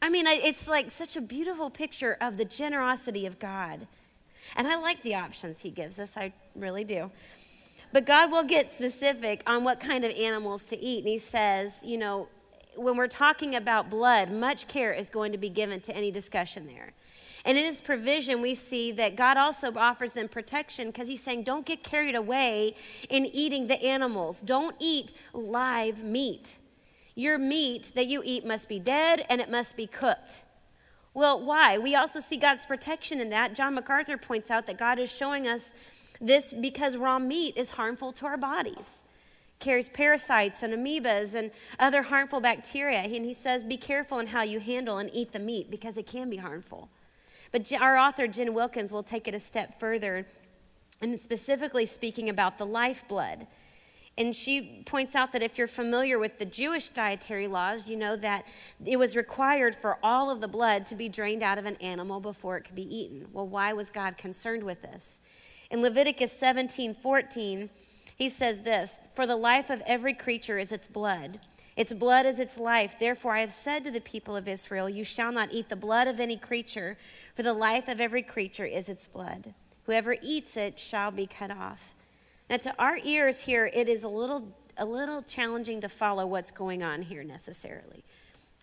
I 0.00 0.10
mean, 0.10 0.26
it's 0.26 0.68
like 0.68 0.90
such 0.90 1.16
a 1.16 1.20
beautiful 1.20 1.70
picture 1.70 2.16
of 2.20 2.36
the 2.36 2.44
generosity 2.44 3.26
of 3.26 3.38
God. 3.38 3.86
And 4.54 4.68
I 4.68 4.76
like 4.76 5.02
the 5.02 5.14
options 5.14 5.62
he 5.62 5.70
gives 5.70 5.98
us, 5.98 6.16
I 6.16 6.32
really 6.54 6.84
do. 6.84 7.10
But 7.92 8.04
God 8.04 8.30
will 8.30 8.44
get 8.44 8.72
specific 8.72 9.42
on 9.46 9.64
what 9.64 9.80
kind 9.80 10.04
of 10.04 10.12
animals 10.12 10.64
to 10.66 10.78
eat. 10.78 10.98
And 10.98 11.08
he 11.08 11.18
says, 11.18 11.82
you 11.84 11.96
know, 11.96 12.28
when 12.76 12.96
we're 12.96 13.08
talking 13.08 13.54
about 13.54 13.90
blood, 13.90 14.30
much 14.30 14.68
care 14.68 14.92
is 14.92 15.08
going 15.08 15.32
to 15.32 15.38
be 15.38 15.48
given 15.48 15.80
to 15.82 15.96
any 15.96 16.10
discussion 16.10 16.66
there. 16.66 16.92
And 17.44 17.56
in 17.56 17.64
his 17.64 17.80
provision, 17.80 18.42
we 18.42 18.54
see 18.56 18.90
that 18.92 19.14
God 19.14 19.36
also 19.36 19.72
offers 19.76 20.12
them 20.12 20.28
protection 20.28 20.88
because 20.88 21.08
he's 21.08 21.22
saying, 21.22 21.44
don't 21.44 21.64
get 21.64 21.84
carried 21.84 22.16
away 22.16 22.74
in 23.08 23.24
eating 23.26 23.68
the 23.68 23.80
animals. 23.82 24.40
Don't 24.40 24.74
eat 24.80 25.12
live 25.32 26.02
meat. 26.02 26.56
Your 27.14 27.38
meat 27.38 27.92
that 27.94 28.08
you 28.08 28.20
eat 28.24 28.44
must 28.44 28.68
be 28.68 28.80
dead 28.80 29.24
and 29.28 29.40
it 29.40 29.50
must 29.50 29.76
be 29.76 29.86
cooked. 29.86 30.44
Well, 31.14 31.40
why? 31.40 31.78
We 31.78 31.94
also 31.94 32.20
see 32.20 32.36
God's 32.36 32.66
protection 32.66 33.20
in 33.20 33.30
that. 33.30 33.54
John 33.54 33.74
MacArthur 33.74 34.18
points 34.18 34.50
out 34.50 34.66
that 34.66 34.76
God 34.76 34.98
is 34.98 35.10
showing 35.10 35.46
us 35.46 35.72
this 36.20 36.52
because 36.52 36.96
raw 36.96 37.18
meat 37.18 37.56
is 37.56 37.70
harmful 37.70 38.12
to 38.14 38.26
our 38.26 38.36
bodies 38.36 39.02
carries 39.58 39.88
parasites 39.88 40.62
and 40.62 40.74
amoebas 40.74 41.34
and 41.34 41.50
other 41.78 42.02
harmful 42.02 42.40
bacteria. 42.40 42.98
And 42.98 43.24
he 43.24 43.34
says, 43.34 43.64
be 43.64 43.76
careful 43.76 44.18
in 44.18 44.28
how 44.28 44.42
you 44.42 44.60
handle 44.60 44.98
and 44.98 45.10
eat 45.12 45.32
the 45.32 45.38
meat 45.38 45.70
because 45.70 45.96
it 45.96 46.06
can 46.06 46.28
be 46.28 46.36
harmful. 46.36 46.88
But 47.52 47.72
our 47.72 47.96
author, 47.96 48.26
Jen 48.26 48.54
Wilkins, 48.54 48.92
will 48.92 49.02
take 49.02 49.28
it 49.28 49.34
a 49.34 49.40
step 49.40 49.78
further 49.78 50.26
and 51.00 51.20
specifically 51.20 51.86
speaking 51.86 52.28
about 52.28 52.58
the 52.58 52.66
lifeblood. 52.66 53.46
And 54.18 54.34
she 54.34 54.82
points 54.86 55.14
out 55.14 55.32
that 55.32 55.42
if 55.42 55.58
you're 55.58 55.66
familiar 55.66 56.18
with 56.18 56.38
the 56.38 56.46
Jewish 56.46 56.88
dietary 56.88 57.46
laws, 57.46 57.88
you 57.88 57.96
know 57.96 58.16
that 58.16 58.46
it 58.84 58.98
was 58.98 59.14
required 59.14 59.74
for 59.74 59.98
all 60.02 60.30
of 60.30 60.40
the 60.40 60.48
blood 60.48 60.86
to 60.86 60.94
be 60.94 61.08
drained 61.08 61.42
out 61.42 61.58
of 61.58 61.66
an 61.66 61.76
animal 61.76 62.18
before 62.18 62.56
it 62.56 62.62
could 62.62 62.74
be 62.74 62.94
eaten. 62.94 63.26
Well, 63.32 63.46
why 63.46 63.74
was 63.74 63.90
God 63.90 64.16
concerned 64.16 64.62
with 64.62 64.80
this? 64.80 65.20
In 65.70 65.82
Leviticus 65.82 66.32
17 66.32 66.94
14, 66.94 67.68
he 68.16 68.30
says 68.30 68.62
this 68.62 68.96
For 69.14 69.26
the 69.26 69.36
life 69.36 69.70
of 69.70 69.82
every 69.86 70.14
creature 70.14 70.58
is 70.58 70.72
its 70.72 70.88
blood. 70.88 71.38
Its 71.76 71.92
blood 71.92 72.24
is 72.24 72.40
its 72.40 72.58
life. 72.58 72.98
Therefore, 72.98 73.34
I 73.34 73.40
have 73.40 73.52
said 73.52 73.84
to 73.84 73.90
the 73.90 74.00
people 74.00 74.34
of 74.34 74.48
Israel, 74.48 74.88
You 74.88 75.04
shall 75.04 75.30
not 75.30 75.52
eat 75.52 75.68
the 75.68 75.76
blood 75.76 76.08
of 76.08 76.18
any 76.18 76.38
creature, 76.38 76.96
for 77.34 77.42
the 77.42 77.52
life 77.52 77.86
of 77.86 78.00
every 78.00 78.22
creature 78.22 78.64
is 78.64 78.88
its 78.88 79.06
blood. 79.06 79.52
Whoever 79.84 80.16
eats 80.22 80.56
it 80.56 80.80
shall 80.80 81.10
be 81.10 81.26
cut 81.26 81.50
off. 81.50 81.94
Now, 82.48 82.56
to 82.56 82.74
our 82.78 82.98
ears 83.04 83.42
here, 83.42 83.70
it 83.72 83.88
is 83.88 84.04
a 84.04 84.08
little, 84.08 84.48
a 84.78 84.86
little 84.86 85.20
challenging 85.20 85.82
to 85.82 85.88
follow 85.88 86.26
what's 86.26 86.50
going 86.50 86.82
on 86.82 87.02
here 87.02 87.22
necessarily, 87.22 88.02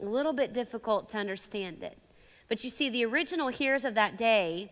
a 0.01 0.05
little 0.05 0.33
bit 0.33 0.51
difficult 0.51 1.07
to 1.09 1.19
understand 1.19 1.83
it. 1.83 1.97
But 2.49 2.63
you 2.63 2.71
see, 2.71 2.89
the 2.89 3.05
original 3.05 3.49
hearers 3.49 3.85
of 3.85 3.93
that 3.93 4.17
day 4.17 4.71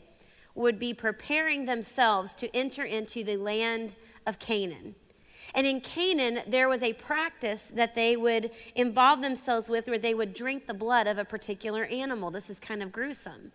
would 0.55 0.79
be 0.79 0.93
preparing 0.93 1.65
themselves 1.65 2.33
to 2.33 2.53
enter 2.55 2.83
into 2.83 3.23
the 3.23 3.37
land 3.37 3.95
of 4.25 4.39
Canaan. 4.39 4.95
And 5.53 5.67
in 5.67 5.81
Canaan, 5.81 6.41
there 6.47 6.69
was 6.69 6.81
a 6.81 6.93
practice 6.93 7.71
that 7.73 7.95
they 7.95 8.15
would 8.15 8.51
involve 8.75 9.21
themselves 9.21 9.69
with 9.69 9.87
where 9.87 9.99
they 9.99 10.13
would 10.13 10.33
drink 10.33 10.65
the 10.65 10.73
blood 10.73 11.07
of 11.07 11.17
a 11.17 11.25
particular 11.25 11.85
animal. 11.85 12.31
This 12.31 12.49
is 12.49 12.59
kind 12.59 12.81
of 12.81 12.91
gruesome. 12.91 13.51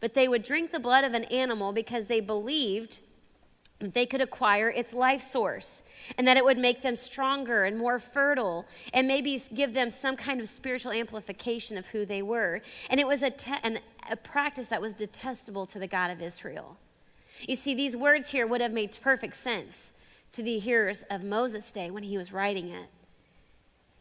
But 0.00 0.14
they 0.14 0.28
would 0.28 0.42
drink 0.42 0.72
the 0.72 0.80
blood 0.80 1.04
of 1.04 1.14
an 1.14 1.24
animal 1.24 1.72
because 1.72 2.06
they 2.06 2.20
believed 2.20 3.00
they 3.78 4.06
could 4.06 4.22
acquire 4.22 4.70
its 4.70 4.94
life 4.94 5.20
source 5.20 5.82
and 6.16 6.26
that 6.26 6.36
it 6.36 6.44
would 6.44 6.56
make 6.56 6.80
them 6.80 6.96
stronger 6.96 7.64
and 7.64 7.76
more 7.76 7.98
fertile 7.98 8.64
and 8.94 9.06
maybe 9.06 9.42
give 9.54 9.74
them 9.74 9.90
some 9.90 10.16
kind 10.16 10.40
of 10.40 10.48
spiritual 10.48 10.92
amplification 10.92 11.76
of 11.76 11.86
who 11.88 12.06
they 12.06 12.22
were. 12.22 12.62
And 12.88 12.98
it 12.98 13.06
was 13.06 13.22
a, 13.22 13.30
te- 13.30 13.52
an, 13.62 13.78
a 14.10 14.16
practice 14.16 14.66
that 14.66 14.80
was 14.80 14.94
detestable 14.94 15.66
to 15.66 15.78
the 15.78 15.86
God 15.86 16.10
of 16.10 16.22
Israel. 16.22 16.78
You 17.46 17.54
see, 17.54 17.74
these 17.74 17.94
words 17.94 18.30
here 18.30 18.46
would 18.46 18.62
have 18.62 18.72
made 18.72 18.96
perfect 19.02 19.36
sense 19.36 19.92
to 20.32 20.42
the 20.42 20.58
hearers 20.58 21.04
of 21.10 21.22
Moses' 21.22 21.70
day 21.72 21.90
when 21.90 22.02
he 22.02 22.18
was 22.18 22.32
writing 22.32 22.68
it. 22.68 22.88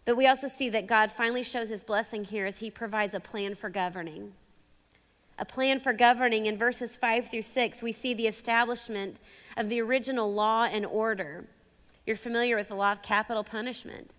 But 0.06 0.18
we 0.18 0.28
also 0.28 0.48
see 0.48 0.70
that 0.70 0.88
God 0.88 1.12
finally 1.12 1.44
shows 1.44 1.70
his 1.70 1.84
blessing 1.84 2.26
here 2.26 2.46
as 2.46 2.60
he 2.60 2.70
provides 2.70 3.14
a 3.14 3.20
plan 3.20 3.56
for 3.56 3.70
governing. 3.70 4.34
A 5.38 5.46
plan 5.46 5.80
for 5.80 5.92
governing 5.92 6.46
in 6.46 6.58
verses 6.58 6.96
5 6.96 7.30
through 7.30 7.42
6, 7.42 7.82
we 7.82 7.92
see 7.92 8.14
the 8.14 8.28
establishment 8.28 9.18
of 9.58 9.68
the 9.68 9.82
original 9.82 10.32
law 10.32 10.64
and 10.64 10.86
order. 10.86 11.46
You're 12.06 12.16
familiar 12.16 12.56
with 12.56 12.70
the 12.70 12.76
law 12.76 12.92
of 12.92 13.02
capital 13.02 13.44
punishment. 13.44 14.14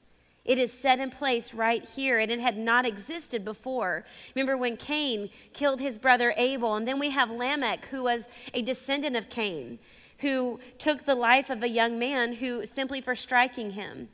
It 0.45 0.59
is 0.59 0.73
set 0.73 1.01
in 1.01 1.11
place 1.11 1.55
right 1.55 1.83
here, 1.83 2.19
and 2.19 2.31
it 2.31 2.39
had 2.39 2.57
not 2.57 2.87
existed 2.87 3.45
before. 3.45 4.05
Remember 4.35 4.57
when 4.57 4.77
Cain 4.77 5.31
killed 5.53 5.81
his 5.81 5.99
brother 5.99 6.35
Abel, 6.37 6.75
and 6.75 6.87
then 6.87 6.99
we 6.99 7.11
have 7.11 7.31
Lamech, 7.31 7.87
who 7.87 8.05
was 8.05 8.29
a 8.55 8.63
descendant 8.63 9.17
of 9.17 9.29
Cain, 9.29 9.79
who 10.19 10.61
took 10.79 11.05
the 11.05 11.15
life 11.15 11.51
of 11.51 11.63
a 11.63 11.69
young 11.69 11.99
man 11.99 12.35
who 12.35 12.65
simply 12.65 13.01
for 13.01 13.15
striking 13.15 13.73
him. 13.73 14.09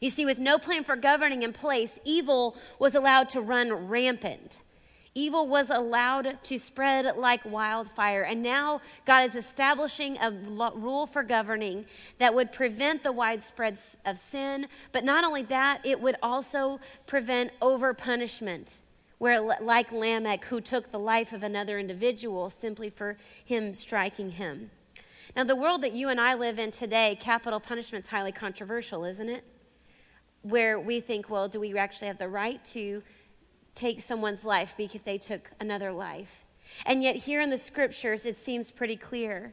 You 0.00 0.10
see, 0.10 0.24
with 0.24 0.38
no 0.38 0.58
plan 0.58 0.84
for 0.84 0.96
governing 0.96 1.42
in 1.42 1.52
place, 1.52 1.98
evil 2.04 2.56
was 2.78 2.94
allowed 2.94 3.28
to 3.30 3.40
run 3.40 3.72
rampant. 3.88 4.60
Evil 5.14 5.48
was 5.48 5.70
allowed 5.70 6.42
to 6.42 6.58
spread 6.58 7.16
like 7.16 7.42
wildfire. 7.46 8.22
And 8.22 8.42
now 8.42 8.82
God 9.06 9.30
is 9.30 9.34
establishing 9.34 10.18
a 10.18 10.30
rule 10.30 11.06
for 11.06 11.22
governing 11.22 11.86
that 12.18 12.34
would 12.34 12.52
prevent 12.52 13.02
the 13.02 13.12
widespread 13.12 13.78
of 14.04 14.18
sin. 14.18 14.66
But 14.92 15.04
not 15.04 15.24
only 15.24 15.42
that, 15.44 15.80
it 15.86 16.02
would 16.02 16.16
also 16.22 16.80
prevent 17.06 17.52
over 17.62 17.94
punishment, 17.94 18.82
where, 19.16 19.40
like 19.40 19.90
Lamech, 19.90 20.44
who 20.44 20.60
took 20.60 20.90
the 20.90 20.98
life 20.98 21.32
of 21.32 21.42
another 21.42 21.78
individual 21.78 22.50
simply 22.50 22.90
for 22.90 23.16
him 23.42 23.72
striking 23.72 24.32
him. 24.32 24.70
Now, 25.34 25.44
the 25.44 25.56
world 25.56 25.82
that 25.82 25.92
you 25.92 26.08
and 26.08 26.20
I 26.20 26.34
live 26.34 26.58
in 26.58 26.70
today, 26.70 27.16
capital 27.20 27.60
punishment 27.60 28.04
is 28.04 28.10
highly 28.10 28.32
controversial, 28.32 29.04
isn't 29.04 29.28
it? 29.28 29.44
Where 30.42 30.78
we 30.78 31.00
think, 31.00 31.28
well, 31.28 31.48
do 31.48 31.58
we 31.58 31.76
actually 31.76 32.08
have 32.08 32.18
the 32.18 32.28
right 32.28 32.64
to 32.66 33.02
take 33.76 34.00
someone's 34.00 34.44
life 34.44 34.74
because 34.76 35.02
they 35.02 35.18
took 35.18 35.52
another 35.60 35.92
life. 35.92 36.44
And 36.84 37.02
yet, 37.02 37.14
here 37.14 37.40
in 37.40 37.50
the 37.50 37.58
scriptures, 37.58 38.26
it 38.26 38.36
seems 38.36 38.72
pretty 38.72 38.96
clear 38.96 39.52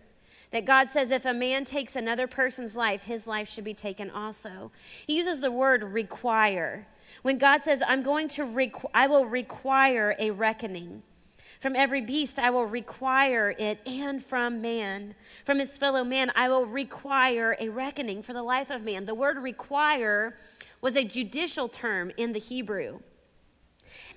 that 0.49 0.65
God 0.65 0.89
says 0.89 1.12
if 1.12 1.25
a 1.25 1.33
man 1.33 1.65
takes 1.65 1.95
another 1.95 2.25
person's 2.25 2.75
life, 2.75 3.03
his 3.03 3.27
life 3.27 3.49
should 3.49 3.63
be 3.63 3.73
taken 3.73 4.09
also. 4.09 4.71
He 5.05 5.17
uses 5.17 5.41
the 5.41 5.51
word 5.51 5.83
require. 5.83 6.88
When 7.21 7.38
God 7.38 7.63
says, 7.63 7.83
I'm 7.86 8.01
going 8.01 8.27
to, 8.29 8.43
requ- 8.43 8.89
I 8.93 9.07
will 9.07 9.25
require 9.25 10.15
a 10.17 10.31
reckoning. 10.31 11.03
From 11.63 11.78
every 11.78 12.02
beast, 12.02 12.39
I 12.39 12.49
will 12.49 12.65
require 12.65 13.56
it, 13.58 13.80
and 13.88 14.21
from 14.21 14.62
man, 14.62 15.15
from 15.45 15.60
his 15.60 15.78
fellow 15.78 16.04
man, 16.04 16.30
I 16.36 16.49
will 16.49 16.65
require 16.65 17.56
a 17.58 17.69
reckoning 17.69 18.21
for 18.21 18.34
the 18.34 18.43
life 18.43 18.69
of 18.69 18.84
man. 18.84 19.06
The 19.06 19.15
word 19.15 19.38
require 19.38 20.38
was 20.82 20.97
a 20.97 21.06
judicial 21.06 21.69
term 21.69 22.12
in 22.17 22.34
the 22.34 22.39
Hebrew. 22.39 22.99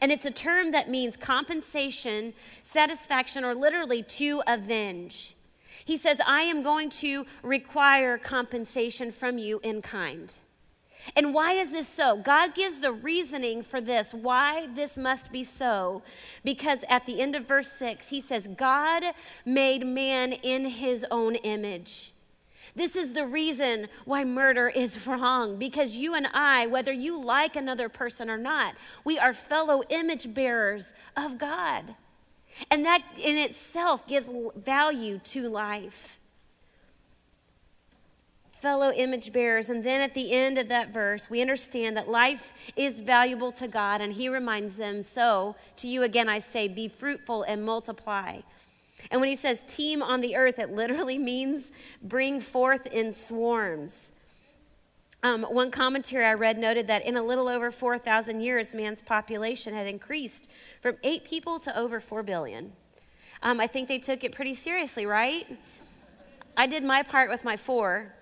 And 0.03 0.11
it's 0.11 0.25
a 0.25 0.33
term 0.33 0.73
that 0.73 0.91
means 0.91 1.17
compensation, 1.17 2.35
satisfaction, 2.65 3.45
or 3.45 3.55
literally 3.55 4.03
to 4.03 4.43
avenge. 4.49 5.37
He 5.85 5.99
says, 5.99 6.21
I 6.27 6.43
am 6.43 6.65
going 6.65 6.89
to 6.89 7.27
require 7.45 8.19
compensation 8.19 9.13
from 9.13 9.39
you 9.39 9.61
in 9.63 9.83
kind. 9.83 10.35
And 11.15 11.33
why 11.33 11.53
is 11.53 11.71
this 11.71 11.89
so? 11.89 12.17
God 12.17 12.55
gives 12.55 12.81
the 12.81 12.93
reasoning 12.93 13.63
for 13.63 13.81
this, 13.81 14.13
why 14.13 14.67
this 14.75 14.97
must 14.97 15.31
be 15.31 15.45
so. 15.45 16.03
Because 16.43 16.85
at 16.89 17.07
the 17.07 17.21
end 17.21 17.37
of 17.37 17.45
verse 17.45 17.71
6, 17.73 18.09
he 18.09 18.21
says, 18.21 18.49
God 18.49 19.05
made 19.45 19.87
man 19.87 20.33
in 20.33 20.67
his 20.67 21.07
own 21.11 21.37
image. 21.37 22.13
This 22.75 22.95
is 22.95 23.15
the 23.15 23.27
reason 23.27 23.89
why 24.05 24.25
murder 24.25 24.69
is 24.69 25.07
wrong 25.07 25.59
because 25.59 25.97
you 25.97 26.15
and 26.15 26.29
I, 26.33 26.67
whether 26.67 26.93
you 26.93 27.21
like 27.21 27.57
another 27.57 27.89
person 27.89 28.29
or 28.29 28.39
not, 28.39 28.75
we 29.05 29.19
are 29.19 29.33
fellow 29.33 29.83
image 29.89 30.35
bearers 30.35 30.93
of 31.17 31.39
God. 31.39 31.95
And 32.71 32.85
that 32.85 33.03
in 33.23 33.37
itself 33.37 34.07
gives 34.07 34.29
value 34.57 35.19
to 35.25 35.49
life. 35.49 36.19
Fellow 38.61 38.91
image 38.93 39.33
bearers. 39.33 39.69
And 39.69 39.85
then 39.85 40.01
at 40.01 40.15
the 40.15 40.33
end 40.33 40.59
of 40.59 40.69
that 40.69 40.93
verse, 40.93 41.29
we 41.29 41.41
understand 41.41 41.97
that 41.97 42.09
life 42.09 42.53
is 42.75 43.01
valuable 43.01 43.53
to 43.53 43.69
God, 43.69 44.01
and 44.01 44.13
He 44.13 44.29
reminds 44.29 44.77
them 44.77 45.03
so. 45.03 45.57
To 45.79 45.89
you 45.89 46.03
again, 46.03 46.29
I 46.29 46.39
say, 46.39 46.69
be 46.69 46.89
fruitful 46.89 47.43
and 47.43 47.65
multiply. 47.65 48.41
And 49.11 49.21
when 49.21 49.31
he 49.31 49.37
says 49.37 49.63
teem 49.67 50.03
on 50.03 50.21
the 50.21 50.37
earth, 50.37 50.59
it 50.59 50.73
literally 50.73 51.19
means 51.33 51.71
bring 52.03 52.41
forth 52.41 52.87
in 52.87 53.13
swarms. 53.13 54.11
Um, 55.23 55.43
one 55.45 55.71
commentary 55.71 56.25
I 56.25 56.35
read 56.35 56.59
noted 56.59 56.87
that 56.89 57.05
in 57.05 57.17
a 57.17 57.23
little 57.23 57.49
over 57.49 57.71
4,000 57.71 58.41
years, 58.41 58.75
man's 58.75 59.01
population 59.01 59.75
had 59.75 59.87
increased 59.87 60.49
from 60.81 60.97
eight 61.03 61.25
people 61.25 61.59
to 61.61 61.77
over 61.77 62.01
4 62.01 62.23
billion. 62.23 62.73
Um, 63.43 63.61
I 63.61 63.67
think 63.67 63.89
they 63.89 63.99
took 63.99 64.25
it 64.25 64.33
pretty 64.33 64.55
seriously, 64.55 65.07
right? 65.07 65.47
I 66.57 66.67
did 66.67 66.85
my 66.85 67.03
part 67.03 67.29
with 67.29 67.45
my 67.45 67.57
four. 67.57 68.15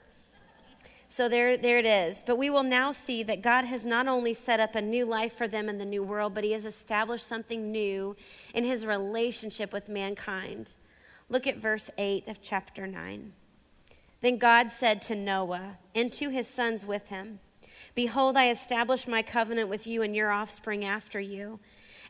So 1.15 1.29
there, 1.29 1.57
there 1.57 1.79
it 1.79 1.87
is. 1.87 2.25
But 2.27 2.39
we 2.39 2.51
will 2.51 2.65
now 2.65 2.91
see 2.91 3.23
that 3.23 3.41
God 3.41 3.67
has 3.67 3.85
not 3.87 4.09
only 4.09 4.35
set 4.35 4.59
up 4.59 4.75
a 4.75 4.83
new 4.83 5.05
life 5.05 5.33
for 5.33 5.47
them 5.47 5.69
in 5.69 5.79
the 5.79 5.85
new 5.85 6.03
world, 6.03 6.35
but 6.35 6.43
He 6.43 6.51
has 6.51 6.65
established 6.65 7.25
something 7.25 7.71
new 7.71 8.17
in 8.53 8.65
His 8.65 8.85
relationship 8.85 9.73
with 9.73 9.89
mankind. 9.89 10.73
Look 11.29 11.47
at 11.47 11.59
verse 11.59 11.89
8 11.99 12.27
of 12.27 12.43
chapter 12.43 12.89
9. 12.89 13.33
Then 14.23 14.39
God 14.39 14.73
said 14.73 15.01
to 15.03 15.15
Noah 15.15 15.79
and 15.95 16.13
to 16.15 16.31
his 16.31 16.49
sons 16.49 16.85
with 16.85 17.07
him, 17.07 17.39
Behold, 17.95 18.37
I 18.37 18.51
establish 18.51 19.07
my 19.07 19.23
covenant 19.23 19.69
with 19.69 19.87
you 19.87 20.03
and 20.03 20.17
your 20.17 20.33
offspring 20.33 20.85
after 20.85 21.21
you 21.21 21.61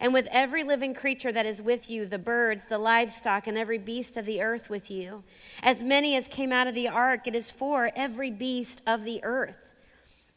and 0.01 0.13
with 0.13 0.29
every 0.31 0.65
living 0.65 0.95
creature 0.95 1.33
that 1.33 1.47
is 1.47 1.63
with 1.63 1.89
you, 1.89 2.07
the 2.07 2.19
birds, 2.19 2.65
the 2.65 2.79
livestock, 2.79 3.47
and 3.47 3.57
every 3.57 3.79
beast 3.79 4.17
of 4.17 4.27
the 4.27 4.43
earth 4.43 4.69
with 4.69 4.91
you. 4.91 5.23
As 5.63 5.83
many 5.83 6.17
as 6.17 6.29
came 6.29 6.53
out 6.53 6.67
of 6.67 6.75
the 6.75 6.89
ark, 6.89 7.27
it 7.27 7.35
is 7.35 7.51
for 7.51 7.91
every 7.95 8.31
beast 8.31 8.83
of 8.87 9.05
the 9.05 9.23
earth. 9.23 9.75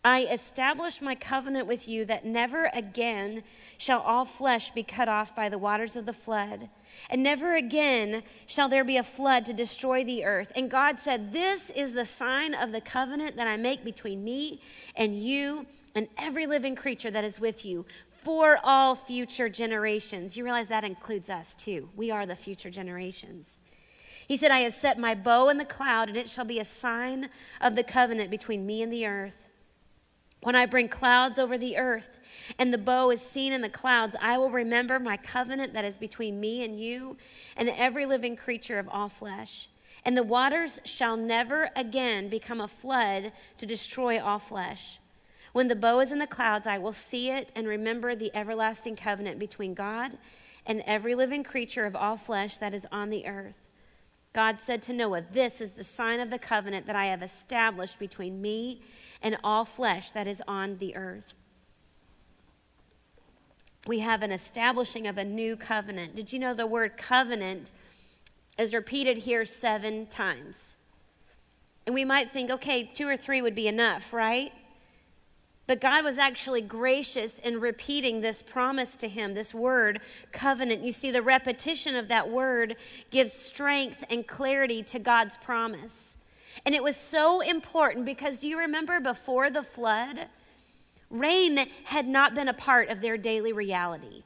I 0.08 0.22
establish 0.22 1.02
my 1.02 1.15
covenant 1.15 1.67
with 1.67 1.86
you 1.88 2.06
that 2.06 2.24
never 2.24 2.70
again 2.74 3.43
shall 3.78 4.00
all 4.00 4.24
flesh 4.24 4.72
be 4.72 4.82
cut 4.82 5.10
off 5.10 5.36
by 5.36 5.50
the 5.50 5.58
waters 5.58 5.98
of 5.98 6.06
the 6.06 6.13
flood, 6.13 6.70
and 7.10 7.22
never 7.22 7.56
again 7.56 8.24
shall 8.46 8.70
there 8.70 8.86
be 8.86 8.96
a 8.96 9.04
flood 9.04 9.46
to 9.48 9.54
destroy 9.54 10.06
the 10.06 10.24
earth. 10.24 10.54
And 10.56 10.72
God 10.72 11.00
said, 11.00 11.34
This 11.34 11.70
is 11.72 11.91
the 11.91 12.06
sign 12.06 12.54
of 12.54 12.72
the 12.72 12.80
covenant 12.80 13.36
that 13.36 13.48
I 13.48 13.58
make 13.58 13.84
between 13.84 14.24
me 14.24 14.62
and 14.96 15.20
you 15.20 15.65
and 15.93 16.08
every 16.17 16.46
living 16.48 16.76
creature 16.76 17.12
that 17.12 17.26
is 17.26 17.39
with 17.39 17.65
you 17.65 17.86
for 18.28 18.60
all 18.62 18.94
future 18.94 19.48
generations. 19.48 20.36
You 20.36 20.44
realize 20.44 20.68
that 20.68 20.84
includes 20.84 21.30
us 21.30 21.56
too. 21.56 21.88
We 21.96 22.12
are 22.12 22.26
the 22.26 22.36
future 22.36 22.70
generations. 22.70 23.62
He 24.28 24.36
said, 24.36 24.52
I 24.52 24.60
have 24.60 24.74
set 24.74 25.00
my 25.00 25.16
bow 25.16 25.48
in 25.48 25.56
the 25.56 25.63
cloud, 25.63 26.10
and 26.10 26.18
it 26.18 26.28
shall 26.28 26.44
be 26.44 26.60
a 26.60 26.66
sign 26.66 27.30
of 27.62 27.76
the 27.76 27.86
covenant 27.86 28.30
between 28.30 28.66
me 28.66 28.82
and 28.82 28.92
the 28.92 29.06
earth. 29.06 29.48
When 30.42 30.58
I 30.58 30.66
bring 30.66 30.90
clouds 30.90 31.40
over 31.40 31.58
the 31.58 31.78
earth, 31.78 32.18
and 32.60 32.74
the 32.74 32.78
bow 32.78 33.12
is 33.12 33.22
seen 33.22 33.54
in 33.54 33.62
the 33.62 33.70
clouds, 33.70 34.18
I 34.22 34.38
will 34.38 34.52
remember 34.52 35.00
my 35.00 35.16
covenant 35.16 35.72
that 35.72 35.86
is 35.86 35.98
between 35.98 36.38
me 36.38 36.66
and 36.66 36.78
you 36.78 37.16
and 37.56 37.70
every 37.70 38.06
living 38.06 38.36
creature 38.36 38.78
of 38.78 38.90
all 38.90 39.08
flesh. 39.08 39.70
And 40.04 40.18
the 40.18 40.24
waters 40.24 40.82
shall 40.84 41.16
never 41.16 41.70
again 41.78 42.28
become 42.28 42.60
a 42.60 42.68
flood 42.68 43.32
to 43.58 43.66
destroy 43.66 44.22
all 44.22 44.40
flesh. 44.40 45.00
When 45.58 45.70
the 45.70 45.76
bow 45.76 46.02
is 46.02 46.12
in 46.12 46.20
the 46.20 46.28
clouds, 46.28 46.67
I 46.67 46.78
will 46.78 46.93
see 46.93 47.32
it 47.32 47.52
and 47.56 47.67
remember 47.67 48.13
the 48.13 48.30
everlasting 48.36 48.96
covenant 48.96 49.39
between 49.39 49.74
God 49.74 50.12
and 50.67 50.84
every 50.86 51.15
living 51.15 51.43
creature 51.43 51.88
of 51.88 51.96
all 51.96 52.15
flesh 52.15 52.60
that 52.60 52.76
is 52.76 52.86
on 52.91 53.10
the 53.10 53.26
earth. 53.26 53.65
God 54.34 54.60
said 54.60 54.84
to 54.84 54.93
Noah, 54.93 55.24
This 55.32 55.60
is 55.60 55.72
the 55.72 55.84
sign 55.84 56.20
of 56.20 56.30
the 56.30 56.38
covenant 56.38 56.86
that 56.86 56.96
I 56.96 57.06
have 57.06 57.24
established 57.24 57.98
between 57.98 58.39
me 58.39 58.84
and 59.20 59.36
all 59.43 59.65
flesh 59.65 60.12
that 60.12 60.28
is 60.28 60.43
on 60.48 60.78
the 60.78 60.96
earth. 60.96 61.34
We 63.88 63.98
have 64.02 64.22
an 64.22 64.32
establishing 64.32 65.08
of 65.08 65.17
a 65.17 65.26
new 65.26 65.56
covenant. 65.56 66.13
Did 66.13 66.32
you 66.32 66.38
know 66.38 66.54
the 66.54 66.67
word 66.67 66.98
covenant 66.98 67.72
is 68.60 68.76
repeated 68.76 69.17
here 69.17 69.43
seven 69.43 70.06
times? 70.06 70.76
And 71.88 71.96
we 71.96 72.06
might 72.06 72.32
think, 72.32 72.52
okay, 72.52 72.84
two 72.84 73.08
or 73.08 73.17
three 73.17 73.41
would 73.41 73.56
be 73.56 73.67
enough, 73.67 74.13
right? 74.13 74.54
But 75.67 75.82
God 75.82 76.06
was 76.06 76.17
actually 76.17 76.62
gracious 76.62 77.39
in 77.39 77.60
repeating 77.60 78.21
this 78.21 78.41
promise 78.41 78.95
to 78.95 79.10
him, 79.10 79.34
this 79.34 79.53
word, 79.53 79.99
covenant. 80.32 80.82
You 80.82 80.93
see, 80.93 81.12
the 81.12 81.21
repetition 81.21 81.97
of 81.97 82.08
that 82.08 82.30
word 82.30 82.77
gives 83.12 83.34
strength 83.34 84.06
and 84.10 84.25
clarity 84.25 84.82
to 84.84 84.97
God's 84.97 85.36
promise. 85.36 86.15
And 86.65 86.73
it 86.73 86.82
was 86.82 86.95
so 86.95 87.41
important 87.41 88.06
because 88.06 88.38
do 88.38 88.47
you 88.47 88.58
remember 88.58 89.01
before 89.01 89.49
the 89.49 89.62
flood? 89.62 90.27
Rain 91.10 91.67
had 91.84 92.08
not 92.08 92.34
been 92.34 92.47
a 92.47 92.53
part 92.53 92.88
of 92.88 93.01
their 93.01 93.17
daily 93.17 93.51
reality. 93.51 94.23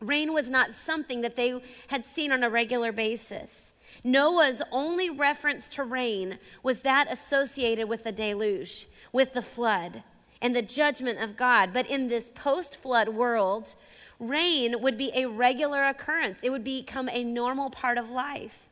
Rain 0.00 0.34
was 0.34 0.50
not 0.50 0.74
something 0.74 1.22
that 1.22 1.36
they 1.36 1.58
had 1.86 2.04
seen 2.04 2.30
on 2.30 2.42
a 2.42 2.50
regular 2.50 2.92
basis. 2.92 3.72
Noah's 4.02 4.60
only 4.70 5.08
reference 5.08 5.70
to 5.70 5.84
rain 5.84 6.38
was 6.62 6.82
that 6.82 7.10
associated 7.10 7.88
with 7.88 8.04
the 8.04 8.12
deluge, 8.12 8.86
with 9.10 9.32
the 9.32 9.42
flood 9.42 10.02
and 10.44 10.54
the 10.54 10.62
judgment 10.62 11.18
of 11.20 11.38
God. 11.38 11.72
But 11.72 11.88
in 11.88 12.08
this 12.08 12.30
post 12.34 12.76
flood 12.76 13.08
world, 13.08 13.74
rain 14.20 14.82
would 14.82 14.98
be 14.98 15.10
a 15.14 15.24
regular 15.24 15.82
occurrence, 15.82 16.40
it 16.42 16.50
would 16.50 16.62
become 16.62 17.08
a 17.08 17.24
normal 17.24 17.70
part 17.70 17.96
of 17.96 18.10
life. 18.10 18.68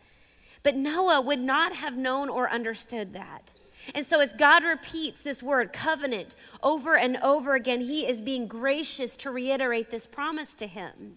But 0.62 0.76
Noah 0.76 1.22
would 1.22 1.40
not 1.40 1.72
have 1.72 1.96
known 1.96 2.28
or 2.28 2.48
understood 2.50 3.14
that. 3.14 3.54
And 3.94 4.06
so, 4.06 4.20
as 4.20 4.34
God 4.34 4.62
repeats 4.64 5.22
this 5.22 5.42
word, 5.42 5.72
covenant, 5.72 6.36
over 6.62 6.96
and 6.96 7.16
over 7.16 7.54
again, 7.54 7.80
He 7.80 8.06
is 8.06 8.20
being 8.20 8.46
gracious 8.46 9.16
to 9.16 9.30
reiterate 9.30 9.90
this 9.90 10.06
promise 10.06 10.54
to 10.56 10.66
him. 10.66 11.16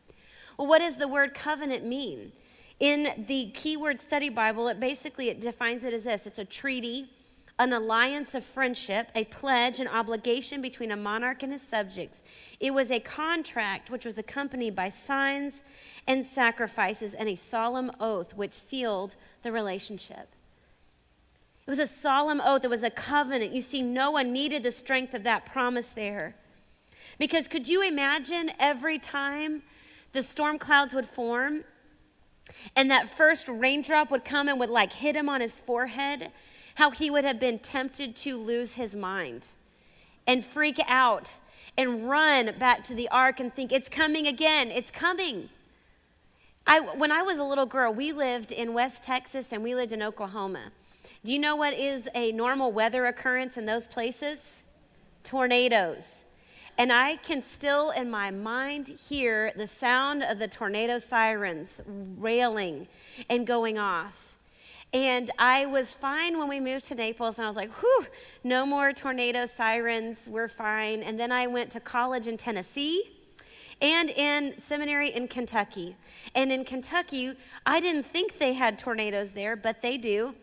Well, 0.57 0.67
what 0.67 0.79
does 0.79 0.95
the 0.95 1.07
word 1.07 1.35
covenant 1.35 1.85
mean? 1.85 2.31
In 2.79 3.25
the 3.27 3.51
Keyword 3.53 3.99
Study 3.99 4.29
Bible, 4.29 4.67
it 4.69 4.79
basically 4.79 5.29
it 5.29 5.41
defines 5.41 5.83
it 5.83 5.93
as 5.93 6.05
this 6.05 6.25
it's 6.25 6.39
a 6.39 6.45
treaty, 6.45 7.09
an 7.57 7.71
alliance 7.71 8.35
of 8.35 8.43
friendship, 8.43 9.09
a 9.15 9.23
pledge, 9.25 9.79
an 9.79 9.87
obligation 9.87 10.61
between 10.61 10.91
a 10.91 10.95
monarch 10.97 11.41
and 11.41 11.53
his 11.53 11.61
subjects. 11.61 12.21
It 12.59 12.73
was 12.73 12.91
a 12.91 12.99
contract 12.99 13.89
which 13.89 14.05
was 14.05 14.17
accompanied 14.17 14.75
by 14.75 14.89
signs 14.89 15.63
and 16.05 16.25
sacrifices 16.25 17.13
and 17.13 17.29
a 17.29 17.35
solemn 17.35 17.91
oath 17.99 18.35
which 18.35 18.53
sealed 18.53 19.15
the 19.41 19.51
relationship. 19.51 20.27
It 21.65 21.69
was 21.69 21.79
a 21.79 21.87
solemn 21.87 22.41
oath, 22.43 22.63
it 22.63 22.69
was 22.69 22.83
a 22.83 22.89
covenant. 22.89 23.53
You 23.53 23.61
see, 23.61 23.81
Noah 23.81 24.23
needed 24.23 24.61
the 24.61 24.71
strength 24.71 25.13
of 25.13 25.23
that 25.23 25.45
promise 25.45 25.89
there. 25.89 26.35
Because 27.17 27.47
could 27.47 27.69
you 27.69 27.81
imagine 27.81 28.51
every 28.59 28.99
time 28.99 29.63
the 30.11 30.23
storm 30.23 30.59
clouds 30.59 30.93
would 30.93 31.05
form 31.05 31.63
and 32.75 32.91
that 32.91 33.09
first 33.09 33.47
raindrop 33.47 34.11
would 34.11 34.25
come 34.25 34.49
and 34.49 34.59
would 34.59 34.69
like 34.69 34.93
hit 34.93 35.15
him 35.15 35.29
on 35.29 35.41
his 35.41 35.59
forehead? 35.59 36.31
How 36.75 36.91
he 36.91 37.09
would 37.09 37.25
have 37.25 37.39
been 37.39 37.59
tempted 37.59 38.15
to 38.17 38.37
lose 38.37 38.73
his 38.73 38.95
mind 38.95 39.47
and 40.27 40.43
freak 40.43 40.79
out 40.87 41.33
and 41.77 42.09
run 42.09 42.53
back 42.57 42.83
to 42.85 42.93
the 42.93 43.09
ark 43.09 43.39
and 43.39 43.53
think, 43.53 43.71
it's 43.71 43.89
coming 43.89 44.27
again, 44.27 44.71
it's 44.71 44.91
coming. 44.91 45.49
I, 46.67 46.79
when 46.79 47.11
I 47.11 47.21
was 47.21 47.37
a 47.37 47.43
little 47.43 47.65
girl, 47.65 47.93
we 47.93 48.11
lived 48.11 48.51
in 48.51 48.73
West 48.73 49.03
Texas 49.03 49.51
and 49.51 49.63
we 49.63 49.75
lived 49.75 49.91
in 49.91 50.01
Oklahoma. 50.01 50.71
Do 51.23 51.33
you 51.33 51.39
know 51.39 51.55
what 51.55 51.73
is 51.73 52.07
a 52.15 52.31
normal 52.31 52.71
weather 52.71 53.05
occurrence 53.05 53.57
in 53.57 53.65
those 53.65 53.87
places? 53.87 54.63
Tornadoes. 55.23 56.23
And 56.77 56.91
I 56.91 57.15
can 57.17 57.41
still, 57.41 57.91
in 57.91 58.09
my 58.09 58.31
mind, 58.31 58.87
hear 58.87 59.51
the 59.55 59.67
sound 59.67 60.23
of 60.23 60.39
the 60.39 60.47
tornado 60.47 60.99
sirens 60.99 61.81
railing 61.85 62.87
and 63.29 63.47
going 63.47 63.77
off. 63.77 64.34
And 64.93 65.29
I 65.37 65.65
was 65.65 65.93
fine 65.93 66.37
when 66.37 66.47
we 66.47 66.59
moved 66.59 66.85
to 66.85 66.95
Naples, 66.95 67.37
and 67.37 67.45
I 67.45 67.49
was 67.49 67.57
like, 67.57 67.71
whew, 67.81 68.05
no 68.43 68.65
more 68.65 68.93
tornado 68.93 69.45
sirens, 69.45 70.27
we're 70.29 70.47
fine. 70.47 71.03
And 71.03 71.19
then 71.19 71.31
I 71.31 71.47
went 71.47 71.71
to 71.71 71.79
college 71.79 72.27
in 72.27 72.37
Tennessee 72.37 73.11
and 73.81 74.09
in 74.09 74.55
seminary 74.61 75.09
in 75.09 75.27
Kentucky. 75.27 75.95
And 76.33 76.51
in 76.51 76.63
Kentucky, 76.63 77.33
I 77.65 77.79
didn't 77.79 78.05
think 78.05 78.37
they 78.37 78.53
had 78.53 78.79
tornadoes 78.79 79.31
there, 79.31 79.55
but 79.55 79.81
they 79.81 79.97
do. 79.97 80.35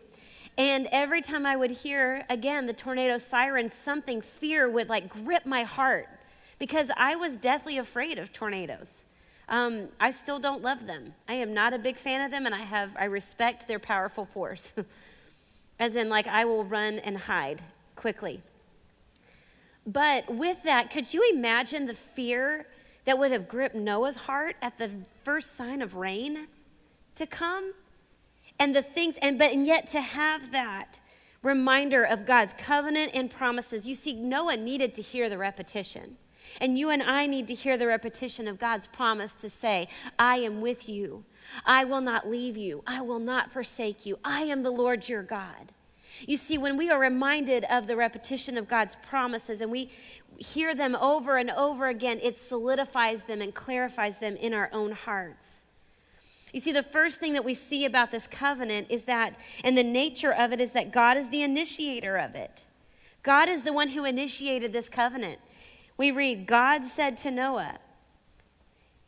And 0.57 0.87
every 0.91 1.21
time 1.21 1.45
I 1.45 1.55
would 1.55 1.71
hear 1.71 2.25
again 2.29 2.67
the 2.67 2.73
tornado 2.73 3.17
siren, 3.17 3.69
something 3.69 4.21
fear 4.21 4.69
would 4.69 4.87
like 4.87 5.09
grip 5.09 5.45
my 5.45 5.63
heart 5.63 6.07
because 6.59 6.91
I 6.95 7.15
was 7.15 7.37
deathly 7.37 7.77
afraid 7.77 8.19
of 8.19 8.31
tornadoes. 8.31 9.02
Um, 9.49 9.89
I 9.99 10.11
still 10.11 10.39
don't 10.39 10.61
love 10.61 10.87
them. 10.87 11.13
I 11.27 11.33
am 11.33 11.53
not 11.53 11.73
a 11.73 11.77
big 11.77 11.97
fan 11.97 12.21
of 12.21 12.31
them, 12.31 12.45
and 12.45 12.55
I 12.55 12.61
have 12.61 12.95
I 12.97 13.05
respect 13.05 13.67
their 13.67 13.79
powerful 13.79 14.25
force. 14.25 14.73
As 15.79 15.95
in, 15.95 16.09
like 16.09 16.27
I 16.27 16.45
will 16.45 16.63
run 16.63 16.99
and 16.99 17.17
hide 17.17 17.61
quickly. 17.95 18.41
But 19.85 20.33
with 20.33 20.63
that, 20.63 20.91
could 20.91 21.13
you 21.13 21.29
imagine 21.33 21.85
the 21.85 21.93
fear 21.93 22.67
that 23.05 23.17
would 23.17 23.31
have 23.31 23.49
gripped 23.49 23.75
Noah's 23.75 24.15
heart 24.15 24.55
at 24.61 24.77
the 24.77 24.89
first 25.23 25.57
sign 25.57 25.81
of 25.81 25.95
rain 25.95 26.47
to 27.15 27.25
come? 27.25 27.73
and 28.59 28.75
the 28.75 28.81
things, 28.81 29.17
and 29.21 29.37
but 29.37 29.51
and 29.51 29.65
yet 29.65 29.87
to 29.87 30.01
have 30.01 30.51
that 30.51 30.99
reminder 31.41 32.03
of 32.03 32.25
God's 32.25 32.53
covenant 32.57 33.11
and 33.13 33.29
promises. 33.29 33.87
You 33.87 33.95
see, 33.95 34.13
Noah 34.13 34.57
needed 34.57 34.95
to 34.95 35.01
hear 35.01 35.29
the 35.29 35.37
repetition. 35.37 36.17
And 36.59 36.77
you 36.77 36.89
and 36.89 37.01
I 37.01 37.25
need 37.25 37.47
to 37.47 37.53
hear 37.53 37.77
the 37.77 37.87
repetition 37.87 38.47
of 38.47 38.59
God's 38.59 38.87
promise 38.87 39.33
to 39.35 39.49
say, 39.49 39.87
I 40.17 40.37
am 40.37 40.61
with 40.61 40.87
you. 40.87 41.23
I 41.65 41.83
will 41.83 42.01
not 42.01 42.29
leave 42.29 42.57
you. 42.57 42.83
I 42.87 43.01
will 43.01 43.19
not 43.19 43.51
forsake 43.51 44.05
you. 44.05 44.19
I 44.23 44.41
am 44.41 44.63
the 44.63 44.71
Lord 44.71 45.09
your 45.09 45.23
God. 45.23 45.71
You 46.27 46.37
see, 46.37 46.57
when 46.57 46.77
we 46.77 46.89
are 46.89 46.99
reminded 46.99 47.65
of 47.65 47.87
the 47.87 47.95
repetition 47.95 48.57
of 48.57 48.67
God's 48.67 48.95
promises 48.97 49.61
and 49.61 49.71
we 49.71 49.89
hear 50.37 50.73
them 50.73 50.95
over 50.95 51.37
and 51.37 51.49
over 51.51 51.87
again, 51.87 52.19
it 52.21 52.37
solidifies 52.37 53.23
them 53.23 53.41
and 53.41 53.53
clarifies 53.53 54.19
them 54.19 54.35
in 54.35 54.53
our 54.53 54.69
own 54.71 54.91
hearts. 54.91 55.63
You 56.53 56.59
see, 56.59 56.71
the 56.71 56.83
first 56.83 57.19
thing 57.19 57.33
that 57.33 57.43
we 57.43 57.55
see 57.55 57.83
about 57.83 58.11
this 58.11 58.27
covenant 58.27 58.87
is 58.89 59.05
that, 59.05 59.35
and 59.63 59.75
the 59.75 59.83
nature 59.83 60.31
of 60.31 60.53
it 60.53 60.61
is 60.61 60.71
that 60.73 60.91
God 60.91 61.17
is 61.17 61.29
the 61.29 61.41
initiator 61.41 62.15
of 62.17 62.35
it. 62.35 62.65
God 63.23 63.49
is 63.49 63.63
the 63.63 63.73
one 63.73 63.89
who 63.89 64.05
initiated 64.05 64.71
this 64.71 64.89
covenant. 64.89 65.39
We 65.97 66.11
read, 66.11 66.47
God 66.47 66.85
said 66.85 67.17
to 67.17 67.31
Noah, 67.31 67.79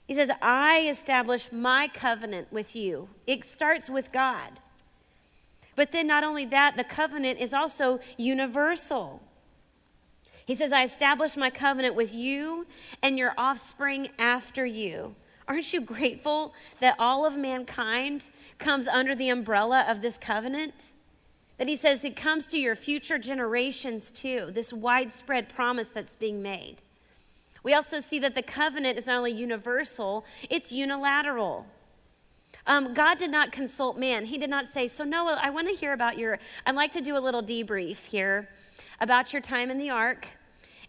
He 0.07 0.13
says, 0.13 0.29
I 0.41 0.87
establish 0.89 1.51
my 1.51 1.87
covenant 1.87 2.51
with 2.51 2.75
you. 2.75 3.09
It 3.25 3.45
starts 3.45 3.89
with 3.89 4.11
God. 4.11 4.59
But 5.75 5.91
then, 5.91 6.07
not 6.07 6.23
only 6.23 6.45
that, 6.45 6.77
the 6.77 6.83
covenant 6.83 7.39
is 7.39 7.53
also 7.53 7.99
universal. 8.17 9.21
He 10.45 10.55
says, 10.55 10.71
I 10.71 10.83
establish 10.83 11.35
my 11.35 11.49
covenant 11.49 11.95
with 11.95 12.13
you 12.13 12.67
and 13.01 13.17
your 13.17 13.33
offspring 13.37 14.09
after 14.19 14.65
you. 14.65 15.15
Aren't 15.47 15.73
you 15.73 15.81
grateful 15.81 16.53
that 16.79 16.95
all 16.97 17.25
of 17.25 17.37
mankind 17.37 18.29
comes 18.57 18.87
under 18.87 19.15
the 19.15 19.29
umbrella 19.29 19.85
of 19.87 20.01
this 20.01 20.17
covenant? 20.17 20.91
That 21.57 21.67
he 21.67 21.77
says 21.77 22.03
it 22.03 22.15
comes 22.15 22.47
to 22.47 22.59
your 22.59 22.75
future 22.75 23.17
generations 23.17 24.11
too, 24.11 24.49
this 24.51 24.73
widespread 24.73 25.49
promise 25.49 25.87
that's 25.87 26.15
being 26.15 26.41
made. 26.41 26.77
We 27.63 27.73
also 27.73 27.99
see 27.99 28.19
that 28.19 28.35
the 28.35 28.43
covenant 28.43 28.97
is 28.97 29.07
not 29.07 29.17
only 29.17 29.31
universal, 29.31 30.25
it's 30.49 30.71
unilateral. 30.71 31.65
Um, 32.67 32.93
God 32.93 33.17
did 33.17 33.31
not 33.31 33.51
consult 33.51 33.97
man. 33.97 34.25
He 34.25 34.37
did 34.37 34.49
not 34.49 34.67
say, 34.67 34.87
So, 34.87 35.03
Noah, 35.03 35.39
I 35.41 35.49
want 35.49 35.69
to 35.69 35.75
hear 35.75 35.93
about 35.93 36.17
your, 36.17 36.39
I'd 36.65 36.75
like 36.75 36.91
to 36.93 37.01
do 37.01 37.17
a 37.17 37.19
little 37.19 37.43
debrief 37.43 38.05
here 38.05 38.49
about 38.99 39.33
your 39.33 39.41
time 39.41 39.71
in 39.71 39.77
the 39.77 39.89
ark 39.89 40.27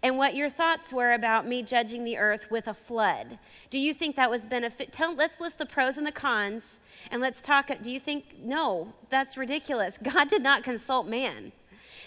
and 0.02 0.18
what 0.18 0.34
your 0.34 0.48
thoughts 0.48 0.92
were 0.92 1.12
about 1.12 1.46
me 1.46 1.62
judging 1.62 2.04
the 2.04 2.18
earth 2.18 2.50
with 2.50 2.68
a 2.68 2.74
flood. 2.74 3.38
Do 3.70 3.78
you 3.78 3.94
think 3.94 4.16
that 4.16 4.30
was 4.30 4.46
benefit? 4.46 4.92
Tell, 4.92 5.14
let's 5.14 5.40
list 5.40 5.58
the 5.58 5.66
pros 5.66 5.96
and 5.96 6.06
the 6.06 6.12
cons, 6.12 6.78
and 7.10 7.20
let's 7.20 7.40
talk. 7.40 7.70
Do 7.82 7.90
you 7.90 8.00
think 8.00 8.36
no? 8.42 8.92
That's 9.08 9.36
ridiculous. 9.36 9.98
God 10.02 10.28
did 10.28 10.42
not 10.42 10.62
consult 10.62 11.06
man. 11.06 11.52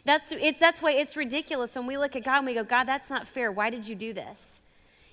That's 0.06 0.32
it's 0.32 0.60
that's 0.60 0.82
why 0.82 0.92
it's 0.92 1.18
ridiculous 1.18 1.76
when 1.76 1.88
we 1.88 1.98
look 1.98 2.16
at 2.16 2.24
God 2.24 2.38
and 2.38 2.46
we 2.46 2.54
go, 2.54 2.64
God, 2.64 2.86
that's 2.86 3.10
not 3.10 3.28
fair. 3.28 3.52
Why 3.52 3.70
did 3.70 3.88
you 3.88 3.96
do 3.96 4.14
this? 4.14 4.62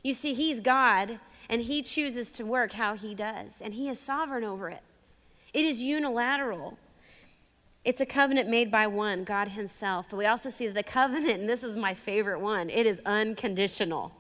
You 0.03 0.15
see, 0.15 0.35
He's 0.35 0.61
God, 0.61 1.19
and 1.49 1.63
He 1.63 1.83
chooses 1.83 2.31
to 2.33 2.45
work 2.45 2.73
how 2.73 2.95
He 2.95 3.15
does, 3.15 3.49
and 3.61 3.75
He 3.75 3.89
is 3.89 3.99
sovereign 3.99 4.45
over 4.45 4.69
it. 4.69 4.83
It 5.53 5.65
is 5.65 5.83
unilateral. 5.83 6.79
It's 7.87 8.01
a 8.01 8.07
covenant 8.07 8.49
made 8.49 8.69
by 8.69 8.89
one, 8.89 9.23
God 9.23 9.47
Himself. 9.47 10.09
But 10.11 10.17
we 10.17 10.27
also 10.27 10.51
see 10.51 10.67
that 10.67 10.75
the 10.75 10.83
covenant, 10.83 11.39
and 11.39 11.49
this 11.49 11.63
is 11.63 11.77
my 11.77 11.95
favorite 11.95 12.41
one, 12.41 12.69
it 12.69 12.85
is 12.85 13.01
unconditional. 13.07 14.11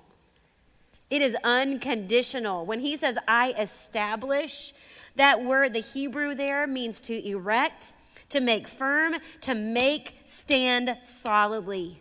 It 1.10 1.20
is 1.20 1.36
unconditional. 1.42 2.64
When 2.64 2.78
He 2.78 2.96
says, 2.96 3.18
I 3.26 3.54
establish, 3.58 4.72
that 5.16 5.42
word, 5.42 5.72
the 5.72 5.80
Hebrew 5.80 6.36
there, 6.36 6.68
means 6.68 7.00
to 7.00 7.28
erect, 7.28 7.92
to 8.28 8.38
make 8.38 8.68
firm, 8.68 9.16
to 9.40 9.54
make 9.56 10.20
stand 10.26 10.96
solidly. 11.02 12.00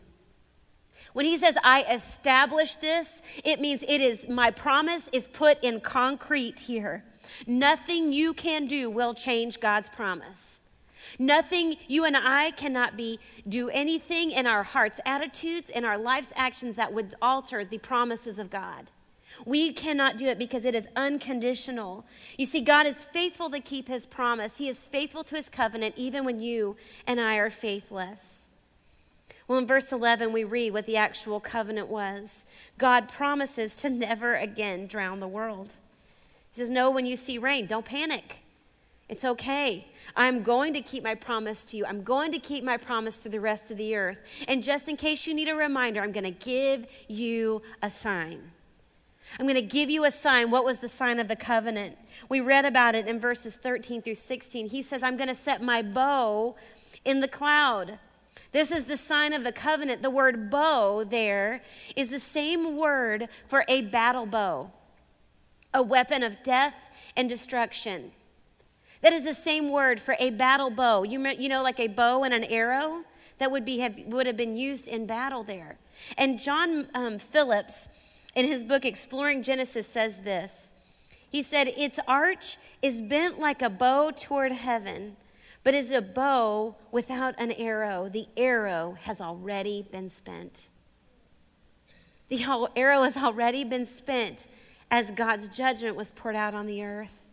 When 1.13 1.25
he 1.25 1.37
says, 1.37 1.57
I 1.63 1.83
establish 1.83 2.75
this, 2.75 3.21
it 3.43 3.61
means 3.61 3.83
it 3.83 4.01
is 4.01 4.27
my 4.27 4.51
promise 4.51 5.09
is 5.13 5.27
put 5.27 5.63
in 5.63 5.79
concrete 5.79 6.59
here. 6.59 7.05
Nothing 7.47 8.11
you 8.11 8.33
can 8.33 8.65
do 8.65 8.89
will 8.89 9.13
change 9.13 9.61
God's 9.61 9.87
promise. 9.87 10.59
Nothing, 11.17 11.75
you 11.87 12.05
and 12.05 12.15
I 12.17 12.51
cannot 12.51 12.97
be, 12.97 13.19
do 13.47 13.69
anything 13.69 14.31
in 14.31 14.45
our 14.45 14.63
hearts, 14.63 14.99
attitudes, 15.05 15.69
in 15.69 15.85
our 15.85 15.97
life's 15.97 16.33
actions 16.35 16.75
that 16.75 16.93
would 16.93 17.15
alter 17.21 17.63
the 17.63 17.77
promises 17.77 18.39
of 18.39 18.49
God. 18.49 18.91
We 19.45 19.73
cannot 19.73 20.17
do 20.17 20.27
it 20.27 20.39
because 20.39 20.63
it 20.63 20.75
is 20.75 20.87
unconditional. 20.95 22.05
You 22.37 22.45
see, 22.45 22.61
God 22.61 22.85
is 22.85 23.05
faithful 23.05 23.49
to 23.49 23.59
keep 23.59 23.87
his 23.87 24.05
promise. 24.05 24.57
He 24.57 24.69
is 24.69 24.87
faithful 24.87 25.23
to 25.25 25.35
his 25.35 25.49
covenant 25.49 25.95
even 25.97 26.23
when 26.23 26.39
you 26.39 26.77
and 27.05 27.19
I 27.19 27.35
are 27.35 27.49
faithless. 27.49 28.47
Well, 29.47 29.59
in 29.59 29.67
verse 29.67 29.91
11, 29.91 30.31
we 30.31 30.43
read 30.43 30.73
what 30.73 30.85
the 30.85 30.97
actual 30.97 31.39
covenant 31.39 31.87
was 31.87 32.45
God 32.77 33.07
promises 33.07 33.75
to 33.77 33.89
never 33.89 34.35
again 34.35 34.87
drown 34.87 35.19
the 35.19 35.27
world. 35.27 35.75
He 36.51 36.61
says, 36.61 36.69
No, 36.69 36.89
when 36.89 37.05
you 37.05 37.15
see 37.15 37.37
rain, 37.37 37.67
don't 37.67 37.85
panic. 37.85 38.44
It's 39.07 39.23
okay. 39.23 39.87
I'm 40.15 40.41
going 40.41 40.73
to 40.73 40.81
keep 40.81 41.03
my 41.03 41.13
promise 41.13 41.63
to 41.65 41.77
you. 41.77 41.85
I'm 41.85 42.01
going 42.01 42.31
to 42.31 42.39
keep 42.39 42.63
my 42.63 42.77
promise 42.77 43.17
to 43.19 43.29
the 43.29 43.39
rest 43.39 43.69
of 43.69 43.77
the 43.77 43.95
earth. 43.95 44.19
And 44.47 44.63
just 44.63 44.87
in 44.87 44.97
case 44.97 45.27
you 45.27 45.33
need 45.33 45.47
a 45.47 45.55
reminder, 45.55 46.01
I'm 46.01 46.11
going 46.11 46.23
to 46.23 46.31
give 46.31 46.87
you 47.07 47.61
a 47.83 47.89
sign. 47.89 48.51
I'm 49.39 49.45
going 49.45 49.55
to 49.55 49.61
give 49.61 49.89
you 49.89 50.05
a 50.05 50.11
sign. 50.11 50.49
What 50.49 50.65
was 50.65 50.79
the 50.79 50.89
sign 50.89 51.19
of 51.19 51.27
the 51.27 51.35
covenant? 51.35 51.97
We 52.29 52.39
read 52.39 52.65
about 52.65 52.95
it 52.95 53.07
in 53.07 53.19
verses 53.19 53.55
13 53.55 54.01
through 54.01 54.15
16. 54.15 54.69
He 54.69 54.81
says, 54.81 55.03
I'm 55.03 55.17
going 55.17 55.29
to 55.29 55.35
set 55.35 55.61
my 55.61 55.81
bow 55.81 56.55
in 57.03 57.21
the 57.21 57.27
cloud. 57.27 57.99
This 58.51 58.71
is 58.71 58.85
the 58.85 58.97
sign 58.97 59.33
of 59.33 59.43
the 59.43 59.51
covenant. 59.51 60.01
The 60.01 60.09
word 60.09 60.49
bow 60.49 61.03
there 61.03 61.61
is 61.95 62.09
the 62.09 62.19
same 62.19 62.77
word 62.77 63.27
for 63.47 63.65
a 63.67 63.81
battle 63.81 64.25
bow, 64.25 64.71
a 65.73 65.83
weapon 65.83 66.23
of 66.23 66.41
death 66.41 66.75
and 67.15 67.27
destruction. 67.27 68.11
That 69.05 69.13
is 69.13 69.23
the 69.23 69.35
same 69.35 69.69
word 69.69 69.99
for 69.99 70.15
a 70.19 70.31
battle 70.31 70.71
bow. 70.71 71.03
You, 71.03 71.23
you 71.37 71.47
know, 71.47 71.61
like 71.61 71.79
a 71.79 71.85
bow 71.85 72.23
and 72.23 72.33
an 72.33 72.43
arrow 72.45 73.03
that 73.37 73.51
would, 73.51 73.63
be, 73.63 73.77
have, 73.77 73.99
would 74.07 74.25
have 74.25 74.35
been 74.35 74.57
used 74.57 74.87
in 74.87 75.05
battle 75.05 75.43
there. 75.43 75.77
And 76.17 76.39
John 76.39 76.87
um, 76.95 77.19
Phillips, 77.19 77.87
in 78.33 78.47
his 78.47 78.63
book 78.63 78.83
Exploring 78.83 79.43
Genesis, 79.43 79.85
says 79.85 80.21
this. 80.21 80.71
He 81.29 81.43
said, 81.43 81.67
Its 81.77 81.99
arch 82.07 82.57
is 82.81 82.99
bent 82.99 83.37
like 83.37 83.61
a 83.61 83.69
bow 83.69 84.09
toward 84.09 84.51
heaven 84.51 85.17
but 85.63 85.75
is 85.75 85.91
a 85.91 86.01
bow 86.01 86.75
without 86.91 87.35
an 87.37 87.51
arrow. 87.51 88.09
The 88.09 88.27
arrow 88.35 88.97
has 89.01 89.21
already 89.21 89.85
been 89.91 90.09
spent. 90.09 90.67
The 92.29 92.43
arrow 92.75 93.03
has 93.03 93.17
already 93.17 93.63
been 93.63 93.85
spent 93.85 94.47
as 94.89 95.11
God's 95.11 95.47
judgment 95.47 95.95
was 95.95 96.09
poured 96.09 96.35
out 96.35 96.55
on 96.55 96.65
the 96.65 96.83
earth. 96.83 97.24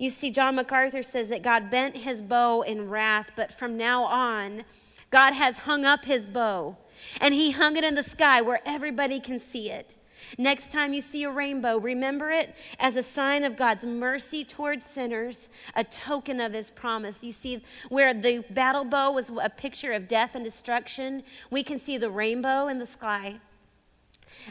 You 0.00 0.08
see, 0.08 0.30
John 0.30 0.54
MacArthur 0.54 1.02
says 1.02 1.28
that 1.28 1.42
God 1.42 1.68
bent 1.68 1.94
his 1.94 2.22
bow 2.22 2.62
in 2.62 2.88
wrath, 2.88 3.32
but 3.36 3.52
from 3.52 3.76
now 3.76 4.04
on, 4.04 4.64
God 5.10 5.34
has 5.34 5.58
hung 5.58 5.84
up 5.84 6.06
his 6.06 6.24
bow 6.24 6.78
and 7.20 7.34
he 7.34 7.50
hung 7.50 7.76
it 7.76 7.84
in 7.84 7.96
the 7.96 8.02
sky 8.02 8.40
where 8.40 8.62
everybody 8.64 9.20
can 9.20 9.38
see 9.38 9.68
it. 9.68 9.96
Next 10.38 10.70
time 10.70 10.94
you 10.94 11.02
see 11.02 11.24
a 11.24 11.30
rainbow, 11.30 11.76
remember 11.76 12.30
it 12.30 12.54
as 12.78 12.96
a 12.96 13.02
sign 13.02 13.44
of 13.44 13.58
God's 13.58 13.84
mercy 13.84 14.42
towards 14.42 14.86
sinners, 14.86 15.50
a 15.76 15.84
token 15.84 16.40
of 16.40 16.54
his 16.54 16.70
promise. 16.70 17.22
You 17.22 17.32
see, 17.32 17.62
where 17.90 18.14
the 18.14 18.42
battle 18.48 18.86
bow 18.86 19.12
was 19.12 19.30
a 19.42 19.50
picture 19.50 19.92
of 19.92 20.08
death 20.08 20.34
and 20.34 20.42
destruction, 20.42 21.24
we 21.50 21.62
can 21.62 21.78
see 21.78 21.98
the 21.98 22.10
rainbow 22.10 22.68
in 22.68 22.78
the 22.78 22.86
sky 22.86 23.36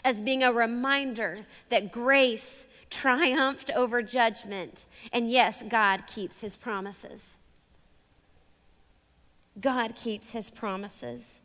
as 0.05 0.21
being 0.21 0.43
a 0.43 0.53
reminder 0.53 1.47
that 1.69 1.91
grace 1.91 2.67
triumphed 2.89 3.71
over 3.75 4.01
judgment. 4.01 4.85
And 5.13 5.29
yes, 5.29 5.63
God 5.67 6.07
keeps 6.07 6.41
his 6.41 6.55
promises. 6.55 7.35
God 9.59 9.95
keeps 9.95 10.31
his 10.31 10.49
promises. 10.49 11.41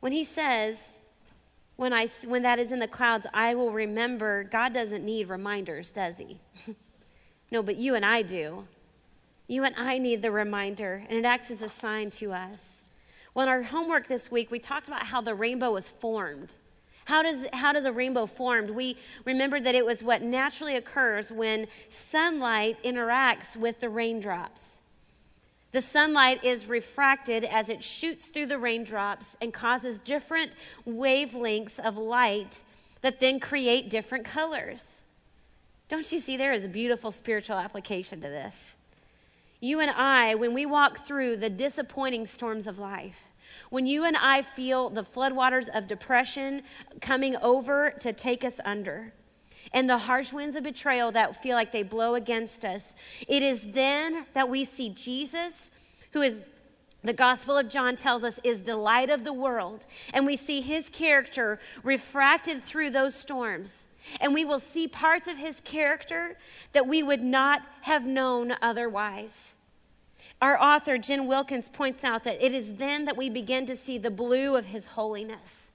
When 0.00 0.12
he 0.12 0.24
says, 0.24 0.98
when, 1.76 1.92
I, 1.92 2.08
when 2.26 2.42
that 2.42 2.58
is 2.58 2.72
in 2.72 2.78
the 2.78 2.88
clouds, 2.88 3.26
I 3.34 3.54
will 3.54 3.72
remember. 3.72 4.44
God 4.44 4.72
doesn't 4.72 5.04
need 5.04 5.28
reminders, 5.28 5.92
does 5.92 6.18
he? 6.18 6.38
no, 7.50 7.62
but 7.62 7.76
you 7.76 7.94
and 7.94 8.04
I 8.04 8.22
do. 8.22 8.66
You 9.46 9.64
and 9.64 9.74
I 9.76 9.98
need 9.98 10.22
the 10.22 10.30
reminder, 10.30 11.04
and 11.08 11.18
it 11.18 11.24
acts 11.24 11.50
as 11.50 11.60
a 11.60 11.68
sign 11.68 12.10
to 12.10 12.32
us. 12.32 12.82
Well, 13.34 13.44
in 13.44 13.48
our 13.48 13.62
homework 13.62 14.06
this 14.06 14.30
week, 14.30 14.50
we 14.50 14.58
talked 14.58 14.88
about 14.88 15.06
how 15.06 15.20
the 15.20 15.34
rainbow 15.34 15.72
was 15.72 15.88
formed. 15.88 16.54
How 17.04 17.22
does, 17.22 17.46
how 17.52 17.72
does 17.72 17.84
a 17.84 17.92
rainbow 17.92 18.26
formed? 18.26 18.70
We 18.70 18.96
remember 19.24 19.60
that 19.60 19.74
it 19.74 19.84
was 19.84 20.02
what 20.02 20.22
naturally 20.22 20.76
occurs 20.76 21.30
when 21.30 21.66
sunlight 21.88 22.82
interacts 22.82 23.56
with 23.56 23.80
the 23.80 23.88
raindrops. 23.88 24.78
The 25.72 25.82
sunlight 25.82 26.44
is 26.44 26.66
refracted 26.66 27.44
as 27.44 27.68
it 27.68 27.82
shoots 27.82 28.28
through 28.28 28.46
the 28.46 28.58
raindrops 28.58 29.36
and 29.40 29.52
causes 29.52 29.98
different 29.98 30.52
wavelengths 30.86 31.80
of 31.80 31.96
light 31.96 32.62
that 33.02 33.20
then 33.20 33.40
create 33.40 33.90
different 33.90 34.24
colors. 34.24 35.02
Don't 35.88 36.10
you 36.10 36.20
see 36.20 36.36
there 36.36 36.52
is 36.52 36.64
a 36.64 36.68
beautiful 36.68 37.10
spiritual 37.10 37.56
application 37.56 38.20
to 38.20 38.28
this? 38.28 38.76
You 39.60 39.80
and 39.80 39.90
I, 39.90 40.34
when 40.36 40.54
we 40.54 40.64
walk 40.64 41.04
through 41.04 41.36
the 41.36 41.50
disappointing 41.50 42.26
storms 42.26 42.66
of 42.66 42.78
life, 42.78 43.28
when 43.74 43.86
you 43.86 44.04
and 44.04 44.16
I 44.16 44.42
feel 44.42 44.88
the 44.88 45.02
floodwaters 45.02 45.68
of 45.68 45.88
depression 45.88 46.62
coming 47.00 47.34
over 47.38 47.90
to 47.98 48.12
take 48.12 48.44
us 48.44 48.60
under, 48.64 49.12
and 49.72 49.90
the 49.90 49.98
harsh 49.98 50.32
winds 50.32 50.54
of 50.54 50.62
betrayal 50.62 51.10
that 51.10 51.42
feel 51.42 51.56
like 51.56 51.72
they 51.72 51.82
blow 51.82 52.14
against 52.14 52.64
us, 52.64 52.94
it 53.26 53.42
is 53.42 53.72
then 53.72 54.26
that 54.32 54.48
we 54.48 54.64
see 54.64 54.90
Jesus, 54.90 55.72
who 56.12 56.22
is 56.22 56.44
the 57.02 57.12
Gospel 57.12 57.58
of 57.58 57.68
John 57.68 57.96
tells 57.96 58.22
us 58.22 58.38
is 58.44 58.60
the 58.60 58.76
light 58.76 59.10
of 59.10 59.24
the 59.24 59.32
world, 59.32 59.86
and 60.12 60.24
we 60.24 60.36
see 60.36 60.60
his 60.60 60.88
character 60.88 61.58
refracted 61.82 62.62
through 62.62 62.90
those 62.90 63.16
storms. 63.16 63.88
And 64.20 64.32
we 64.32 64.44
will 64.44 64.60
see 64.60 64.86
parts 64.86 65.26
of 65.26 65.38
his 65.38 65.60
character 65.62 66.36
that 66.70 66.86
we 66.86 67.02
would 67.02 67.22
not 67.22 67.66
have 67.80 68.06
known 68.06 68.54
otherwise. 68.62 69.54
Our 70.44 70.60
author, 70.60 70.98
Jen 70.98 71.26
Wilkins, 71.26 71.70
points 71.70 72.04
out 72.04 72.24
that 72.24 72.44
it 72.44 72.52
is 72.52 72.74
then 72.74 73.06
that 73.06 73.16
we 73.16 73.30
begin 73.30 73.64
to 73.64 73.78
see 73.78 73.96
the 73.96 74.10
blue 74.10 74.56
of 74.56 74.66
his 74.66 74.84
holiness. 74.84 75.70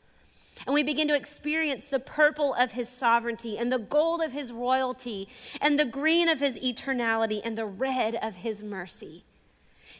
And 0.67 0.75
we 0.75 0.83
begin 0.83 1.07
to 1.07 1.15
experience 1.15 1.87
the 1.87 1.97
purple 1.97 2.53
of 2.53 2.73
his 2.73 2.87
sovereignty, 2.87 3.57
and 3.57 3.71
the 3.71 3.79
gold 3.79 4.21
of 4.21 4.31
his 4.31 4.51
royalty, 4.51 5.27
and 5.59 5.79
the 5.79 5.85
green 5.85 6.29
of 6.29 6.39
his 6.39 6.55
eternality, 6.57 7.41
and 7.43 7.57
the 7.57 7.65
red 7.65 8.13
of 8.21 8.35
his 8.35 8.61
mercy. 8.61 9.23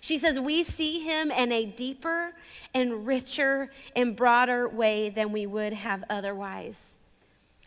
She 0.02 0.20
says, 0.20 0.40
We 0.40 0.64
see 0.64 1.00
him 1.00 1.32
in 1.32 1.52
a 1.52 1.66
deeper 1.66 2.36
and 2.72 3.08
richer 3.08 3.72
and 3.96 4.16
broader 4.16 4.70
way 4.70 5.10
than 5.10 5.32
we 5.32 5.48
would 5.48 5.74
have 5.74 6.04
otherwise. 6.12 6.94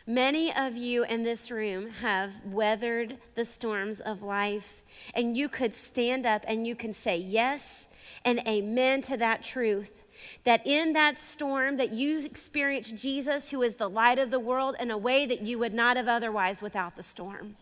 Many 0.05 0.53
of 0.53 0.75
you 0.75 1.05
in 1.05 1.23
this 1.23 1.49
room 1.49 1.89
have 2.01 2.43
weathered 2.45 3.17
the 3.35 3.45
storms 3.45 4.01
of 4.01 4.21
life, 4.21 4.83
and 5.13 5.37
you 5.37 5.47
could 5.47 5.73
stand 5.73 6.25
up 6.25 6.43
and 6.45 6.67
you 6.67 6.75
can 6.75 6.93
say 6.93 7.15
yes 7.15 7.87
and 8.25 8.39
amen 8.45 9.01
to 9.03 9.15
that 9.17 9.41
truth 9.41 10.03
that 10.43 10.65
in 10.65 10.93
that 10.93 11.17
storm 11.17 11.77
that 11.77 11.91
you 11.91 12.19
experienced 12.19 12.97
Jesus 12.97 13.49
who 13.49 13.61
is 13.61 13.75
the 13.75 13.89
light 13.89 14.19
of 14.19 14.29
the 14.29 14.39
world 14.39 14.75
in 14.79 14.91
a 14.91 14.97
way 14.97 15.25
that 15.25 15.41
you 15.41 15.57
would 15.59 15.73
not 15.73 15.97
have 15.97 16.07
otherwise 16.07 16.61
without 16.61 16.95
the 16.95 17.03
storm. 17.03 17.55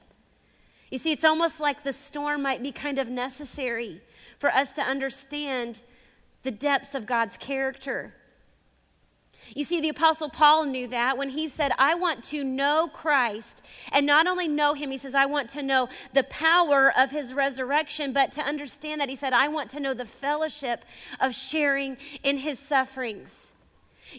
You 0.89 0.97
see, 0.97 1.11
it's 1.11 1.23
almost 1.23 1.59
like 1.59 1.83
the 1.83 1.93
storm 1.93 2.41
might 2.41 2.61
be 2.61 2.71
kind 2.71 2.99
of 2.99 3.09
necessary 3.09 4.01
for 4.37 4.49
us 4.49 4.71
to 4.73 4.81
understand 4.81 5.83
the 6.43 6.51
depths 6.51 6.95
of 6.95 7.05
God's 7.05 7.37
character 7.37 8.13
you 9.53 9.63
see, 9.63 9.81
the 9.81 9.89
Apostle 9.89 10.29
Paul 10.29 10.65
knew 10.65 10.87
that 10.87 11.17
when 11.17 11.29
he 11.29 11.49
said, 11.49 11.71
I 11.77 11.95
want 11.95 12.23
to 12.25 12.43
know 12.43 12.89
Christ. 12.91 13.63
And 13.91 14.05
not 14.05 14.27
only 14.27 14.47
know 14.47 14.73
him, 14.73 14.91
he 14.91 14.97
says, 14.97 15.15
I 15.15 15.25
want 15.25 15.49
to 15.51 15.61
know 15.61 15.89
the 16.13 16.23
power 16.23 16.93
of 16.97 17.11
his 17.11 17.33
resurrection, 17.33 18.13
but 18.13 18.31
to 18.33 18.41
understand 18.41 19.01
that, 19.01 19.09
he 19.09 19.15
said, 19.15 19.33
I 19.33 19.47
want 19.47 19.69
to 19.71 19.79
know 19.79 19.93
the 19.93 20.05
fellowship 20.05 20.85
of 21.19 21.35
sharing 21.35 21.97
in 22.23 22.37
his 22.37 22.59
sufferings. 22.59 23.51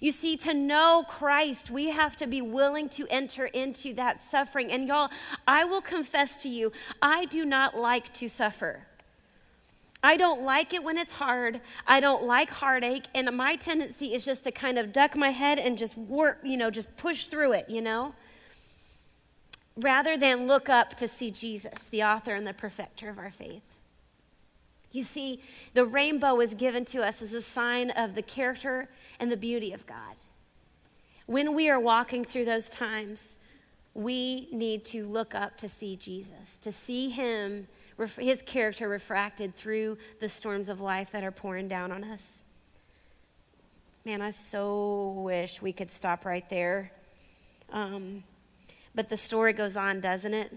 You 0.01 0.12
see, 0.12 0.37
to 0.39 0.55
know 0.55 1.05
Christ, 1.07 1.70
we 1.70 1.91
have 1.91 2.16
to 2.16 2.26
be 2.26 2.41
willing 2.41 2.89
to 2.91 3.07
enter 3.11 3.47
into 3.47 3.93
that 3.95 4.22
suffering. 4.22 4.72
And 4.72 4.89
y'all, 4.89 5.11
I 5.47 5.64
will 5.64 5.83
confess 5.83 6.43
to 6.45 6.49
you, 6.49 6.72
I 7.03 7.26
do 7.26 7.45
not 7.45 7.76
like 7.76 8.12
to 8.14 8.28
suffer. 8.28 8.87
I 10.03 10.16
don't 10.16 10.42
like 10.42 10.74
it 10.74 10.82
when 10.82 10.98
it's 10.98 11.12
hard. 11.12 11.61
I 11.86 12.00
don't 12.00 12.24
like 12.24 12.50
heartache. 12.50 13.05
And 13.14 13.34
my 13.36 13.55
tendency 13.55 14.14
is 14.14 14.24
just 14.24 14.44
to 14.44 14.50
kind 14.50 14.78
of 14.78 14.92
duck 14.92 15.16
my 15.16 15.30
head 15.30 15.59
and 15.59 15.78
just 15.78 15.96
work, 15.96 16.40
you 16.42 16.57
know, 16.57 16.70
just 16.70 16.96
push 16.96 17.26
through 17.26 17.53
it, 17.53 17.70
you 17.70 17.80
know? 17.80 18.14
Rather 19.76 20.16
than 20.16 20.46
look 20.46 20.68
up 20.68 20.96
to 20.96 21.07
see 21.07 21.30
Jesus, 21.30 21.84
the 21.84 22.03
author 22.03 22.34
and 22.34 22.46
the 22.46 22.53
perfecter 22.53 23.09
of 23.09 23.18
our 23.18 23.30
faith. 23.30 23.62
You 24.90 25.05
see, 25.05 25.40
the 25.72 25.86
rainbow 25.86 26.40
is 26.40 26.53
given 26.53 26.84
to 26.86 27.03
us 27.03 27.22
as 27.22 27.32
a 27.32 27.40
sign 27.40 27.90
of 27.90 28.14
the 28.14 28.22
character 28.22 28.88
and 29.18 29.32
the 29.32 29.36
beauty 29.36 29.72
of 29.72 29.86
God. 29.86 30.16
When 31.26 31.55
we 31.55 31.70
are 31.70 31.80
walking 31.80 32.24
through 32.24 32.44
those 32.44 32.68
times, 32.68 33.38
we 33.94 34.48
need 34.53 34.84
to 34.86 35.07
look 35.07 35.34
up 35.34 35.57
to 35.59 35.68
see 35.68 35.96
Jesus, 35.96 36.59
to 36.59 36.72
see 36.72 37.09
Him 37.09 37.68
his 38.18 38.43
character 38.43 38.88
refracted 38.88 39.55
through 39.55 39.99
the 40.20 40.28
storms 40.28 40.68
of 40.68 40.80
life 40.80 41.11
that 41.12 41.24
are 41.24 41.30
pouring 41.30 41.68
down 41.68 41.93
on 41.93 42.05
us. 42.05 42.43
Man, 44.05 44.20
I 44.20 44.30
so 44.30 45.12
wish 45.18 45.62
we 45.62 45.72
could 45.72 45.90
stop 45.90 46.24
right 46.24 46.49
there. 46.49 46.90
Um, 47.70 48.24
but 48.95 49.09
the 49.09 49.16
story 49.16 49.53
goes 49.53 49.76
on, 49.76 50.01
doesn't 50.01 50.34
it? 50.34 50.53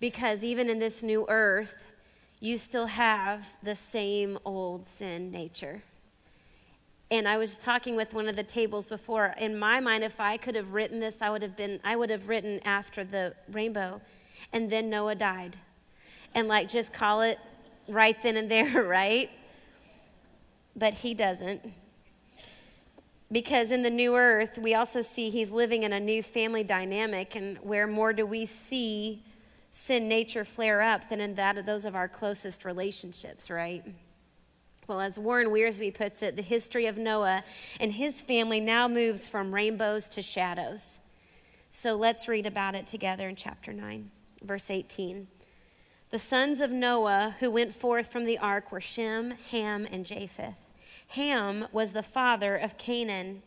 Because 0.00 0.42
even 0.42 0.70
in 0.70 0.78
this 0.78 1.02
new 1.02 1.26
earth, 1.28 1.92
you 2.40 2.56
still 2.56 2.86
have 2.86 3.46
the 3.62 3.74
same 3.74 4.38
old 4.44 4.86
sin 4.86 5.30
nature. 5.30 5.82
And 7.10 7.26
I 7.26 7.36
was 7.36 7.58
talking 7.58 7.96
with 7.96 8.14
one 8.14 8.28
of 8.28 8.36
the 8.36 8.42
tables 8.42 8.88
before. 8.88 9.34
In 9.38 9.58
my 9.58 9.80
mind, 9.80 10.04
if 10.04 10.20
I 10.20 10.36
could 10.36 10.54
have 10.54 10.72
written 10.72 11.00
this, 11.00 11.16
I 11.20 11.30
would 11.30 11.42
have 11.42 11.56
been 11.56 11.80
I 11.82 11.96
would 11.96 12.10
have 12.10 12.28
written 12.28 12.60
after 12.64 13.02
the 13.02 13.34
rainbow. 13.50 14.00
And 14.52 14.70
then 14.70 14.88
Noah 14.88 15.14
died 15.14 15.56
and 16.34 16.48
like 16.48 16.68
just 16.68 16.92
call 16.92 17.22
it 17.22 17.38
right 17.88 18.20
then 18.22 18.36
and 18.36 18.50
there, 18.50 18.82
right? 18.84 19.30
But 20.76 20.94
he 20.94 21.14
doesn't. 21.14 21.72
Because 23.30 23.70
in 23.70 23.82
the 23.82 23.90
new 23.90 24.16
earth, 24.16 24.58
we 24.58 24.74
also 24.74 25.02
see 25.02 25.28
he's 25.28 25.50
living 25.50 25.82
in 25.82 25.92
a 25.92 26.00
new 26.00 26.22
family 26.22 26.64
dynamic, 26.64 27.34
and 27.36 27.58
where 27.58 27.86
more 27.86 28.12
do 28.12 28.24
we 28.24 28.46
see 28.46 29.22
sin 29.70 30.08
nature 30.08 30.44
flare 30.44 30.80
up 30.80 31.10
than 31.10 31.20
in 31.20 31.34
that 31.34 31.58
of 31.58 31.66
those 31.66 31.84
of 31.84 31.94
our 31.94 32.08
closest 32.08 32.64
relationships, 32.64 33.50
right? 33.50 33.84
Well, 34.86 35.00
as 35.00 35.18
Warren 35.18 35.48
Wiersbe 35.48 35.92
puts 35.92 36.22
it, 36.22 36.36
the 36.36 36.42
history 36.42 36.86
of 36.86 36.96
Noah 36.96 37.44
and 37.78 37.92
his 37.92 38.22
family 38.22 38.58
now 38.58 38.88
moves 38.88 39.28
from 39.28 39.54
rainbows 39.54 40.08
to 40.10 40.22
shadows. 40.22 40.98
So 41.70 41.94
let's 41.94 42.26
read 42.26 42.46
about 42.46 42.74
it 42.74 42.86
together 42.86 43.28
in 43.28 43.36
chapter 43.36 43.74
9, 43.74 44.10
verse 44.42 44.70
18. 44.70 45.28
The 46.10 46.18
sons 46.18 46.62
of 46.62 46.70
Noah 46.70 47.34
who 47.40 47.50
went 47.50 47.74
forth 47.74 48.10
from 48.10 48.24
the 48.24 48.38
ark 48.38 48.72
were 48.72 48.80
Shem, 48.80 49.34
Ham, 49.50 49.86
and 49.90 50.06
Japheth. 50.06 50.56
Ham 51.08 51.66
was 51.70 51.92
the 51.92 52.02
father 52.02 52.56
of 52.56 52.78
Canaan. 52.78 53.42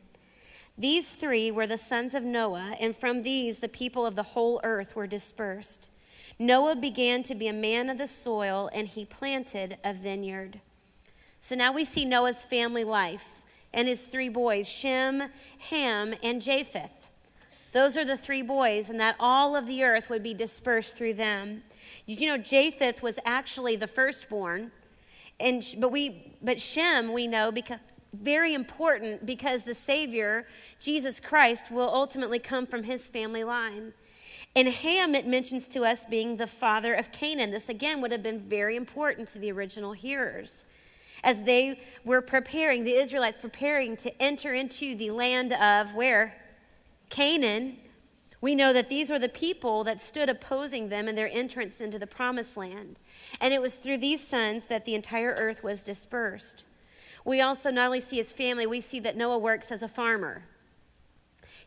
These 0.77 1.11
three 1.11 1.49
were 1.49 1.65
the 1.65 1.79
sons 1.79 2.13
of 2.13 2.23
Noah, 2.23 2.75
and 2.79 2.95
from 2.95 3.23
these 3.23 3.59
the 3.59 3.67
people 3.67 4.05
of 4.05 4.15
the 4.15 4.23
whole 4.23 4.61
earth 4.63 4.95
were 4.95 5.07
dispersed. 5.07 5.89
Noah 6.37 6.75
began 6.75 7.23
to 7.23 7.33
be 7.33 7.47
a 7.47 7.53
man 7.53 7.89
of 7.89 7.97
the 7.97 8.07
soil, 8.07 8.69
and 8.73 8.87
he 8.87 9.05
planted 9.05 9.77
a 9.83 9.91
vineyard. 9.91 10.59
So 11.39 11.55
now 11.55 11.71
we 11.71 11.83
see 11.83 12.05
Noah's 12.05 12.45
family 12.45 12.83
life 12.83 13.41
and 13.73 13.87
his 13.87 14.05
three 14.05 14.29
boys, 14.29 14.69
Shem, 14.69 15.29
Ham, 15.69 16.13
and 16.21 16.41
Japheth. 16.41 17.09
Those 17.71 17.97
are 17.97 18.05
the 18.05 18.17
three 18.17 18.43
boys, 18.43 18.89
and 18.89 18.99
that 18.99 19.15
all 19.19 19.55
of 19.55 19.65
the 19.65 19.83
earth 19.83 20.09
would 20.11 20.21
be 20.21 20.35
dispersed 20.35 20.95
through 20.95 21.15
them. 21.15 21.63
Did 22.11 22.19
you 22.19 22.27
know 22.27 22.37
Japheth 22.37 23.01
was 23.01 23.19
actually 23.23 23.77
the 23.77 23.87
firstborn? 23.87 24.73
And, 25.39 25.63
but, 25.79 25.93
we, 25.93 26.35
but 26.41 26.59
Shem, 26.59 27.13
we 27.13 27.25
know, 27.25 27.53
because 27.53 27.79
very 28.11 28.53
important 28.53 29.25
because 29.25 29.63
the 29.63 29.73
Savior, 29.73 30.45
Jesus 30.81 31.21
Christ, 31.21 31.71
will 31.71 31.87
ultimately 31.87 32.37
come 32.37 32.67
from 32.67 32.83
his 32.83 33.07
family 33.07 33.45
line. 33.45 33.93
And 34.57 34.67
Ham, 34.67 35.15
it 35.15 35.25
mentions 35.25 35.69
to 35.69 35.85
us 35.85 36.03
being 36.03 36.35
the 36.35 36.47
father 36.47 36.93
of 36.93 37.13
Canaan. 37.13 37.51
This 37.51 37.69
again 37.69 38.01
would 38.01 38.11
have 38.11 38.21
been 38.21 38.41
very 38.41 38.75
important 38.75 39.29
to 39.29 39.39
the 39.39 39.49
original 39.49 39.93
hearers. 39.93 40.65
As 41.23 41.43
they 41.43 41.79
were 42.03 42.19
preparing, 42.19 42.83
the 42.83 42.95
Israelites 42.95 43.37
preparing 43.37 43.95
to 43.95 44.21
enter 44.21 44.53
into 44.53 44.95
the 44.95 45.11
land 45.11 45.53
of 45.53 45.95
where? 45.95 46.35
Canaan. 47.09 47.77
We 48.41 48.55
know 48.55 48.73
that 48.73 48.89
these 48.89 49.11
were 49.11 49.19
the 49.19 49.29
people 49.29 49.83
that 49.83 50.01
stood 50.01 50.27
opposing 50.27 50.89
them 50.89 51.07
in 51.07 51.15
their 51.15 51.29
entrance 51.31 51.79
into 51.79 51.99
the 51.99 52.07
promised 52.07 52.57
land. 52.57 52.97
And 53.39 53.53
it 53.53 53.61
was 53.61 53.75
through 53.75 53.99
these 53.99 54.27
sons 54.27 54.65
that 54.65 54.83
the 54.83 54.95
entire 54.95 55.35
earth 55.37 55.63
was 55.63 55.83
dispersed. 55.83 56.63
We 57.23 57.39
also 57.39 57.69
not 57.69 57.85
only 57.85 58.01
see 58.01 58.17
his 58.17 58.33
family, 58.33 58.65
we 58.65 58.81
see 58.81 58.99
that 59.01 59.15
Noah 59.15 59.37
works 59.37 59.71
as 59.71 59.83
a 59.83 59.87
farmer. 59.87 60.43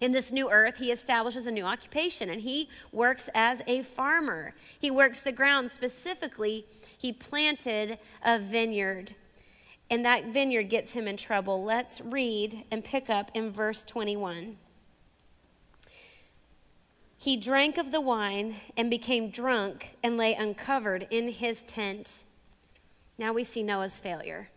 In 0.01 0.11
this 0.11 0.33
new 0.33 0.51
earth, 0.51 0.79
he 0.79 0.91
establishes 0.91 1.47
a 1.47 1.53
new 1.53 1.65
occupation 1.65 2.29
and 2.29 2.41
he 2.41 2.69
works 2.91 3.31
as 3.35 3.63
a 3.69 3.83
farmer. 3.83 4.53
He 4.77 4.91
works 4.91 5.21
the 5.21 5.31
ground. 5.31 5.71
Specifically, 5.71 6.67
he 6.99 7.13
planted 7.13 7.99
a 8.25 8.41
vineyard. 8.41 9.15
And 9.89 10.05
that 10.05 10.27
vineyard 10.27 10.65
gets 10.65 10.93
him 10.95 11.07
in 11.07 11.17
trouble. 11.17 11.63
Let's 11.63 12.01
read 12.01 12.65
and 12.73 12.83
pick 12.83 13.09
up 13.09 13.31
in 13.35 13.51
verse 13.51 13.85
21. 13.85 14.57
He 17.25 17.37
drank 17.37 17.79
of 17.79 17.91
the 17.91 18.03
wine 18.03 18.57
and 18.77 18.91
became 18.91 19.31
drunk 19.31 19.97
and 20.03 20.19
lay 20.19 20.35
uncovered 20.35 21.07
in 21.11 21.31
his 21.31 21.63
tent. 21.63 22.25
Now 23.17 23.33
we 23.33 23.45
see 23.45 23.63
Noah's 23.63 23.99
failure. 23.99 24.51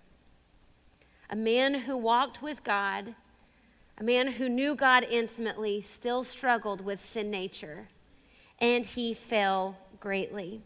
A 1.30 1.36
man 1.36 1.74
who 1.82 1.95
walked 1.95 2.41
with 2.41 2.65
God 2.65 3.15
a 3.99 4.03
man 4.03 4.34
who 4.34 4.47
knew 4.47 4.76
God 4.76 5.07
intimately 5.09 5.82
still 5.82 6.24
struggled 6.24 6.82
with 6.82 7.03
sin 7.03 7.32
nature, 7.32 7.88
and 8.59 8.86
he 8.86 9.15
fell 9.15 9.76
greatly. 9.99 10.61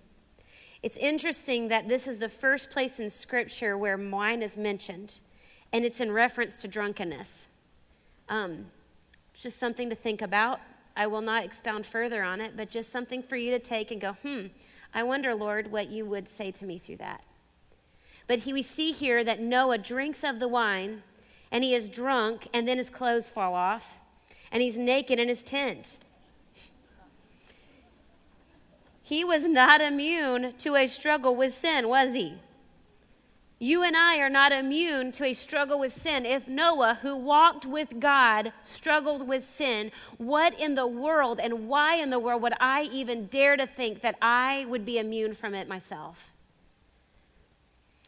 It's 0.83 0.97
interesting 0.97 1.69
that 1.69 1.87
this 1.87 2.07
is 2.07 2.17
the 2.17 2.27
first 2.27 2.69
place 2.71 2.99
in 2.99 3.09
Scripture 3.09 3.77
where 3.77 3.95
wine 3.95 4.41
is 4.41 4.57
mentioned, 4.57 5.19
and 5.71 5.85
it's 5.85 6.01
in 6.01 6.11
reference 6.11 6.57
to 6.57 6.67
drunkenness. 6.67 7.47
Um, 8.27 8.65
it's 9.33 9.43
just 9.43 9.57
something 9.57 9.89
to 9.89 9.95
think 9.95 10.21
about. 10.21 10.59
I 11.01 11.07
will 11.07 11.21
not 11.21 11.43
expound 11.43 11.87
further 11.87 12.21
on 12.21 12.41
it, 12.41 12.55
but 12.55 12.69
just 12.69 12.91
something 12.91 13.23
for 13.23 13.35
you 13.35 13.49
to 13.49 13.57
take 13.57 13.89
and 13.89 13.99
go, 13.99 14.13
hmm, 14.21 14.45
I 14.93 15.01
wonder, 15.01 15.33
Lord, 15.33 15.71
what 15.71 15.89
you 15.89 16.05
would 16.05 16.31
say 16.31 16.51
to 16.51 16.63
me 16.63 16.77
through 16.77 16.97
that. 16.97 17.23
But 18.27 18.37
he, 18.39 18.53
we 18.53 18.61
see 18.61 18.91
here 18.91 19.23
that 19.23 19.39
Noah 19.39 19.79
drinks 19.79 20.23
of 20.23 20.39
the 20.39 20.47
wine 20.47 21.01
and 21.51 21.63
he 21.63 21.73
is 21.73 21.89
drunk, 21.89 22.47
and 22.53 22.67
then 22.67 22.77
his 22.77 22.91
clothes 22.91 23.31
fall 23.31 23.55
off, 23.55 23.97
and 24.51 24.61
he's 24.61 24.77
naked 24.77 25.17
in 25.17 25.27
his 25.27 25.41
tent. 25.41 25.97
He 29.01 29.23
was 29.23 29.45
not 29.45 29.81
immune 29.81 30.53
to 30.59 30.75
a 30.75 30.85
struggle 30.85 31.35
with 31.35 31.51
sin, 31.51 31.87
was 31.87 32.13
he? 32.13 32.35
You 33.63 33.83
and 33.83 33.95
I 33.95 34.17
are 34.17 34.29
not 34.29 34.51
immune 34.51 35.11
to 35.11 35.25
a 35.25 35.33
struggle 35.33 35.77
with 35.77 35.93
sin. 35.93 36.25
If 36.25 36.47
Noah, 36.47 36.97
who 37.03 37.15
walked 37.15 37.63
with 37.63 37.99
God, 37.99 38.53
struggled 38.63 39.27
with 39.27 39.47
sin, 39.47 39.91
what 40.17 40.59
in 40.59 40.73
the 40.73 40.87
world 40.87 41.39
and 41.39 41.67
why 41.67 41.97
in 41.97 42.09
the 42.09 42.17
world 42.17 42.41
would 42.41 42.55
I 42.59 42.89
even 42.91 43.27
dare 43.27 43.55
to 43.57 43.67
think 43.67 44.01
that 44.01 44.15
I 44.19 44.65
would 44.67 44.83
be 44.83 44.97
immune 44.97 45.35
from 45.35 45.53
it 45.53 45.67
myself? 45.67 46.31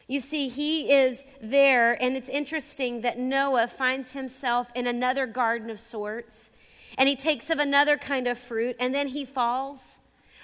You 0.08 0.18
see, 0.18 0.48
he 0.48 0.90
is 0.90 1.24
there, 1.40 2.02
and 2.02 2.16
it's 2.16 2.28
interesting 2.28 3.02
that 3.02 3.20
Noah 3.20 3.68
finds 3.68 4.10
himself 4.10 4.72
in 4.74 4.88
another 4.88 5.24
garden 5.24 5.70
of 5.70 5.78
sorts, 5.78 6.50
and 6.98 7.08
he 7.08 7.14
takes 7.14 7.48
of 7.48 7.60
another 7.60 7.96
kind 7.96 8.26
of 8.26 8.38
fruit, 8.38 8.74
and 8.80 8.92
then 8.92 9.06
he 9.06 9.24
falls. 9.24 10.00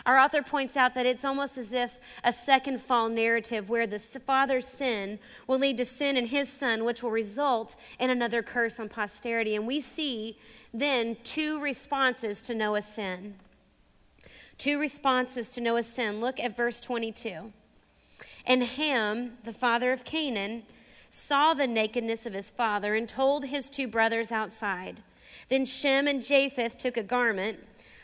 Our 0.06 0.18
author 0.18 0.42
points 0.42 0.76
out 0.76 0.94
that 0.94 1.06
it's 1.06 1.24
almost 1.24 1.58
as 1.58 1.72
if 1.72 1.98
a 2.24 2.32
second 2.32 2.80
fall 2.80 3.08
narrative 3.08 3.68
where 3.68 3.86
the 3.86 3.98
father's 3.98 4.66
sin 4.66 5.18
will 5.46 5.58
lead 5.58 5.76
to 5.76 5.84
sin 5.84 6.16
in 6.16 6.26
his 6.26 6.48
son, 6.48 6.84
which 6.84 7.02
will 7.02 7.10
result 7.10 7.76
in 7.98 8.10
another 8.10 8.42
curse 8.42 8.80
on 8.80 8.88
posterity. 8.88 9.54
And 9.54 9.66
we 9.66 9.80
see 9.80 10.38
then 10.72 11.16
two 11.24 11.60
responses 11.60 12.40
to 12.42 12.54
Noah's 12.54 12.86
sin. 12.86 13.34
Two 14.56 14.78
responses 14.78 15.48
to 15.50 15.60
Noah's 15.60 15.86
sin. 15.86 16.20
Look 16.20 16.38
at 16.38 16.56
verse 16.56 16.80
22. 16.80 17.52
And 18.46 18.62
Ham, 18.62 19.38
the 19.44 19.52
father 19.52 19.92
of 19.92 20.04
Canaan, 20.04 20.64
saw 21.10 21.54
the 21.54 21.66
nakedness 21.66 22.24
of 22.24 22.34
his 22.34 22.50
father 22.50 22.94
and 22.94 23.08
told 23.08 23.46
his 23.46 23.68
two 23.68 23.88
brothers 23.88 24.30
outside. 24.30 25.02
Then 25.48 25.66
Shem 25.66 26.06
and 26.06 26.22
Japheth 26.22 26.78
took 26.78 26.96
a 26.96 27.02
garment, 27.02 27.58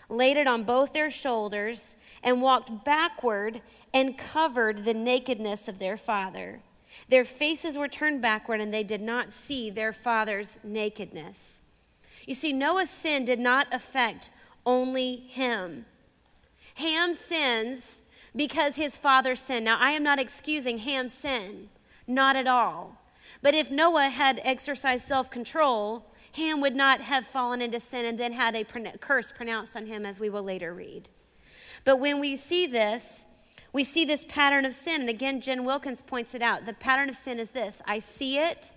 laid 0.08 0.36
it 0.36 0.46
on 0.46 0.64
both 0.64 0.92
their 0.92 1.10
shoulders, 1.10 1.96
and 2.22 2.42
walked 2.42 2.84
backward 2.84 3.60
and 3.92 4.18
covered 4.18 4.84
the 4.84 4.94
nakedness 4.94 5.68
of 5.68 5.78
their 5.78 5.96
father. 5.96 6.60
Their 7.08 7.24
faces 7.24 7.78
were 7.78 7.88
turned 7.88 8.20
backward, 8.20 8.60
and 8.60 8.72
they 8.72 8.82
did 8.82 9.00
not 9.00 9.32
see 9.32 9.70
their 9.70 9.92
father's 9.92 10.58
nakedness. 10.64 11.60
You 12.26 12.34
see, 12.34 12.52
Noah's 12.52 12.90
sin 12.90 13.24
did 13.24 13.38
not 13.38 13.68
affect 13.72 14.30
only 14.64 15.16
him. 15.16 15.86
Ham 16.76 17.14
sins 17.14 18.02
because 18.34 18.76
his 18.76 18.96
father 18.96 19.34
sinned. 19.34 19.64
Now, 19.64 19.78
I 19.80 19.92
am 19.92 20.02
not 20.02 20.18
excusing 20.18 20.78
Ham's 20.78 21.14
sin, 21.14 21.70
not 22.06 22.36
at 22.36 22.46
all. 22.46 23.00
But 23.42 23.54
if 23.54 23.70
Noah 23.70 24.08
had 24.08 24.40
exercised 24.44 25.04
self 25.04 25.30
control, 25.30 26.06
Ham 26.36 26.60
would 26.60 26.76
not 26.76 27.00
have 27.00 27.26
fallen 27.26 27.62
into 27.62 27.80
sin 27.80 28.04
and 28.04 28.18
then 28.18 28.32
had 28.32 28.54
a 28.54 28.64
curse 28.98 29.32
pronounced 29.32 29.74
on 29.74 29.86
him, 29.86 30.04
as 30.04 30.20
we 30.20 30.28
will 30.28 30.42
later 30.42 30.74
read. 30.74 31.08
But 31.84 31.96
when 31.96 32.20
we 32.20 32.36
see 32.36 32.66
this, 32.66 33.24
we 33.72 33.84
see 33.84 34.04
this 34.04 34.26
pattern 34.28 34.66
of 34.66 34.74
sin. 34.74 35.00
And 35.00 35.08
again, 35.08 35.40
Jen 35.40 35.64
Wilkins 35.64 36.02
points 36.02 36.34
it 36.34 36.42
out. 36.42 36.66
The 36.66 36.74
pattern 36.74 37.08
of 37.08 37.14
sin 37.14 37.38
is 37.38 37.52
this 37.52 37.80
I 37.86 38.00
see 38.00 38.38
it, 38.38 38.70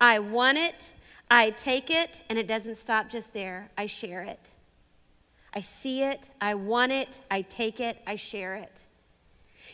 I 0.00 0.20
want 0.20 0.56
it, 0.56 0.92
I 1.30 1.50
take 1.50 1.90
it, 1.90 2.22
and 2.30 2.38
it 2.38 2.46
doesn't 2.46 2.78
stop 2.78 3.10
just 3.10 3.34
there. 3.34 3.70
I 3.76 3.84
share 3.84 4.22
it. 4.22 4.50
I 5.52 5.60
see 5.60 6.02
it, 6.02 6.30
I 6.40 6.54
want 6.54 6.92
it, 6.92 7.20
I 7.30 7.42
take 7.42 7.78
it, 7.78 7.98
I 8.06 8.16
share 8.16 8.54
it. 8.54 8.84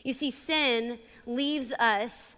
You 0.02 0.12
see, 0.12 0.32
sin 0.32 0.98
leaves 1.24 1.72
us 1.74 2.34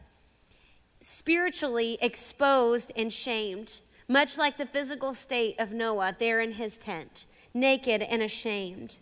spiritually 1.01 1.97
exposed 2.03 2.93
and 2.95 3.11
shamed, 3.11 3.81
much 4.11 4.37
like 4.37 4.57
the 4.57 4.67
physical 4.67 5.15
state 5.15 5.55
of 5.61 5.71
Noah 5.71 6.17
there 6.19 6.41
in 6.41 6.51
his 6.51 6.77
tent, 6.77 7.27
naked 7.55 8.03
and 8.03 8.21
ashamed. 8.21 8.97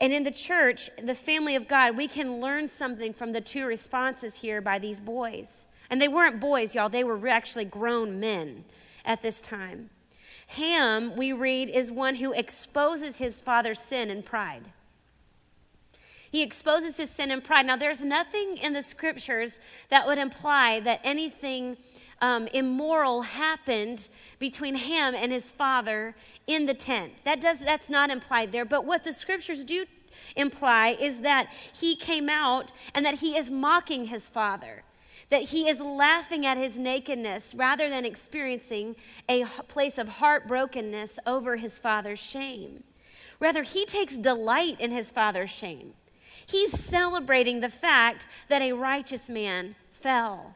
And 0.00 0.10
in 0.10 0.22
the 0.22 0.30
church, 0.30 0.88
the 0.96 1.14
family 1.14 1.54
of 1.54 1.68
God, 1.68 1.94
we 1.94 2.08
can 2.08 2.40
learn 2.40 2.66
something 2.66 3.12
from 3.12 3.32
the 3.32 3.42
two 3.42 3.66
responses 3.66 4.36
here 4.36 4.62
by 4.62 4.78
these 4.78 5.00
boys. 5.00 5.66
And 5.90 6.00
they 6.00 6.08
weren't 6.08 6.40
boys, 6.40 6.74
y'all, 6.74 6.88
they 6.88 7.04
were 7.04 7.28
actually 7.28 7.66
grown 7.66 8.18
men 8.18 8.64
at 9.04 9.20
this 9.20 9.42
time. 9.42 9.90
Ham, 10.46 11.14
we 11.14 11.34
read, 11.34 11.68
is 11.68 11.92
one 11.92 12.14
who 12.14 12.32
exposes 12.32 13.18
his 13.18 13.42
father's 13.42 13.80
sin 13.80 14.08
and 14.08 14.24
pride. 14.24 14.62
He 16.30 16.42
exposes 16.42 16.96
his 16.96 17.10
sin 17.10 17.30
and 17.30 17.44
pride. 17.44 17.66
Now, 17.66 17.76
there's 17.76 18.00
nothing 18.00 18.56
in 18.56 18.72
the 18.72 18.82
scriptures 18.82 19.60
that 19.90 20.06
would 20.06 20.18
imply 20.18 20.80
that 20.80 21.00
anything 21.04 21.76
um, 22.20 22.46
immoral 22.48 23.22
happened 23.22 24.08
between 24.38 24.76
him 24.76 25.14
and 25.14 25.32
his 25.32 25.50
father 25.50 26.14
in 26.46 26.66
the 26.66 26.74
tent. 26.74 27.12
That 27.24 27.40
does, 27.40 27.58
that's 27.58 27.90
not 27.90 28.10
implied 28.10 28.52
there. 28.52 28.64
But 28.64 28.84
what 28.84 29.04
the 29.04 29.12
scriptures 29.12 29.64
do 29.64 29.86
imply 30.36 30.96
is 31.00 31.20
that 31.20 31.52
he 31.72 31.96
came 31.96 32.28
out 32.28 32.72
and 32.94 33.04
that 33.04 33.16
he 33.16 33.36
is 33.36 33.50
mocking 33.50 34.06
his 34.06 34.28
father. 34.28 34.84
that 35.30 35.42
he 35.42 35.68
is 35.68 35.80
laughing 35.80 36.46
at 36.46 36.56
his 36.56 36.78
nakedness 36.78 37.54
rather 37.54 37.88
than 37.88 38.04
experiencing 38.04 38.96
a 39.28 39.44
place 39.68 39.98
of 39.98 40.08
heartbrokenness 40.08 41.18
over 41.26 41.56
his 41.56 41.78
father's 41.78 42.20
shame. 42.20 42.84
Rather, 43.40 43.62
he 43.62 43.84
takes 43.84 44.16
delight 44.16 44.80
in 44.80 44.90
his 44.90 45.10
father's 45.10 45.50
shame. 45.50 45.94
He's 46.46 46.78
celebrating 46.78 47.60
the 47.60 47.68
fact 47.70 48.28
that 48.48 48.62
a 48.62 48.72
righteous 48.72 49.28
man 49.28 49.76
fell. 49.90 50.54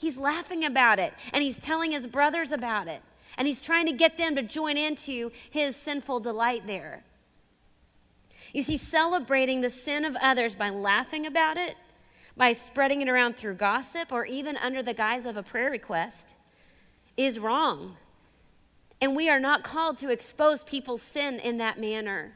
He's 0.00 0.16
laughing 0.16 0.64
about 0.64 0.98
it, 0.98 1.14
and 1.32 1.44
he's 1.44 1.58
telling 1.58 1.92
his 1.92 2.06
brothers 2.06 2.50
about 2.50 2.88
it, 2.88 3.02
and 3.38 3.46
he's 3.46 3.60
trying 3.60 3.86
to 3.86 3.92
get 3.92 4.16
them 4.16 4.34
to 4.34 4.42
join 4.42 4.76
into 4.76 5.30
his 5.50 5.76
sinful 5.76 6.20
delight 6.20 6.66
there. 6.66 7.04
You 8.52 8.62
see, 8.62 8.78
celebrating 8.78 9.60
the 9.60 9.70
sin 9.70 10.04
of 10.04 10.16
others 10.20 10.56
by 10.56 10.70
laughing 10.70 11.26
about 11.26 11.56
it 11.56 11.76
by 12.40 12.54
spreading 12.54 13.02
it 13.02 13.08
around 13.08 13.36
through 13.36 13.52
gossip 13.52 14.10
or 14.10 14.24
even 14.24 14.56
under 14.56 14.82
the 14.82 14.94
guise 14.94 15.26
of 15.26 15.36
a 15.36 15.42
prayer 15.42 15.70
request 15.70 16.34
is 17.18 17.38
wrong. 17.38 17.96
And 18.98 19.14
we 19.14 19.28
are 19.28 19.38
not 19.38 19.62
called 19.62 19.98
to 19.98 20.10
expose 20.10 20.62
people's 20.64 21.02
sin 21.02 21.38
in 21.38 21.58
that 21.58 21.78
manner, 21.78 22.32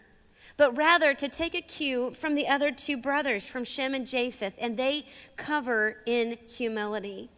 but 0.59 0.77
rather 0.77 1.15
to 1.15 1.27
take 1.27 1.55
a 1.55 1.63
cue 1.63 2.13
from 2.13 2.35
the 2.35 2.47
other 2.47 2.71
two 2.71 2.99
brothers, 2.99 3.49
from 3.49 3.65
Shem 3.65 3.95
and 3.95 4.07
Japheth, 4.07 4.57
and 4.61 4.77
they 4.77 5.07
cover 5.37 5.97
in 6.05 6.37
humility. 6.49 7.31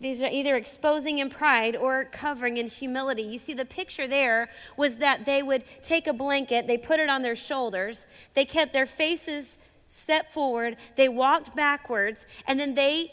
These 0.00 0.22
are 0.22 0.28
either 0.30 0.54
exposing 0.54 1.18
in 1.18 1.28
pride 1.28 1.74
or 1.74 2.04
covering 2.04 2.56
in 2.56 2.68
humility. 2.68 3.22
You 3.22 3.38
see, 3.38 3.52
the 3.52 3.64
picture 3.64 4.06
there 4.06 4.48
was 4.76 4.98
that 4.98 5.24
they 5.24 5.42
would 5.42 5.64
take 5.82 6.06
a 6.06 6.12
blanket, 6.12 6.66
they 6.66 6.78
put 6.78 7.00
it 7.00 7.08
on 7.08 7.22
their 7.22 7.34
shoulders, 7.34 8.06
they 8.34 8.44
kept 8.44 8.72
their 8.72 8.86
faces 8.86 9.58
stepped 9.88 10.32
forward, 10.32 10.76
they 10.96 11.08
walked 11.08 11.56
backwards, 11.56 12.26
and 12.46 12.60
then 12.60 12.74
they 12.74 13.12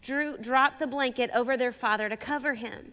drew, 0.00 0.38
dropped 0.38 0.78
the 0.78 0.86
blanket 0.86 1.30
over 1.34 1.56
their 1.56 1.72
father 1.72 2.08
to 2.08 2.16
cover 2.16 2.54
him. 2.54 2.92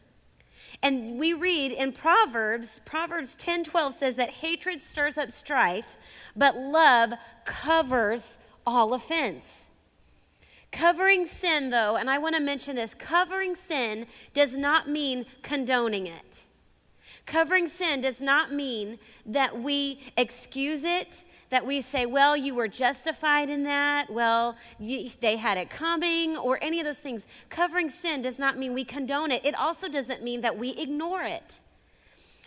And 0.81 1.19
we 1.19 1.33
read 1.33 1.71
in 1.71 1.91
Proverbs, 1.91 2.81
Proverbs 2.85 3.35
10 3.35 3.63
12 3.63 3.93
says 3.93 4.15
that 4.15 4.29
hatred 4.29 4.81
stirs 4.81 5.17
up 5.17 5.31
strife, 5.31 5.97
but 6.35 6.57
love 6.57 7.13
covers 7.45 8.37
all 8.65 8.93
offense. 8.93 9.68
Covering 10.71 11.25
sin, 11.25 11.69
though, 11.71 11.95
and 11.95 12.09
I 12.09 12.17
want 12.19 12.35
to 12.35 12.41
mention 12.41 12.75
this 12.75 12.93
covering 12.93 13.55
sin 13.55 14.05
does 14.33 14.55
not 14.55 14.87
mean 14.87 15.25
condoning 15.41 16.07
it. 16.07 16.41
Covering 17.25 17.67
sin 17.67 18.01
does 18.01 18.21
not 18.21 18.51
mean 18.51 18.99
that 19.25 19.61
we 19.61 19.99
excuse 20.17 20.83
it, 20.83 21.23
that 21.49 21.65
we 21.65 21.81
say, 21.81 22.05
well, 22.05 22.37
you 22.37 22.53
were 22.53 22.67
justified 22.67 23.49
in 23.49 23.63
that, 23.63 24.09
well, 24.09 24.55
they 24.79 25.37
had 25.37 25.57
it 25.57 25.69
coming, 25.69 26.37
or 26.37 26.59
any 26.61 26.79
of 26.79 26.85
those 26.85 26.99
things. 26.99 27.25
Covering 27.49 27.89
sin 27.89 28.21
does 28.21 28.37
not 28.37 28.57
mean 28.57 28.73
we 28.73 28.83
condone 28.83 29.31
it. 29.31 29.45
It 29.45 29.55
also 29.55 29.89
doesn't 29.89 30.23
mean 30.23 30.41
that 30.41 30.57
we 30.57 30.71
ignore 30.71 31.23
it. 31.23 31.59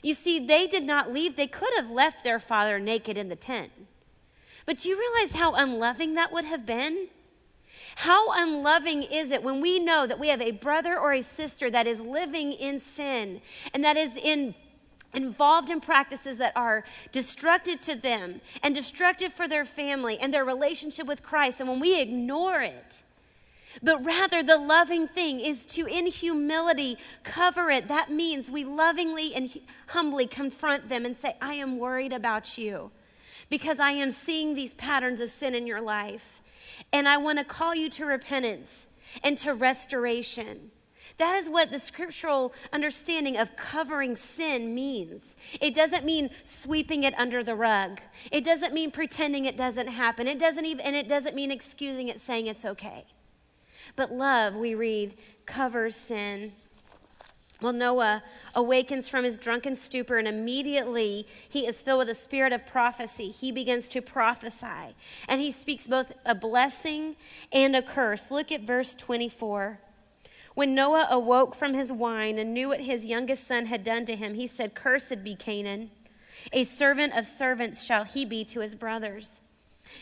You 0.03 0.15
see, 0.15 0.39
they 0.41 0.67
did 0.67 0.85
not 0.85 1.13
leave, 1.13 1.37
they 1.37 1.47
could 1.47 1.73
have 1.77 1.91
left 1.91 2.25
their 2.25 2.41
father 2.41 2.79
naked 2.81 3.17
in 3.17 3.29
the 3.29 3.37
tent. 3.37 3.71
But 4.67 4.79
do 4.79 4.89
you 4.89 4.99
realize 4.99 5.37
how 5.37 5.55
unloving 5.55 6.15
that 6.15 6.33
would 6.33 6.45
have 6.45 6.65
been? 6.65 7.09
How 7.97 8.33
unloving 8.33 9.03
is 9.03 9.31
it 9.31 9.43
when 9.43 9.61
we 9.61 9.79
know 9.79 10.07
that 10.07 10.19
we 10.19 10.29
have 10.29 10.41
a 10.41 10.53
brother 10.53 10.99
or 10.99 11.13
a 11.13 11.23
sister 11.23 11.71
that 11.71 11.87
is 11.87 12.01
living 12.01 12.53
in 12.53 12.81
sin 12.81 13.41
and 13.75 13.85
that 13.85 13.97
is 13.97 14.17
in 14.17 14.55
involved 15.15 15.69
in 15.69 15.81
practices 15.81 16.39
that 16.39 16.53
are 16.57 16.85
destructive 17.13 17.81
to 17.83 17.95
them 17.95 18.41
and 18.63 18.75
destructive 18.75 19.33
for 19.33 19.47
their 19.47 19.65
family 19.65 20.19
and 20.19 20.33
their 20.33 20.45
relationship 20.45 21.07
with 21.07 21.23
Christ. 21.23 21.61
And 21.61 21.69
when 21.69 21.81
we 21.81 22.01
ignore 22.01 22.63
it, 22.63 23.03
but 23.83 24.05
rather 24.05 24.43
the 24.43 24.59
loving 24.59 25.07
thing 25.09 25.41
is 25.41 25.65
to, 25.67 25.87
in 25.87 26.07
humility, 26.07 26.99
cover 27.23 27.71
it. 27.71 27.89
That 27.89 28.11
means 28.11 28.51
we 28.51 28.65
lovingly 28.65 29.35
and 29.35 29.51
humbly 29.89 30.27
confront 30.27 30.89
them 30.89 31.07
and 31.07 31.17
say, 31.17 31.37
I 31.41 31.55
am 31.55 31.79
worried 31.79 32.13
about 32.13 32.59
you 32.59 32.91
because 33.49 33.81
I 33.81 33.93
am 33.93 34.11
seeing 34.11 34.55
these 34.55 34.75
patterns 34.75 35.21
of 35.21 35.31
sin 35.31 35.55
in 35.55 35.67
your 35.67 35.81
life. 35.81 36.42
And 36.93 37.09
I 37.09 37.17
want 37.17 37.39
to 37.39 37.45
call 37.45 37.75
you 37.75 37.91
to 37.91 38.07
repentance 38.07 38.87
and 39.23 39.37
to 39.39 39.53
restoration. 39.53 40.71
That 41.19 41.37
is 41.37 41.49
what 41.49 41.71
the 41.71 41.79
scriptural 41.79 42.55
understanding 42.73 43.37
of 43.37 43.57
covering 43.57 44.17
sin 44.17 44.75
means. 44.75 45.37
It 45.61 45.75
doesn't 45.75 46.05
mean 46.05 46.31
sweeping 46.43 47.05
it 47.05 47.15
under 47.19 47.43
the 47.43 47.55
rug. 47.55 48.01
It 48.31 48.45
doesn't 48.45 48.73
mean 48.73 48.91
pretending 48.91 49.45
it 49.45 49.57
doesn't 49.57 49.89
happen. 49.89 50.27
It 50.27 50.39
doesn't 50.39 50.65
even 50.65 50.85
and 50.85 50.97
it 50.97 51.09
doesn't 51.09 51.35
mean 51.35 51.51
excusing 51.51 52.09
it 52.09 52.21
saying 52.21 52.47
it's 52.47 52.65
okay. 52.65 53.05
But 53.95 54.13
love, 54.13 54.57
we 54.57 54.75
read, 54.75 55.15
covers 55.45 55.95
sin. 55.95 56.53
Well, 57.63 57.73
Noah 57.73 58.25
awakens 58.57 59.09
from 59.09 59.25
his 59.25 59.39
drunken 59.39 59.77
stupor, 59.77 60.19
and 60.19 60.27
immediately 60.27 61.29
he 61.49 61.65
is 61.65 61.81
filled 61.81 62.01
with 62.01 62.09
a 62.09 62.15
spirit 62.15 62.53
of 62.53 62.67
prophecy. 62.67 63.29
He 63.29 63.53
begins 63.53 63.87
to 63.89 64.03
prophesy, 64.03 64.97
and 65.29 65.41
he 65.41 65.53
speaks 65.53 65.87
both 65.87 66.13
a 66.27 66.35
blessing 66.35 67.15
and 67.53 67.77
a 67.77 67.83
curse. 67.83 68.33
Look 68.33 68.51
at 68.51 68.63
verse 68.63 68.95
24. 68.95 69.79
When 70.55 70.75
Noah 70.75 71.07
awoke 71.09 71.55
from 71.55 71.75
his 71.75 71.93
wine 71.93 72.37
and 72.37 72.53
knew 72.53 72.69
what 72.69 72.81
his 72.81 73.07
youngest 73.07 73.47
son 73.47 73.67
had 73.67 73.85
done 73.85 74.07
to 74.07 74.17
him, 74.17 74.35
he 74.35 74.49
said, 74.49 74.75
Cursed 74.75 75.23
be 75.23 75.37
Canaan. 75.37 75.93
A 76.53 76.65
servant 76.65 77.17
of 77.17 77.27
servants 77.27 77.85
shall 77.85 78.03
he 78.03 78.25
be 78.25 78.45
to 78.47 78.61
his 78.61 78.75
brothers. 78.75 79.41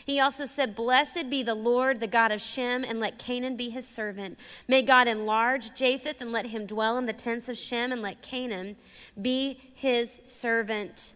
He 0.05 0.19
also 0.19 0.45
said, 0.45 0.75
Blessed 0.75 1.29
be 1.29 1.43
the 1.43 1.55
Lord, 1.55 1.99
the 1.99 2.07
God 2.07 2.31
of 2.31 2.41
Shem, 2.41 2.83
and 2.83 2.99
let 2.99 3.19
Canaan 3.19 3.55
be 3.55 3.69
his 3.69 3.87
servant. 3.87 4.37
May 4.67 4.81
God 4.81 5.07
enlarge 5.07 5.73
Japheth, 5.75 6.21
and 6.21 6.31
let 6.31 6.47
him 6.47 6.65
dwell 6.65 6.97
in 6.97 7.05
the 7.05 7.13
tents 7.13 7.49
of 7.49 7.57
Shem, 7.57 7.91
and 7.91 8.01
let 8.01 8.21
Canaan 8.21 8.75
be 9.21 9.59
his 9.73 10.21
servant. 10.25 11.13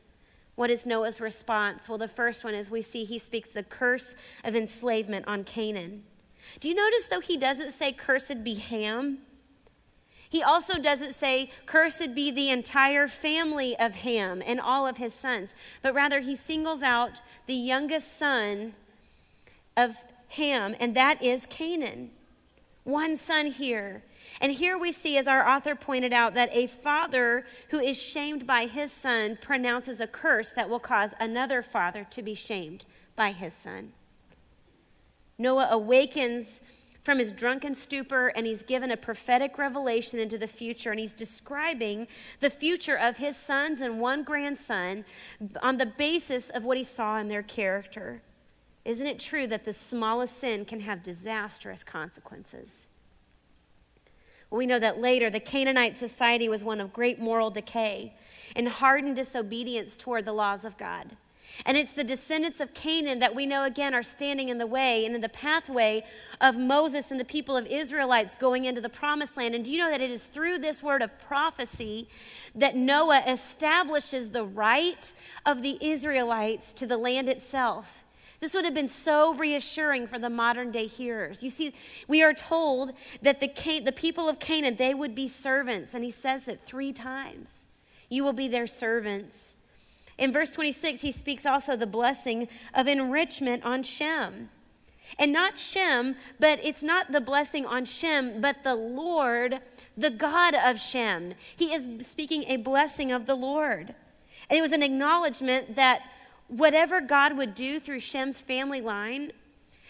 What 0.56 0.70
is 0.70 0.86
Noah's 0.86 1.20
response? 1.20 1.90
Well, 1.90 1.98
the 1.98 2.08
first 2.08 2.44
one 2.44 2.54
is 2.54 2.70
we 2.70 2.82
see 2.82 3.04
he 3.04 3.20
speaks 3.20 3.50
the 3.52 3.64
curse 3.64 4.16
of 4.44 4.56
enslavement 4.56 5.28
on 5.28 5.44
Canaan. 5.44 6.04
Do 6.60 6.70
you 6.70 6.76
notice, 6.76 7.06
though, 7.08 7.20
he 7.20 7.38
doesn't 7.38 7.72
say, 7.72 7.92
Cursed 7.92 8.44
be 8.44 8.56
Ham? 8.56 9.20
He 10.36 10.44
also 10.44 10.78
doesn't 10.78 11.14
say, 11.14 11.50
Cursed 11.66 12.14
be 12.14 12.30
the 12.30 12.50
entire 12.50 13.08
family 13.08 13.74
of 13.80 13.96
Ham 13.96 14.44
and 14.46 14.60
all 14.60 14.86
of 14.86 14.98
his 14.98 15.14
sons, 15.14 15.54
but 15.82 15.94
rather 15.94 16.20
he 16.20 16.36
singles 16.36 16.84
out 16.84 17.22
the 17.46 17.54
youngest 17.54 18.20
son 18.20 18.74
of 19.78 20.04
Ham, 20.32 20.76
and 20.78 20.94
that 20.94 21.24
is 21.24 21.46
Canaan. 21.46 22.12
One 22.84 23.16
son 23.16 23.46
here. 23.46 24.04
And 24.42 24.52
here 24.52 24.78
we 24.78 24.92
see, 24.92 25.18
as 25.18 25.26
our 25.26 25.48
author 25.48 25.74
pointed 25.74 26.12
out, 26.12 26.34
that 26.34 26.54
a 26.54 26.68
father 26.68 27.46
who 27.70 27.80
is 27.80 27.96
shamed 27.96 28.46
by 28.46 28.66
his 28.66 28.92
son 28.92 29.38
pronounces 29.40 30.02
a 30.02 30.08
curse 30.08 30.52
that 30.52 30.70
will 30.70 30.82
cause 30.82 31.12
another 31.18 31.62
father 31.62 32.06
to 32.10 32.22
be 32.22 32.34
shamed 32.34 32.84
by 33.16 33.32
his 33.32 33.54
son. 33.54 33.94
Noah 35.38 35.70
awakens 35.72 36.60
from 37.06 37.20
his 37.20 37.32
drunken 37.32 37.76
stupor 37.76 38.30
and 38.30 38.48
he's 38.48 38.64
given 38.64 38.90
a 38.90 38.98
prophetic 38.98 39.60
revelation 39.60 40.20
into 40.20 40.40
the 40.40 40.48
future 40.48 40.90
and 40.90 41.00
he's 41.00 41.14
describing 41.14 42.08
the 42.40 42.50
future 42.50 42.96
of 42.96 43.18
his 43.18 43.38
sons 43.38 43.80
and 43.80 44.00
one 44.00 44.24
grandson 44.24 45.06
on 45.62 45.78
the 45.78 45.86
basis 45.86 46.50
of 46.50 46.66
what 46.66 46.78
he 46.78 46.84
saw 46.84 47.20
in 47.20 47.28
their 47.28 47.44
character. 47.44 48.24
Isn't 48.84 49.06
it 49.06 49.20
true 49.20 49.46
that 49.46 49.66
the 49.66 49.74
smallest 49.74 50.40
sin 50.40 50.66
can 50.66 50.80
have 50.80 51.04
disastrous 51.04 51.84
consequences? 51.84 52.88
We 54.50 54.66
know 54.66 54.80
that 54.80 55.00
later 55.00 55.30
the 55.30 55.40
Canaanite 55.40 55.96
society 55.96 56.50
was 56.50 56.64
one 56.64 56.82
of 56.82 56.92
great 56.92 57.20
moral 57.20 57.52
decay 57.52 58.16
and 58.56 58.68
hardened 58.68 59.16
disobedience 59.16 59.96
toward 59.96 60.26
the 60.26 60.34
laws 60.34 60.66
of 60.66 60.76
God. 60.76 61.18
And 61.66 61.78
it's 61.78 61.94
the 61.94 62.04
descendants 62.04 62.60
of 62.60 62.74
Canaan 62.74 63.20
that 63.20 63.36
we 63.36 63.46
know 63.46 63.64
again 63.64 63.94
are 63.94 64.04
standing 64.04 64.50
in 64.50 64.58
the 64.58 64.68
way 64.68 65.06
and 65.06 65.16
in 65.16 65.22
the 65.22 65.30
pathway 65.30 66.04
of 66.42 66.58
Moses 66.58 67.12
and 67.12 67.20
the 67.20 67.26
people 67.26 67.56
of 67.56 67.66
Israelites 67.68 68.36
going 68.36 68.66
into 68.66 68.82
the 68.82 68.90
promised 68.90 69.38
land. 69.38 69.56
And 69.56 69.64
do 69.64 69.72
you 69.72 69.78
know 69.78 69.90
that 69.90 70.02
it 70.02 70.12
is 70.12 70.26
through 70.26 70.60
this 70.60 70.84
word 70.84 71.02
of 71.02 71.18
prophecy 71.20 72.10
that 72.56 72.76
Noah 72.76 73.24
establishes 73.28 74.32
the 74.32 74.44
right 74.44 75.14
of 75.46 75.62
the 75.62 75.78
Israelites 75.82 76.74
to 76.74 76.86
the 76.86 76.98
land 76.98 77.30
itself? 77.30 78.04
This 78.42 78.54
would 78.54 78.66
have 78.66 78.74
been 78.74 78.88
so 78.88 79.34
reassuring 79.34 80.08
for 80.08 80.20
the 80.20 80.30
modern 80.30 80.72
day 80.72 80.88
hearers. 80.88 81.42
You 81.42 81.50
see, 81.50 81.74
we 82.08 82.22
are 82.22 82.34
told 82.34 82.94
that 83.22 83.40
the, 83.40 83.48
the 83.80 83.92
people 83.92 84.28
of 84.28 84.40
Canaan, 84.40 84.76
they 84.76 84.94
would 84.94 85.16
be 85.16 85.28
servants. 85.28 85.94
And 85.94 86.04
he 86.04 86.12
says 86.12 86.48
it 86.48 86.62
three 86.62 86.92
times. 86.92 87.64
You 88.10 88.24
will 88.24 88.34
be 88.34 88.48
their 88.48 88.68
servants. 88.68 89.55
In 90.18 90.32
verse 90.32 90.52
26, 90.52 91.02
he 91.02 91.12
speaks 91.12 91.46
also 91.46 91.76
the 91.76 91.88
blessing 91.88 92.48
of 92.74 92.88
enrichment 92.88 93.64
on 93.66 93.84
Shem. 93.84 94.50
And 95.20 95.32
not 95.32 95.60
Shem, 95.60 96.16
but 96.40 96.60
it's 96.64 96.82
not 96.82 97.12
the 97.12 97.22
blessing 97.22 97.66
on 97.66 97.86
Shem, 97.86 98.42
but 98.42 98.64
the 98.64 98.76
Lord, 98.76 99.60
the 99.96 100.10
God 100.10 100.56
of 100.56 100.80
Shem. 100.80 101.34
He 101.56 101.74
is 101.74 102.08
speaking 102.08 102.46
a 102.48 102.58
blessing 102.58 103.12
of 103.12 103.26
the 103.26 103.36
Lord. 103.36 103.94
And 104.50 104.58
it 104.58 104.62
was 104.62 104.72
an 104.72 104.84
acknowledgement 104.84 105.76
that 105.76 106.02
whatever 106.48 107.02
God 107.02 107.38
would 107.38 107.54
do 107.54 107.80
through 107.80 108.00
Shem's 108.00 108.42
family 108.42 108.82
line, 108.82 109.32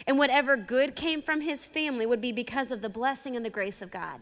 And 0.08 0.18
whatever 0.18 0.56
good 0.56 0.96
came 0.96 1.22
from 1.22 1.42
his 1.42 1.66
family 1.66 2.06
would 2.06 2.22
be 2.22 2.32
because 2.32 2.72
of 2.72 2.82
the 2.82 2.90
blessing 2.90 3.36
and 3.36 3.46
the 3.46 3.50
grace 3.50 3.82
of 3.82 3.92
God. 3.92 4.22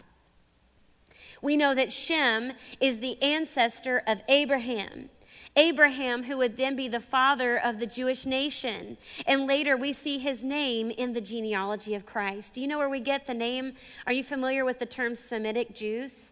We 1.41 1.57
know 1.57 1.75
that 1.75 1.91
Shem 1.91 2.53
is 2.79 2.99
the 2.99 3.21
ancestor 3.21 4.01
of 4.07 4.21
Abraham. 4.29 5.09
Abraham, 5.55 6.23
who 6.23 6.37
would 6.37 6.57
then 6.57 6.75
be 6.75 6.87
the 6.87 6.99
father 6.99 7.57
of 7.57 7.79
the 7.79 7.85
Jewish 7.85 8.25
nation. 8.25 8.97
And 9.27 9.45
later 9.45 9.77
we 9.77 9.93
see 9.93 10.17
his 10.17 10.43
name 10.43 10.89
in 10.89 11.13
the 11.13 11.21
genealogy 11.21 11.93
of 11.93 12.05
Christ. 12.05 12.55
Do 12.55 12.61
you 12.61 12.67
know 12.67 12.79
where 12.79 12.89
we 12.89 12.99
get 12.99 13.27
the 13.27 13.33
name? 13.33 13.73
Are 14.07 14.13
you 14.13 14.23
familiar 14.23 14.65
with 14.65 14.79
the 14.79 14.85
term 14.85 15.15
Semitic 15.15 15.75
Jews? 15.75 16.31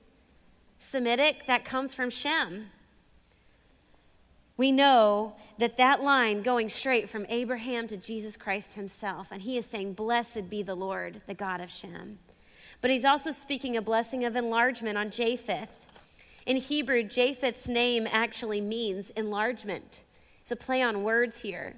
Semitic, 0.80 1.46
that 1.46 1.64
comes 1.64 1.94
from 1.94 2.10
Shem. 2.10 2.72
We 4.58 4.72
know 4.72 5.36
that 5.60 5.78
that 5.78 6.02
line 6.02 6.42
going 6.42 6.70
straight 6.70 7.10
from 7.10 7.26
Abraham 7.30 7.88
to 7.88 7.98
Jesus 7.98 8.36
Christ 8.36 8.74
himself, 8.74 9.32
and 9.32 9.44
he 9.44 9.58
is 9.58 9.66
saying, 9.66 9.94
Blessed 9.94 10.50
be 10.50 10.64
the 10.64 10.76
Lord, 10.76 11.22
the 11.28 11.34
God 11.34 11.62
of 11.62 11.70
Shem. 11.70 12.20
But 12.82 12.90
he's 12.90 13.06
also 13.06 13.32
speaking 13.32 13.78
a 13.78 13.82
blessing 13.82 14.26
of 14.26 14.36
enlargement 14.36 14.98
on 14.98 15.12
Japheth. 15.12 15.86
In 16.46 16.58
Hebrew, 16.58 17.04
Japheth's 17.04 17.68
name 17.68 18.08
actually 18.12 18.62
means 18.62 19.12
enlargement. 19.12 20.02
It's 20.42 20.52
a 20.52 20.56
play 20.56 20.82
on 20.82 21.04
words 21.04 21.42
here. 21.42 21.76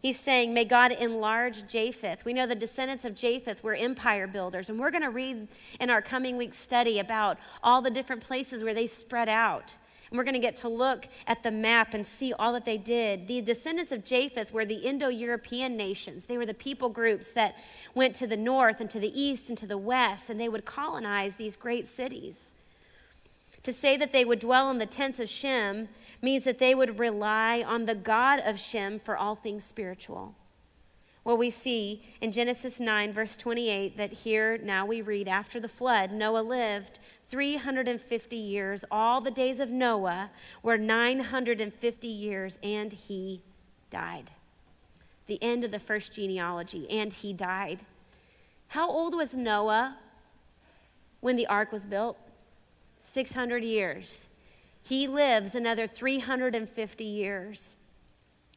He's 0.00 0.18
saying, 0.18 0.52
May 0.52 0.64
God 0.64 0.92
enlarge 0.92 1.68
Japheth. 1.68 2.24
We 2.24 2.32
know 2.32 2.46
the 2.46 2.56
descendants 2.56 3.04
of 3.04 3.14
Japheth 3.14 3.62
were 3.62 3.74
empire 3.74 4.26
builders, 4.26 4.68
and 4.68 4.78
we're 4.78 4.90
going 4.90 5.04
to 5.04 5.10
read 5.10 5.46
in 5.78 5.90
our 5.90 6.02
coming 6.02 6.36
week 6.36 6.54
study 6.54 6.98
about 6.98 7.38
all 7.62 7.82
the 7.82 7.90
different 7.90 8.22
places 8.22 8.64
where 8.64 8.74
they 8.74 8.88
spread 8.88 9.28
out. 9.28 9.76
And 10.10 10.18
we're 10.18 10.24
going 10.24 10.34
to 10.34 10.40
get 10.40 10.56
to 10.56 10.68
look 10.68 11.06
at 11.26 11.42
the 11.42 11.50
map 11.50 11.94
and 11.94 12.06
see 12.06 12.32
all 12.32 12.52
that 12.54 12.64
they 12.64 12.78
did. 12.78 13.28
The 13.28 13.42
descendants 13.42 13.92
of 13.92 14.04
Japheth 14.04 14.52
were 14.52 14.64
the 14.64 14.74
Indo 14.74 15.08
European 15.08 15.76
nations. 15.76 16.24
They 16.24 16.36
were 16.36 16.46
the 16.46 16.52
people 16.52 16.88
groups 16.88 17.32
that 17.32 17.56
went 17.94 18.14
to 18.16 18.26
the 18.26 18.36
north 18.36 18.80
and 18.80 18.90
to 18.90 18.98
the 18.98 19.18
east 19.18 19.48
and 19.48 19.58
to 19.58 19.66
the 19.66 19.78
west, 19.78 20.28
and 20.28 20.40
they 20.40 20.48
would 20.48 20.64
colonize 20.64 21.36
these 21.36 21.56
great 21.56 21.86
cities. 21.86 22.52
To 23.62 23.72
say 23.72 23.96
that 23.96 24.12
they 24.12 24.24
would 24.24 24.40
dwell 24.40 24.70
in 24.70 24.78
the 24.78 24.86
tents 24.86 25.20
of 25.20 25.28
Shem 25.28 25.88
means 26.20 26.44
that 26.44 26.58
they 26.58 26.74
would 26.74 26.98
rely 26.98 27.62
on 27.62 27.84
the 27.84 27.94
God 27.94 28.40
of 28.44 28.58
Shem 28.58 28.98
for 28.98 29.16
all 29.16 29.36
things 29.36 29.64
spiritual. 29.64 30.34
Well, 31.24 31.36
we 31.36 31.50
see 31.50 32.02
in 32.20 32.32
Genesis 32.32 32.80
9, 32.80 33.12
verse 33.12 33.36
28, 33.36 33.96
that 33.96 34.12
here 34.12 34.58
now 34.58 34.84
we 34.84 35.00
read, 35.00 35.28
after 35.28 35.60
the 35.60 35.68
flood, 35.68 36.10
Noah 36.10 36.42
lived 36.42 36.98
350 37.28 38.36
years. 38.36 38.84
All 38.90 39.20
the 39.20 39.30
days 39.30 39.60
of 39.60 39.70
Noah 39.70 40.32
were 40.64 40.76
950 40.76 42.08
years, 42.08 42.58
and 42.60 42.92
he 42.92 43.42
died. 43.88 44.32
The 45.26 45.40
end 45.40 45.62
of 45.62 45.70
the 45.70 45.78
first 45.78 46.16
genealogy, 46.16 46.90
and 46.90 47.12
he 47.12 47.32
died. 47.32 47.80
How 48.68 48.90
old 48.90 49.14
was 49.14 49.36
Noah 49.36 49.98
when 51.20 51.36
the 51.36 51.46
ark 51.46 51.70
was 51.70 51.84
built? 51.84 52.18
600 53.12 53.62
years. 53.62 54.28
He 54.82 55.06
lives 55.06 55.54
another 55.54 55.86
350 55.86 57.04
years. 57.04 57.76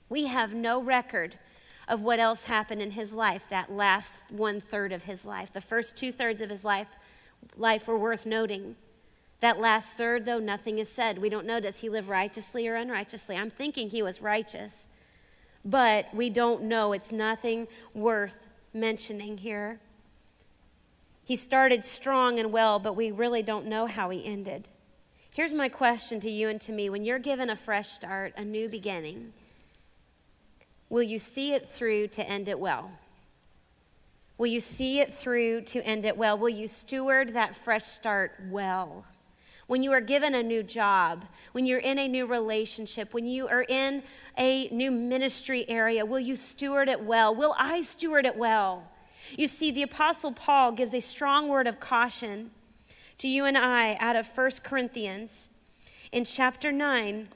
We 0.07 0.25
have 0.27 0.53
no 0.53 0.81
record 0.81 1.37
of 1.87 2.01
what 2.01 2.19
else 2.19 2.45
happened 2.45 2.81
in 2.81 2.91
his 2.91 3.11
life, 3.11 3.45
that 3.49 3.71
last 3.71 4.31
one 4.31 4.59
third 4.59 4.91
of 4.91 5.03
his 5.03 5.25
life. 5.25 5.51
The 5.51 5.61
first 5.61 5.97
two 5.97 6.11
thirds 6.11 6.41
of 6.41 6.49
his 6.49 6.63
life, 6.63 6.87
life 7.57 7.87
were 7.87 7.97
worth 7.97 8.25
noting. 8.25 8.75
That 9.41 9.59
last 9.59 9.97
third, 9.97 10.25
though, 10.25 10.39
nothing 10.39 10.79
is 10.79 10.89
said. 10.89 11.19
We 11.19 11.29
don't 11.29 11.45
know 11.45 11.59
does 11.59 11.79
he 11.79 11.89
live 11.89 12.09
righteously 12.09 12.67
or 12.67 12.75
unrighteously. 12.75 13.35
I'm 13.35 13.49
thinking 13.49 13.89
he 13.89 14.01
was 14.01 14.21
righteous, 14.21 14.87
but 15.63 16.11
we 16.13 16.29
don't 16.29 16.63
know. 16.63 16.93
It's 16.93 17.11
nothing 17.11 17.67
worth 17.93 18.47
mentioning 18.73 19.37
here. 19.37 19.79
He 21.25 21.35
started 21.35 21.83
strong 21.83 22.37
and 22.39 22.51
well, 22.51 22.77
but 22.77 22.95
we 22.95 23.09
really 23.09 23.41
don't 23.41 23.65
know 23.65 23.87
how 23.87 24.11
he 24.11 24.23
ended. 24.23 24.69
Here's 25.31 25.53
my 25.53 25.69
question 25.69 26.19
to 26.19 26.29
you 26.29 26.49
and 26.49 26.61
to 26.61 26.71
me 26.71 26.87
when 26.87 27.03
you're 27.03 27.19
given 27.19 27.49
a 27.49 27.55
fresh 27.55 27.89
start, 27.89 28.33
a 28.37 28.45
new 28.45 28.69
beginning, 28.69 29.33
will 30.87 31.01
you 31.01 31.17
see 31.17 31.53
it 31.53 31.67
through 31.67 32.09
to 32.09 32.29
end 32.29 32.47
it 32.47 32.59
well? 32.59 32.91
Will 34.37 34.47
you 34.47 34.59
see 34.59 34.99
it 34.99 35.15
through 35.15 35.61
to 35.61 35.83
end 35.83 36.05
it 36.05 36.15
well? 36.15 36.37
Will 36.37 36.49
you 36.49 36.67
steward 36.67 37.33
that 37.33 37.55
fresh 37.55 37.85
start 37.85 38.33
well? 38.49 39.05
When 39.65 39.81
you 39.81 39.93
are 39.93 40.01
given 40.01 40.35
a 40.35 40.43
new 40.43 40.61
job, 40.61 41.25
when 41.53 41.65
you're 41.65 41.79
in 41.79 41.97
a 41.97 42.07
new 42.07 42.27
relationship, 42.27 43.15
when 43.15 43.25
you 43.25 43.47
are 43.47 43.65
in 43.67 44.03
a 44.37 44.67
new 44.69 44.91
ministry 44.91 45.67
area, 45.67 46.05
will 46.05 46.19
you 46.19 46.35
steward 46.35 46.87
it 46.87 47.01
well? 47.01 47.33
Will 47.33 47.55
I 47.57 47.81
steward 47.81 48.27
it 48.27 48.37
well? 48.37 48.91
You 49.37 49.47
see, 49.47 49.71
the 49.71 49.83
Apostle 49.83 50.31
Paul 50.31 50.71
gives 50.71 50.93
a 50.93 50.99
strong 50.99 51.47
word 51.47 51.67
of 51.67 51.79
caution 51.79 52.51
to 53.17 53.27
you 53.27 53.45
and 53.45 53.57
I 53.57 53.95
out 53.99 54.15
of 54.15 54.27
1 54.27 54.51
Corinthians 54.63 55.49
in 56.11 56.25
chapter 56.25 56.71
9, 56.71 57.29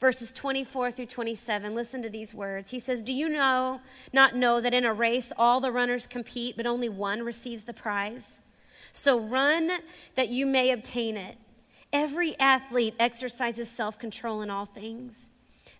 verses 0.00 0.32
24 0.32 0.90
through 0.90 1.06
27. 1.06 1.74
Listen 1.74 2.02
to 2.02 2.10
these 2.10 2.34
words. 2.34 2.70
He 2.70 2.80
says, 2.80 3.02
Do 3.02 3.12
you 3.12 3.28
know, 3.28 3.80
not 4.12 4.34
know 4.34 4.60
that 4.60 4.74
in 4.74 4.84
a 4.84 4.92
race 4.92 5.32
all 5.36 5.60
the 5.60 5.72
runners 5.72 6.06
compete, 6.06 6.56
but 6.56 6.66
only 6.66 6.88
one 6.88 7.22
receives 7.22 7.64
the 7.64 7.74
prize? 7.74 8.40
So 8.92 9.18
run 9.18 9.70
that 10.14 10.30
you 10.30 10.46
may 10.46 10.70
obtain 10.70 11.16
it. 11.16 11.36
Every 11.92 12.38
athlete 12.38 12.94
exercises 12.98 13.68
self 13.68 13.98
control 13.98 14.42
in 14.42 14.50
all 14.50 14.66
things. 14.66 15.30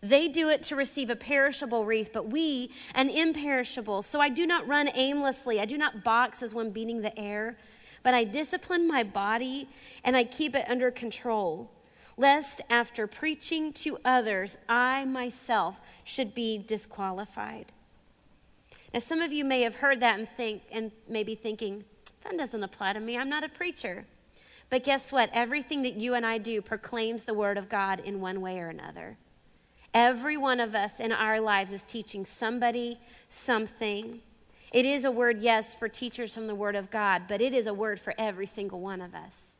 They 0.02 0.28
do 0.28 0.48
it 0.48 0.62
to 0.64 0.76
receive 0.76 1.10
a 1.10 1.16
perishable 1.16 1.84
wreath, 1.84 2.10
but 2.12 2.28
we 2.30 2.70
an 2.94 3.10
imperishable. 3.10 4.02
So 4.02 4.20
I 4.20 4.28
do 4.30 4.46
not 4.46 4.66
run 4.66 4.88
aimlessly. 4.94 5.60
I 5.60 5.66
do 5.66 5.76
not 5.76 6.02
box 6.02 6.42
as 6.42 6.54
one 6.54 6.70
beating 6.70 7.02
the 7.02 7.18
air, 7.18 7.58
but 8.02 8.14
I 8.14 8.24
discipline 8.24 8.88
my 8.88 9.02
body 9.02 9.68
and 10.02 10.16
I 10.16 10.24
keep 10.24 10.56
it 10.56 10.64
under 10.70 10.90
control, 10.90 11.70
lest 12.16 12.62
after 12.70 13.06
preaching 13.06 13.72
to 13.74 13.98
others, 14.04 14.56
I 14.68 15.04
myself 15.04 15.78
should 16.02 16.34
be 16.34 16.56
disqualified. 16.56 17.66
Now, 18.94 19.00
some 19.00 19.20
of 19.20 19.32
you 19.32 19.44
may 19.44 19.60
have 19.62 19.76
heard 19.76 20.00
that 20.00 20.18
and 20.18 20.28
think, 20.28 20.62
and 20.72 20.90
maybe 21.08 21.34
thinking, 21.34 21.84
that 22.24 22.36
doesn't 22.36 22.62
apply 22.62 22.94
to 22.94 23.00
me. 23.00 23.16
I'm 23.16 23.28
not 23.28 23.44
a 23.44 23.48
preacher. 23.48 24.06
But 24.68 24.84
guess 24.84 25.12
what? 25.12 25.30
Everything 25.32 25.82
that 25.82 25.94
you 25.94 26.14
and 26.14 26.24
I 26.24 26.38
do 26.38 26.62
proclaims 26.62 27.24
the 27.24 27.34
word 27.34 27.58
of 27.58 27.68
God 27.68 28.00
in 28.00 28.20
one 28.20 28.40
way 28.40 28.58
or 28.60 28.68
another. 28.68 29.16
Every 29.92 30.36
one 30.36 30.60
of 30.60 30.74
us 30.74 31.00
in 31.00 31.10
our 31.10 31.40
lives 31.40 31.72
is 31.72 31.82
teaching 31.82 32.24
somebody 32.24 32.98
something. 33.28 34.20
It 34.72 34.86
is 34.86 35.04
a 35.04 35.10
word, 35.10 35.40
yes, 35.40 35.74
for 35.74 35.88
teachers 35.88 36.32
from 36.32 36.46
the 36.46 36.54
Word 36.54 36.76
of 36.76 36.90
God, 36.90 37.22
but 37.26 37.40
it 37.40 37.52
is 37.52 37.66
a 37.66 37.74
word 37.74 37.98
for 37.98 38.14
every 38.16 38.46
single 38.46 38.80
one 38.80 39.00
of 39.00 39.14
us. 39.14 39.56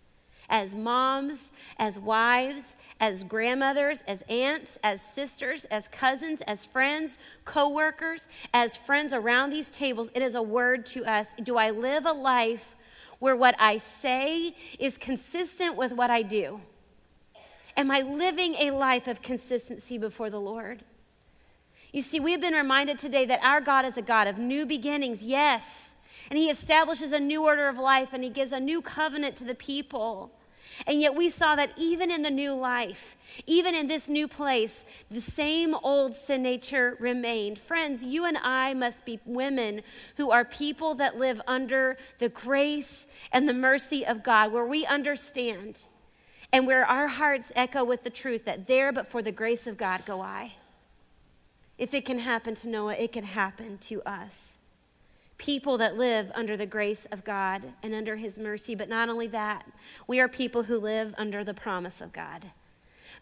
As 0.48 0.74
moms, 0.74 1.50
as 1.78 1.98
wives, 1.98 2.76
as 3.00 3.24
grandmothers, 3.24 4.02
as 4.06 4.22
aunts, 4.28 4.78
as 4.84 5.00
sisters, 5.00 5.64
as 5.66 5.88
cousins, 5.88 6.42
as 6.42 6.64
friends, 6.64 7.18
co 7.44 7.68
workers, 7.68 8.28
as 8.52 8.76
friends 8.76 9.12
around 9.12 9.50
these 9.50 9.68
tables, 9.68 10.10
it 10.14 10.22
is 10.22 10.34
a 10.34 10.42
word 10.42 10.86
to 10.86 11.04
us. 11.04 11.28
Do 11.42 11.56
I 11.56 11.70
live 11.70 12.06
a 12.06 12.12
life 12.12 12.74
where 13.20 13.36
what 13.36 13.54
I 13.58 13.78
say 13.78 14.54
is 14.78 14.96
consistent 14.96 15.76
with 15.76 15.92
what 15.92 16.10
I 16.10 16.22
do? 16.22 16.60
Am 17.76 17.90
I 17.90 18.00
living 18.00 18.54
a 18.54 18.70
life 18.70 19.06
of 19.06 19.22
consistency 19.22 19.98
before 19.98 20.30
the 20.30 20.40
Lord? 20.40 20.84
You 21.92 22.02
see, 22.02 22.20
we've 22.20 22.40
been 22.40 22.54
reminded 22.54 22.98
today 22.98 23.24
that 23.26 23.42
our 23.42 23.60
God 23.60 23.84
is 23.84 23.96
a 23.96 24.02
God 24.02 24.28
of 24.28 24.38
new 24.38 24.64
beginnings, 24.64 25.24
yes. 25.24 25.94
And 26.30 26.38
He 26.38 26.50
establishes 26.50 27.12
a 27.12 27.20
new 27.20 27.44
order 27.44 27.68
of 27.68 27.78
life 27.78 28.12
and 28.12 28.22
He 28.22 28.30
gives 28.30 28.52
a 28.52 28.60
new 28.60 28.80
covenant 28.80 29.36
to 29.36 29.44
the 29.44 29.54
people. 29.54 30.32
And 30.86 31.00
yet 31.00 31.14
we 31.14 31.28
saw 31.30 31.56
that 31.56 31.72
even 31.76 32.10
in 32.10 32.22
the 32.22 32.30
new 32.30 32.54
life, 32.54 33.16
even 33.46 33.74
in 33.74 33.86
this 33.86 34.08
new 34.08 34.28
place, 34.28 34.84
the 35.10 35.20
same 35.20 35.74
old 35.74 36.14
sin 36.14 36.42
nature 36.42 36.96
remained. 37.00 37.58
Friends, 37.58 38.04
you 38.04 38.24
and 38.24 38.38
I 38.38 38.74
must 38.74 39.04
be 39.04 39.20
women 39.26 39.82
who 40.16 40.30
are 40.30 40.44
people 40.44 40.94
that 40.94 41.18
live 41.18 41.40
under 41.46 41.98
the 42.18 42.28
grace 42.28 43.06
and 43.32 43.48
the 43.48 43.52
mercy 43.52 44.06
of 44.06 44.22
God, 44.22 44.52
where 44.52 44.64
we 44.64 44.86
understand 44.86 45.84
and 46.52 46.66
where 46.66 46.84
our 46.84 47.08
hearts 47.08 47.52
echo 47.54 47.84
with 47.84 48.02
the 48.02 48.10
truth 48.10 48.44
that 48.44 48.66
there, 48.66 48.92
but 48.92 49.06
for 49.06 49.22
the 49.22 49.32
grace 49.32 49.66
of 49.66 49.76
God, 49.76 50.04
go 50.04 50.20
I. 50.20 50.54
If 51.78 51.94
it 51.94 52.04
can 52.04 52.18
happen 52.18 52.54
to 52.56 52.68
Noah, 52.68 52.94
it 52.94 53.12
can 53.12 53.24
happen 53.24 53.78
to 53.78 54.02
us. 54.02 54.58
People 55.38 55.78
that 55.78 55.96
live 55.96 56.30
under 56.34 56.56
the 56.56 56.66
grace 56.66 57.06
of 57.06 57.24
God 57.24 57.72
and 57.82 57.94
under 57.94 58.16
his 58.16 58.36
mercy, 58.36 58.74
but 58.74 58.88
not 58.88 59.08
only 59.08 59.26
that, 59.28 59.64
we 60.06 60.20
are 60.20 60.28
people 60.28 60.64
who 60.64 60.78
live 60.78 61.14
under 61.16 61.42
the 61.42 61.54
promise 61.54 62.00
of 62.02 62.12
God. 62.12 62.50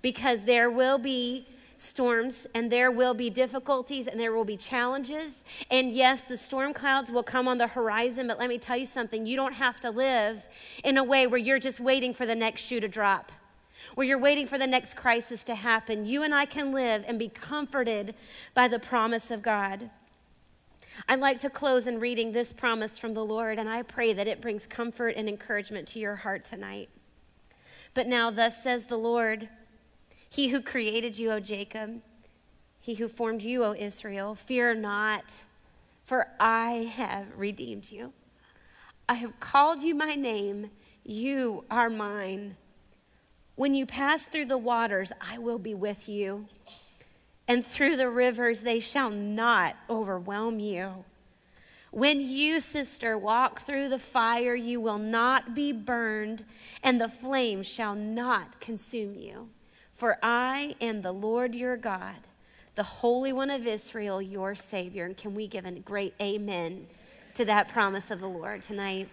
Because 0.02 0.44
there 0.44 0.70
will 0.70 0.98
be 0.98 1.46
storms 1.80 2.46
and 2.54 2.70
there 2.70 2.90
will 2.90 3.14
be 3.14 3.30
difficulties 3.30 4.06
and 4.06 4.18
there 4.18 4.32
will 4.32 4.44
be 4.44 4.56
challenges. 4.56 5.44
And 5.70 5.92
yes, 5.92 6.24
the 6.24 6.36
storm 6.36 6.74
clouds 6.74 7.10
will 7.10 7.22
come 7.22 7.48
on 7.48 7.58
the 7.58 7.68
horizon, 7.68 8.26
but 8.26 8.38
let 8.38 8.48
me 8.48 8.58
tell 8.58 8.76
you 8.76 8.86
something 8.86 9.26
you 9.26 9.36
don't 9.36 9.54
have 9.54 9.80
to 9.80 9.90
live 9.90 10.46
in 10.84 10.96
a 10.96 11.04
way 11.04 11.26
where 11.26 11.38
you're 11.38 11.58
just 11.58 11.80
waiting 11.80 12.12
for 12.12 12.26
the 12.26 12.34
next 12.34 12.62
shoe 12.62 12.80
to 12.80 12.88
drop. 12.88 13.32
Where 13.94 14.06
you're 14.06 14.18
waiting 14.18 14.46
for 14.46 14.58
the 14.58 14.66
next 14.66 14.96
crisis 14.96 15.44
to 15.44 15.54
happen. 15.54 16.04
You 16.04 16.22
and 16.22 16.34
I 16.34 16.44
can 16.44 16.72
live 16.72 17.04
and 17.06 17.18
be 17.18 17.28
comforted 17.28 18.14
by 18.52 18.68
the 18.68 18.78
promise 18.78 19.30
of 19.30 19.40
God. 19.40 19.90
I'd 21.08 21.20
like 21.20 21.38
to 21.38 21.50
close 21.50 21.86
in 21.86 22.00
reading 22.00 22.32
this 22.32 22.52
promise 22.52 22.98
from 22.98 23.14
the 23.14 23.24
Lord, 23.24 23.58
and 23.58 23.68
I 23.68 23.82
pray 23.82 24.12
that 24.12 24.26
it 24.26 24.40
brings 24.40 24.66
comfort 24.66 25.14
and 25.16 25.28
encouragement 25.28 25.86
to 25.88 26.00
your 26.00 26.16
heart 26.16 26.44
tonight. 26.44 26.88
But 27.94 28.08
now, 28.08 28.30
thus 28.30 28.62
says 28.62 28.86
the 28.86 28.96
Lord 28.96 29.48
He 30.30 30.48
who 30.48 30.60
created 30.60 31.18
you, 31.18 31.32
O 31.32 31.40
Jacob, 31.40 32.02
he 32.80 32.94
who 32.94 33.08
formed 33.08 33.42
you, 33.42 33.64
O 33.64 33.74
Israel, 33.74 34.34
fear 34.34 34.74
not, 34.74 35.42
for 36.04 36.28
I 36.38 36.90
have 36.94 37.26
redeemed 37.36 37.90
you. 37.90 38.12
I 39.08 39.14
have 39.14 39.40
called 39.40 39.82
you 39.82 39.94
my 39.94 40.14
name, 40.14 40.70
you 41.04 41.64
are 41.70 41.90
mine. 41.90 42.56
When 43.54 43.74
you 43.74 43.86
pass 43.86 44.26
through 44.26 44.46
the 44.46 44.58
waters, 44.58 45.12
I 45.20 45.38
will 45.38 45.58
be 45.58 45.74
with 45.74 46.08
you 46.08 46.46
and 47.48 47.64
through 47.64 47.96
the 47.96 48.10
rivers 48.10 48.60
they 48.60 48.78
shall 48.78 49.10
not 49.10 49.74
overwhelm 49.88 50.60
you. 50.60 51.04
When 51.90 52.20
you, 52.20 52.60
sister, 52.60 53.16
walk 53.16 53.62
through 53.62 53.88
the 53.88 53.98
fire, 53.98 54.54
you 54.54 54.78
will 54.78 54.98
not 54.98 55.54
be 55.54 55.72
burned, 55.72 56.44
and 56.82 57.00
the 57.00 57.08
flame 57.08 57.62
shall 57.62 57.94
not 57.94 58.60
consume 58.60 59.14
you. 59.14 59.48
For 59.98 60.16
I 60.22 60.76
am 60.80 61.02
the 61.02 61.10
Lord 61.10 61.56
your 61.56 61.76
God, 61.76 62.14
the 62.76 62.84
Holy 62.84 63.32
One 63.32 63.50
of 63.50 63.66
Israel, 63.66 64.22
your 64.22 64.54
Savior. 64.54 65.04
And 65.04 65.16
can 65.16 65.34
we 65.34 65.48
give 65.48 65.66
a 65.66 65.72
great 65.72 66.14
amen 66.22 66.86
to 67.34 67.44
that 67.46 67.66
promise 67.66 68.12
of 68.12 68.20
the 68.20 68.28
Lord 68.28 68.62
tonight? 68.62 69.08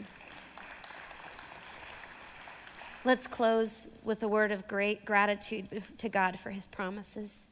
Let's 3.04 3.26
close 3.26 3.88
with 4.04 4.22
a 4.22 4.28
word 4.28 4.52
of 4.52 4.68
great 4.68 5.06
gratitude 5.06 5.82
to 5.98 6.08
God 6.08 6.38
for 6.38 6.52
his 6.52 6.68
promises. 6.68 7.48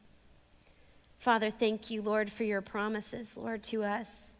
Father, 1.17 1.49
thank 1.49 1.89
you, 1.89 2.03
Lord, 2.03 2.31
for 2.31 2.43
your 2.43 2.61
promises, 2.61 3.35
Lord, 3.35 3.63
to 3.63 3.83
us. 3.83 4.33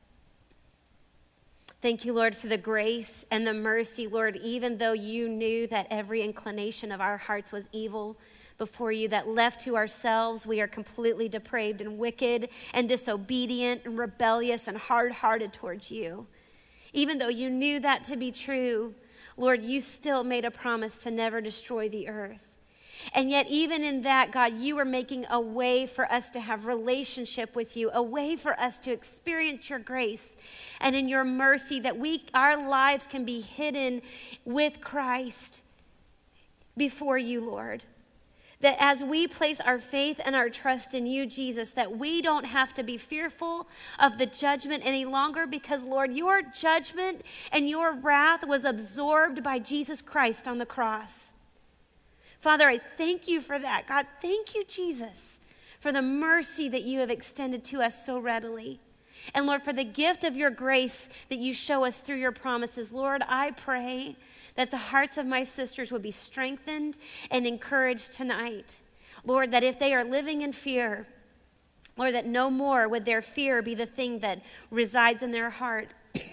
Thank 1.82 2.06
you, 2.06 2.14
Lord, 2.14 2.36
for 2.36 2.46
the 2.46 2.60
grace 2.60 3.26
and 3.32 3.48
the 3.48 3.56
mercy, 3.56 4.06
Lord, 4.06 4.36
even 4.44 4.78
though 4.78 4.94
you 4.94 5.28
knew 5.28 5.66
that 5.68 5.88
every 5.90 6.22
inclination 6.22 6.92
of 6.92 7.02
our 7.02 7.18
hearts 7.18 7.52
was 7.52 7.68
evil 7.72 8.20
before 8.58 8.92
you, 8.92 9.08
that 9.10 9.28
left 9.28 9.62
to 9.62 9.76
ourselves, 9.76 10.46
we 10.46 10.62
are 10.62 10.68
completely 10.68 11.28
depraved 11.28 11.82
and 11.82 11.98
wicked 11.98 12.50
and 12.74 12.88
disobedient 12.88 13.82
and 13.86 13.98
rebellious 13.98 14.68
and 14.68 14.78
hard 14.78 15.12
hearted 15.12 15.54
towards 15.54 15.92
you. 15.92 16.28
Even 16.94 17.18
though 17.18 17.30
you 17.30 17.50
knew 17.50 17.80
that 17.80 18.04
to 18.06 18.16
be 18.16 18.32
true, 18.32 18.94
Lord, 19.36 19.64
you 19.64 19.82
still 19.82 20.24
made 20.24 20.46
a 20.46 20.52
promise 20.52 20.98
to 21.00 21.12
never 21.12 21.42
destroy 21.42 21.90
the 21.90 22.08
earth. 22.08 22.54
And 23.14 23.30
yet, 23.30 23.48
even 23.50 23.84
in 23.84 24.04
that, 24.04 24.32
God, 24.32 24.54
you 24.54 24.78
are 24.80 24.86
making 24.86 25.26
a 25.30 25.40
way 25.40 25.86
for 25.86 26.10
us 26.12 26.30
to 26.32 26.40
have 26.40 26.68
relationship 26.68 27.56
with 27.56 27.76
you, 27.76 27.90
a 27.94 28.02
way 28.02 28.36
for 28.36 28.58
us 28.60 28.78
to 28.80 28.94
experience 28.94 29.70
your 29.70 29.80
grace 29.80 30.36
and 30.80 30.96
in 30.96 31.10
your 31.10 31.24
mercy 31.24 31.80
that 31.82 31.98
we, 31.98 32.24
our 32.34 32.56
lives 32.56 33.08
can 33.08 33.26
be 33.26 33.42
hidden 33.42 34.02
with 34.46 34.80
Christ 34.80 35.62
before 36.78 37.18
you, 37.18 37.42
Lord. 37.42 37.84
That 38.64 38.78
as 38.80 39.04
we 39.04 39.28
place 39.28 39.60
our 39.60 39.78
faith 39.78 40.22
and 40.24 40.36
our 40.36 40.50
trust 40.50 40.94
in 40.94 41.06
you, 41.06 41.26
Jesus, 41.26 41.72
that 41.72 41.98
we 41.98 42.22
don't 42.22 42.46
have 42.46 42.74
to 42.76 42.84
be 42.84 42.98
fearful 42.98 43.68
of 44.00 44.18
the 44.18 44.26
judgment 44.26 44.84
any 44.86 45.04
longer 45.04 45.46
because, 45.46 45.84
Lord, 45.84 46.14
your 46.14 46.42
judgment 46.42 47.22
and 47.52 47.70
your 47.70 47.94
wrath 47.94 48.48
was 48.48 48.64
absorbed 48.64 49.44
by 49.44 49.60
Jesus 49.60 50.02
Christ 50.02 50.48
on 50.48 50.60
the 50.60 50.66
cross. 50.66 51.32
Father, 52.40 52.68
I 52.68 52.78
thank 52.78 53.28
you 53.28 53.42
for 53.42 53.60
that. 53.60 53.86
God, 53.86 54.08
thank 54.22 54.56
you, 54.56 54.64
Jesus, 54.66 55.40
for 55.80 55.92
the 55.92 56.02
mercy 56.02 56.70
that 56.70 56.84
you 56.84 57.02
have 57.02 57.12
extended 57.12 57.66
to 57.66 57.82
us 57.82 58.06
so 58.06 58.18
readily. 58.18 58.80
And 59.34 59.46
Lord, 59.46 59.64
for 59.64 59.74
the 59.74 59.84
gift 59.84 60.24
of 60.24 60.36
your 60.36 60.50
grace 60.50 61.10
that 61.30 61.40
you 61.40 61.54
show 61.54 61.86
us 61.86 62.02
through 62.02 62.18
your 62.18 62.32
promises, 62.32 62.92
Lord, 62.92 63.24
I 63.28 63.52
pray 63.52 64.16
that 64.56 64.72
the 64.72 64.78
hearts 64.78 65.18
of 65.18 65.26
my 65.26 65.44
sisters 65.44 65.92
would 65.92 66.02
be 66.02 66.12
strengthened 66.12 66.98
and 67.32 67.48
encouraged 67.48 68.14
tonight. 68.14 68.80
Lord, 69.26 69.52
that 69.52 69.64
if 69.64 69.80
they 69.80 69.94
are 69.94 70.04
living 70.04 70.42
in 70.42 70.52
fear, 70.52 71.08
Lord, 71.98 72.14
that 72.14 72.26
no 72.26 72.50
more 72.50 72.88
would 72.88 73.06
their 73.06 73.22
fear 73.22 73.62
be 73.62 73.76
the 73.76 73.86
thing 73.86 74.20
that 74.20 74.42
resides 74.72 75.24
in 75.24 75.32
their 75.32 75.50
heart. 75.50 75.90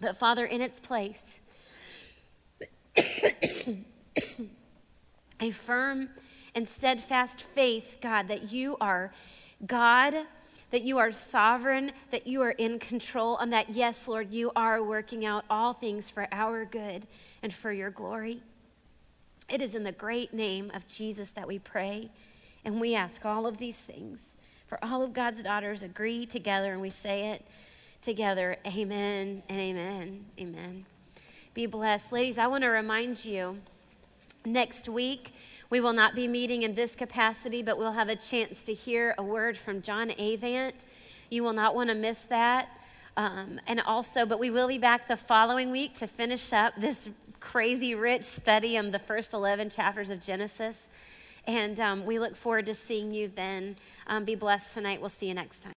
but 0.00 0.16
Father, 0.16 0.44
in 0.44 0.60
its 0.60 0.80
place, 0.80 1.40
a 5.40 5.50
firm 5.52 6.10
and 6.54 6.68
steadfast 6.68 7.42
faith, 7.42 7.98
God, 8.00 8.28
that 8.28 8.52
you 8.52 8.76
are 8.80 9.12
God, 9.66 10.14
that 10.70 10.82
you 10.82 10.98
are 10.98 11.12
sovereign, 11.12 11.92
that 12.10 12.26
you 12.26 12.42
are 12.42 12.52
in 12.52 12.78
control, 12.78 13.36
and 13.38 13.52
that, 13.52 13.70
yes, 13.70 14.08
Lord, 14.08 14.30
you 14.30 14.52
are 14.56 14.82
working 14.82 15.24
out 15.24 15.44
all 15.50 15.72
things 15.72 16.08
for 16.08 16.26
our 16.32 16.64
good 16.64 17.06
and 17.42 17.52
for 17.52 17.72
your 17.72 17.90
glory. 17.90 18.42
It 19.48 19.60
is 19.60 19.74
in 19.74 19.84
the 19.84 19.92
great 19.92 20.32
name 20.32 20.70
of 20.74 20.86
Jesus 20.86 21.30
that 21.30 21.48
we 21.48 21.58
pray, 21.58 22.10
and 22.64 22.80
we 22.80 22.94
ask 22.94 23.24
all 23.24 23.46
of 23.46 23.58
these 23.58 23.78
things. 23.78 24.34
For 24.66 24.78
all 24.84 25.02
of 25.02 25.12
God's 25.12 25.42
daughters 25.42 25.82
agree 25.82 26.26
together, 26.26 26.72
and 26.72 26.80
we 26.80 26.90
say 26.90 27.30
it 27.30 27.44
together. 28.02 28.56
Amen 28.66 29.42
and 29.48 29.60
amen. 29.60 30.26
Amen 30.38 30.86
be 31.52 31.66
blessed. 31.66 32.12
Ladies, 32.12 32.38
I 32.38 32.46
want 32.46 32.62
to 32.62 32.68
remind 32.68 33.24
you 33.24 33.58
next 34.44 34.88
week 34.88 35.34
we 35.70 35.80
will 35.80 35.92
not 35.92 36.16
be 36.16 36.26
meeting 36.26 36.64
in 36.64 36.74
this 36.74 36.96
capacity, 36.96 37.62
but 37.62 37.78
we'll 37.78 37.92
have 37.92 38.08
a 38.08 38.16
chance 38.16 38.64
to 38.64 38.74
hear 38.74 39.14
a 39.16 39.22
word 39.22 39.56
from 39.56 39.82
John 39.82 40.10
Avant. 40.18 40.74
You 41.30 41.44
will 41.44 41.52
not 41.52 41.76
want 41.76 41.90
to 41.90 41.94
miss 41.94 42.22
that. 42.24 42.68
Um, 43.16 43.60
and 43.68 43.80
also, 43.80 44.26
but 44.26 44.40
we 44.40 44.50
will 44.50 44.66
be 44.66 44.78
back 44.78 45.06
the 45.06 45.16
following 45.16 45.70
week 45.70 45.94
to 45.94 46.08
finish 46.08 46.52
up 46.52 46.74
this 46.76 47.08
crazy 47.38 47.94
rich 47.94 48.24
study 48.24 48.76
on 48.76 48.90
the 48.90 48.98
first 48.98 49.32
11 49.32 49.70
chapters 49.70 50.10
of 50.10 50.20
Genesis. 50.20 50.88
And 51.46 51.78
um, 51.78 52.04
we 52.04 52.18
look 52.18 52.34
forward 52.34 52.66
to 52.66 52.74
seeing 52.74 53.14
you 53.14 53.30
then. 53.34 53.76
Um, 54.08 54.24
be 54.24 54.34
blessed 54.34 54.74
tonight. 54.74 55.00
We'll 55.00 55.08
see 55.08 55.28
you 55.28 55.34
next 55.34 55.62
time. 55.62 55.68